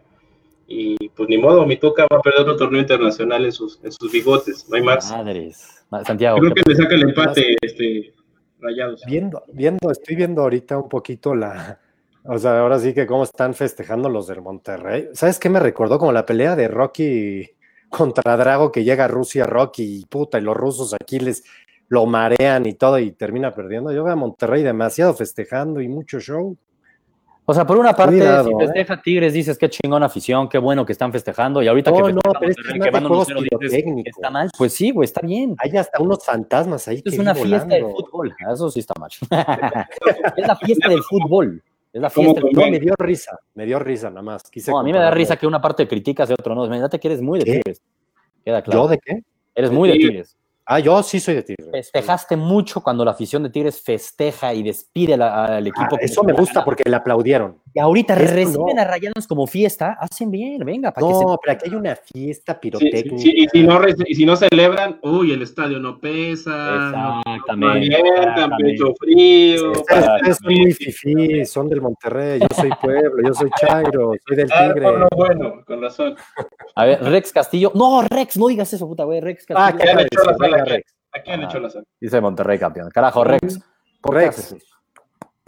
Y 0.67 1.09
pues 1.09 1.27
ni 1.27 1.37
modo, 1.37 1.65
mi 1.65 1.75
Tuca 1.77 2.07
va 2.11 2.17
a 2.17 2.21
perder 2.21 2.41
otro 2.41 2.55
torneo 2.55 2.81
internacional 2.81 3.43
en 3.43 3.51
sus, 3.51 3.79
en 3.83 3.91
sus 3.91 4.11
bigotes, 4.11 4.67
no 4.69 4.77
hay 4.77 4.83
más. 4.83 5.11
Madres. 5.11 5.83
Ma- 5.89 6.03
Santiago, 6.05 6.37
Creo 6.39 6.53
¿qué 6.53 6.61
que 6.63 6.69
le 6.71 6.75
saca 6.77 6.95
el 6.95 7.01
empate 7.03 7.55
este, 7.61 8.13
Rayados. 8.59 9.03
Viendo, 9.05 9.43
viendo, 9.51 9.91
estoy 9.91 10.15
viendo 10.15 10.41
ahorita 10.43 10.77
un 10.77 10.87
poquito 10.87 11.35
la. 11.35 11.79
O 12.23 12.37
sea, 12.37 12.59
ahora 12.59 12.79
sí 12.79 12.93
que 12.93 13.07
cómo 13.07 13.23
están 13.23 13.53
festejando 13.55 14.07
los 14.07 14.27
del 14.27 14.41
Monterrey. 14.41 15.09
¿Sabes 15.13 15.39
qué 15.39 15.49
me 15.49 15.59
recordó? 15.59 15.97
Como 15.97 16.11
la 16.13 16.25
pelea 16.25 16.55
de 16.55 16.67
Rocky 16.67 17.49
contra 17.89 18.37
Drago 18.37 18.71
que 18.71 18.83
llega 18.83 19.05
a 19.05 19.07
Rusia, 19.09 19.45
Rocky, 19.45 20.01
y 20.01 20.05
puta, 20.05 20.37
y 20.37 20.41
los 20.41 20.55
rusos 20.55 20.93
aquí 20.93 21.19
les 21.19 21.43
lo 21.91 22.05
marean 22.05 22.65
y 22.65 22.73
todo 22.75 22.97
y 22.99 23.11
termina 23.11 23.53
perdiendo. 23.53 23.91
Yo 23.91 24.05
veo 24.05 24.13
a 24.13 24.15
Monterrey 24.15 24.63
demasiado 24.63 25.13
festejando 25.13 25.81
y 25.81 25.89
mucho 25.89 26.21
show. 26.21 26.55
O 27.43 27.53
sea, 27.53 27.67
por 27.67 27.77
una 27.77 27.93
parte, 27.93 28.15
Cuidado, 28.15 28.47
si 28.47 28.53
¿eh? 28.53 28.57
festeja 28.59 29.01
Tigres, 29.01 29.33
dices 29.33 29.57
qué 29.57 29.69
chingón 29.69 30.01
afición, 30.01 30.47
qué 30.47 30.57
bueno 30.57 30.85
que 30.85 30.93
están 30.93 31.11
festejando. 31.11 31.61
Y 31.61 31.67
ahorita 31.67 31.91
No, 31.91 31.97
que 31.97 32.13
no, 32.13 32.21
festejan 32.21 32.39
pero 32.39 32.51
es 32.51 32.57
Monterrey, 32.57 32.73
que 32.73 32.79
que 32.79 32.87
es 32.87 32.93
van 32.93 33.03
más 33.03 33.11
de 33.11 33.17
1-0, 33.17 33.17
juegos 33.17 33.27
dices, 33.43 33.59
pirotécnicos. 33.59 34.11
está 34.15 34.29
mal. 34.29 34.49
Pues 34.57 34.73
sí, 34.73 34.91
güey, 34.91 35.03
está 35.05 35.19
bien. 35.21 35.55
Hay 35.59 35.75
hasta 35.77 36.01
unos 36.01 36.23
fantasmas 36.23 36.87
ahí. 36.87 37.01
Es 37.03 37.13
que 37.13 37.19
una 37.19 37.35
fiesta 37.35 37.65
del 37.67 37.83
volando. 37.83 38.05
fútbol. 38.05 38.35
Eso 38.53 38.71
sí 38.71 38.79
está 38.79 38.93
mal. 38.97 39.09
es 40.37 40.47
la 40.47 40.55
fiesta 40.55 40.87
del 40.87 41.03
fútbol. 41.03 41.61
Es 41.91 42.01
la 42.01 42.09
¿Cómo 42.09 42.27
fiesta 42.29 42.41
del 42.41 42.53
No, 42.53 42.61
fútbol. 42.61 42.71
me 42.71 42.79
dio 42.79 42.93
risa, 42.97 43.37
me 43.55 43.65
dio 43.65 43.79
risa 43.79 44.09
nada 44.09 44.21
más. 44.21 44.43
Quise 44.49 44.71
No, 44.71 44.79
a 44.79 44.83
mí 44.83 44.93
me 44.93 44.99
da 44.99 45.11
risa 45.11 45.35
que 45.35 45.45
una 45.45 45.59
parte 45.59 45.85
criticas 45.89 46.29
y 46.29 46.33
otro 46.33 46.55
no. 46.55 46.65
Imagínate 46.65 47.01
que 47.01 47.07
eres 47.09 47.21
muy 47.21 47.39
de 47.39 47.45
¿Qué? 47.45 47.51
Tigres. 47.57 47.81
Queda 48.45 48.61
claro. 48.61 48.83
¿Yo 48.83 48.87
de 48.87 48.97
qué? 48.99 49.23
Eres 49.55 49.71
muy 49.71 49.89
de. 49.89 49.95
Tigres. 49.97 50.37
Ah, 50.73 50.79
yo 50.79 51.03
sí 51.03 51.19
soy 51.19 51.35
de 51.35 51.43
Tigres. 51.43 51.67
Festejaste 51.91 52.37
mucho 52.37 52.79
cuando 52.81 53.03
la 53.03 53.11
afición 53.11 53.43
de 53.43 53.49
Tigres 53.49 53.81
festeja 53.83 54.53
y 54.53 54.63
despide 54.63 55.17
la- 55.17 55.57
al 55.57 55.67
equipo. 55.67 55.97
Ah, 55.97 55.99
eso 55.99 56.23
me 56.23 56.31
gusta 56.31 56.63
porque 56.63 56.89
le 56.89 56.95
aplaudieron. 56.95 57.57
Y 57.73 57.79
ahorita 57.81 58.13
Esto 58.13 58.33
reciben 58.35 58.75
no. 58.77 58.81
a 58.81 58.85
Rayados 58.85 59.27
como 59.27 59.47
fiesta, 59.47 59.97
hacen 59.99 60.31
bien, 60.31 60.59
venga, 60.63 60.93
para 60.93 61.07
que 61.07 61.13
se... 61.13 61.25
No, 61.25 61.37
pero 61.41 61.53
aquí 61.57 61.69
hay 61.69 61.75
una 61.75 61.95
fiesta 61.97 62.53
Sí, 62.53 62.59
pirotécnica. 62.61 63.17
sí, 63.17 63.33
y, 63.35 63.47
si 63.49 63.63
no, 63.63 63.81
y 64.07 64.15
si 64.15 64.25
no 64.25 64.35
celebran, 64.37 64.97
uy, 65.03 65.33
el 65.33 65.41
estadio 65.41 65.77
no 65.79 65.99
pesa, 65.99 66.51
no 66.95 67.21
Exactamente, 67.25 67.97
exactamente. 67.99 68.63
pecho 68.63 68.93
frío. 68.97 69.71
Ustedes, 69.71 70.37
son 70.37 70.53
muy 70.53 70.71
fifí, 70.73 71.45
son 71.45 71.67
del 71.67 71.81
Monterrey, 71.81 72.39
yo 72.39 72.47
soy 72.55 72.69
pueblo, 72.81 73.23
yo 73.27 73.33
soy 73.33 73.49
Chairo, 73.59 74.13
soy 74.25 74.37
del 74.37 74.49
Ah, 74.53 74.67
Tigre. 74.73 74.89
bueno, 74.89 75.07
bueno, 75.17 75.63
con 75.65 75.81
razón. 75.81 76.15
A 76.75 76.85
ver, 76.85 77.03
Rex 77.03 77.31
Castillo. 77.33 77.71
No, 77.75 78.01
Rex, 78.03 78.37
no 78.37 78.47
digas 78.47 78.71
eso, 78.73 78.87
puta, 78.87 79.03
güey. 79.03 79.19
Rex 79.21 79.45
Ah, 79.53 79.71
Castillo. 79.73 79.77
¿qué 79.77 79.85
Ya 79.85 79.93
le 79.93 79.97
tal? 79.97 80.07
echó 80.11 80.31
la 80.31 80.37
sala. 80.37 80.57
¿A 81.13 81.19
quién 81.21 81.39
le 81.39 81.45
Ah. 81.45 81.49
echó 81.49 81.59
la 81.59 81.69
sal? 81.69 81.83
Dice 81.99 82.21
Monterrey 82.21 82.57
campeón. 82.59 82.89
Carajo, 82.89 83.23
Rex. 83.23 83.59
¿Por 84.01 84.15
qué 84.15 84.21
Rex. 84.21 84.39
haces 84.39 84.51
eso? 84.63 84.75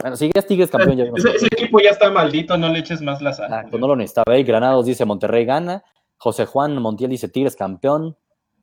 Bueno, 0.00 0.16
si 0.16 0.26
ya 0.26 0.40
es 0.40 0.46
Tigres 0.46 0.70
campeón, 0.70 0.96
ya 0.98 1.04
vimos. 1.04 1.24
Ese, 1.24 1.36
ese 1.36 1.46
equipo 1.46 1.80
ya 1.80 1.90
está 1.90 2.10
maldito, 2.10 2.58
no 2.58 2.68
le 2.68 2.80
eches 2.80 3.00
más 3.00 3.22
la 3.22 3.32
sal. 3.32 3.46
Exacto, 3.46 3.78
no 3.78 3.88
lo 3.88 3.96
necesitaba. 3.96 4.36
Granados 4.38 4.84
dice 4.86 5.04
Monterrey 5.06 5.44
gana. 5.46 5.82
José 6.18 6.44
Juan 6.46 6.76
Montiel 6.80 7.10
dice 7.10 7.28
Tigres 7.28 7.56
campeón. 7.56 8.16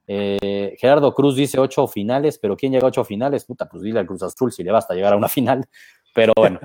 Eh, 0.07 0.75
Gerardo 0.79 1.13
Cruz 1.13 1.35
dice 1.35 1.57
ocho 1.59 1.87
finales, 1.87 2.37
pero 2.37 2.55
¿quién 2.57 2.71
llega 2.71 2.85
a 2.85 2.89
ocho 2.89 3.03
finales? 3.03 3.45
Puta, 3.45 3.67
pues 3.69 3.81
dile 3.83 3.99
al 3.99 4.05
Cruz 4.05 4.21
Azul 4.23 4.51
si 4.51 4.63
le 4.63 4.71
basta 4.71 4.93
llegar 4.93 5.13
a 5.13 5.17
una 5.17 5.27
final. 5.29 5.65
Pero 6.13 6.33
bueno, 6.35 6.59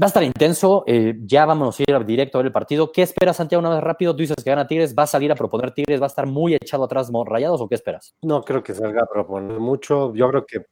va 0.00 0.06
a 0.06 0.08
estar 0.08 0.22
intenso. 0.22 0.84
eh, 0.86 1.14
ya 1.24 1.46
vamos 1.46 1.78
a 1.78 1.82
ir 1.86 2.04
directo 2.04 2.38
a 2.38 2.40
ver 2.40 2.46
el 2.46 2.52
partido. 2.52 2.90
¿Qué 2.92 3.02
esperas, 3.02 3.36
Santiago? 3.36 3.60
Una 3.60 3.74
vez 3.74 3.82
rápido, 3.82 4.12
tú 4.14 4.18
dices 4.18 4.36
que 4.42 4.50
gana 4.50 4.66
Tigres. 4.66 4.94
¿Va 4.96 5.04
a 5.04 5.06
salir 5.06 5.30
a 5.32 5.34
proponer 5.34 5.72
Tigres? 5.72 6.00
¿Va 6.00 6.06
a 6.06 6.08
estar 6.08 6.26
muy 6.26 6.54
echado 6.54 6.84
atrás 6.84 7.10
Rayados 7.26 7.60
o 7.60 7.68
qué 7.68 7.74
esperas? 7.74 8.14
No 8.22 8.42
creo 8.42 8.62
que 8.62 8.74
salga 8.74 9.02
a 9.02 9.06
proponer 9.06 9.58
mucho. 9.58 10.14
Yo 10.14 10.28
creo 10.28 10.44
que 10.46 10.66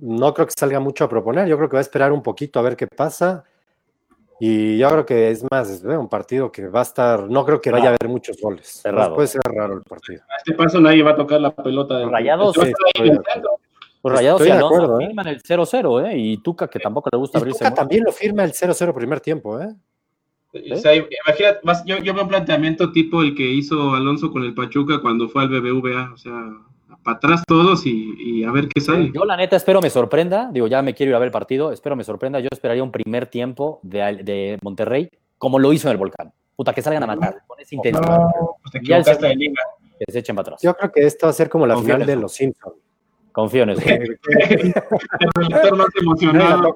no 0.00 0.34
creo 0.34 0.46
que 0.46 0.54
salga 0.58 0.80
mucho 0.80 1.04
a 1.04 1.08
proponer. 1.08 1.46
Yo 1.48 1.56
creo 1.56 1.68
que 1.68 1.74
va 1.74 1.80
a 1.80 1.82
esperar 1.82 2.12
un 2.12 2.22
poquito 2.22 2.58
a 2.58 2.62
ver 2.62 2.76
qué 2.76 2.86
pasa. 2.86 3.44
Y 4.40 4.76
yo 4.78 4.88
creo 4.90 5.06
que 5.06 5.30
es 5.30 5.44
más, 5.50 5.70
es 5.70 5.82
un 5.84 6.08
partido 6.08 6.50
que 6.50 6.68
va 6.68 6.80
a 6.80 6.82
estar. 6.82 7.30
No 7.30 7.44
creo 7.44 7.60
que 7.60 7.70
vaya 7.70 7.86
a 7.86 7.88
haber 7.94 8.08
muchos 8.08 8.36
goles. 8.40 8.66
Cerrado. 8.82 9.14
Puede 9.14 9.28
ser 9.28 9.40
raro 9.44 9.74
el 9.74 9.82
partido. 9.82 10.22
A 10.28 10.36
este 10.38 10.54
paso 10.54 10.80
nadie 10.80 11.02
va 11.02 11.12
a 11.12 11.16
tocar 11.16 11.40
la 11.40 11.54
pelota. 11.54 11.98
de 11.98 12.06
Rayados, 12.06 12.56
Este 12.56 12.72
Pues 14.04 14.16
Rayados 14.16 14.42
Estoy 14.42 14.54
y 14.54 14.58
Alonso 14.58 14.74
acuerdo, 14.76 15.00
¿eh? 15.00 15.06
firman 15.06 15.28
el 15.28 15.42
0-0, 15.42 16.06
¿eh? 16.10 16.18
Y 16.18 16.36
Tuca, 16.36 16.68
que 16.68 16.78
tampoco 16.78 17.08
le 17.10 17.16
gusta 17.16 17.38
Y 17.38 17.40
abrirse. 17.40 17.58
Tuca 17.60 17.70
mucho. 17.70 17.80
también 17.80 18.04
lo 18.04 18.12
firma 18.12 18.44
el 18.44 18.52
0-0 18.52 18.92
primer 18.94 19.20
tiempo, 19.20 19.58
¿eh? 19.58 19.74
O 20.72 20.76
sea, 20.76 20.94
imagínate, 20.94 21.60
yo, 21.86 21.96
yo 21.98 22.12
veo 22.12 22.24
un 22.24 22.28
planteamiento 22.28 22.92
tipo 22.92 23.22
el 23.22 23.34
que 23.34 23.44
hizo 23.44 23.94
Alonso 23.94 24.30
con 24.30 24.44
el 24.44 24.52
Pachuca 24.52 25.00
cuando 25.00 25.26
fue 25.30 25.44
al 25.44 25.48
BBVA, 25.48 26.12
o 26.12 26.18
sea, 26.18 26.52
para 27.02 27.16
atrás 27.16 27.42
todos 27.46 27.86
y, 27.86 28.14
y 28.18 28.44
a 28.44 28.52
ver 28.52 28.68
qué 28.68 28.82
sale. 28.82 29.10
Yo 29.14 29.24
la 29.24 29.38
neta 29.38 29.56
espero 29.56 29.80
me 29.80 29.88
sorprenda, 29.88 30.50
digo, 30.52 30.66
ya 30.66 30.82
me 30.82 30.92
quiero 30.92 31.10
ir 31.10 31.16
a 31.16 31.18
ver 31.18 31.28
el 31.28 31.32
partido, 31.32 31.72
espero 31.72 31.96
me 31.96 32.04
sorprenda, 32.04 32.40
yo 32.40 32.48
esperaría 32.52 32.82
un 32.84 32.92
primer 32.92 33.26
tiempo 33.26 33.80
de, 33.82 34.20
de 34.22 34.58
Monterrey, 34.62 35.08
como 35.38 35.58
lo 35.58 35.72
hizo 35.72 35.88
en 35.88 35.92
el 35.92 35.96
Volcán. 35.98 36.30
Puta, 36.54 36.74
que 36.74 36.82
salgan 36.82 37.02
a 37.04 37.06
matar, 37.06 37.38
con 37.46 37.58
esa 37.58 37.74
intensidad, 37.74 38.18
No, 38.18 38.56
pues 38.60 38.70
te 38.70 38.78
Ya 38.84 38.96
el 38.96 39.00
equivocaste 39.00 39.26
de 39.28 39.34
liga. 39.36 39.62
que 39.98 40.12
se 40.12 40.18
echen 40.18 40.36
para 40.36 40.42
atrás. 40.42 40.60
Yo 40.62 40.74
creo 40.74 40.92
que 40.92 41.00
esto 41.06 41.26
va 41.26 41.30
a 41.30 41.32
ser 41.32 41.48
como 41.48 41.66
la 41.66 41.76
final 41.78 42.04
de 42.04 42.16
los 42.16 42.32
Simpsons. 42.34 42.76
Confío 43.34 43.64
en 43.64 43.70
eso. 43.70 43.82
El 43.84 45.72
más 45.76 45.88
emocionado. 46.00 46.74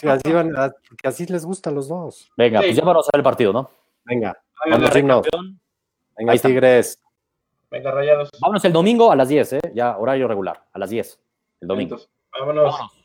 Sí, 0.00 0.06
así, 0.08 0.32
van 0.32 0.56
a- 0.56 0.72
así 1.02 1.26
les 1.26 1.44
gustan 1.44 1.74
los 1.74 1.88
dos. 1.88 2.30
Venga, 2.36 2.60
Sí. 2.60 2.66
pues 2.66 2.76
ya 2.76 2.84
vamos 2.84 3.06
a 3.08 3.10
ver 3.12 3.18
el 3.18 3.24
partido, 3.24 3.52
¿no? 3.52 3.68
Venga, 4.04 4.40
no. 4.68 4.78
Campeón. 5.22 5.60
venga, 6.16 6.30
Ahí 6.32 6.36
está. 6.36 6.48
Tigres. 6.48 7.02
Venga, 7.72 7.90
rayados. 7.90 8.30
Vámonos 8.40 8.64
el 8.64 8.72
domingo 8.72 9.10
a 9.10 9.16
las 9.16 9.28
10, 9.28 9.52
¿eh? 9.54 9.60
Ya, 9.74 9.98
horario 9.98 10.28
regular, 10.28 10.62
a 10.72 10.78
las 10.78 10.90
10, 10.90 11.18
el 11.60 11.66
domingo. 11.68 11.96
Vámonos. 12.38 12.64
Vámonos. 12.72 12.99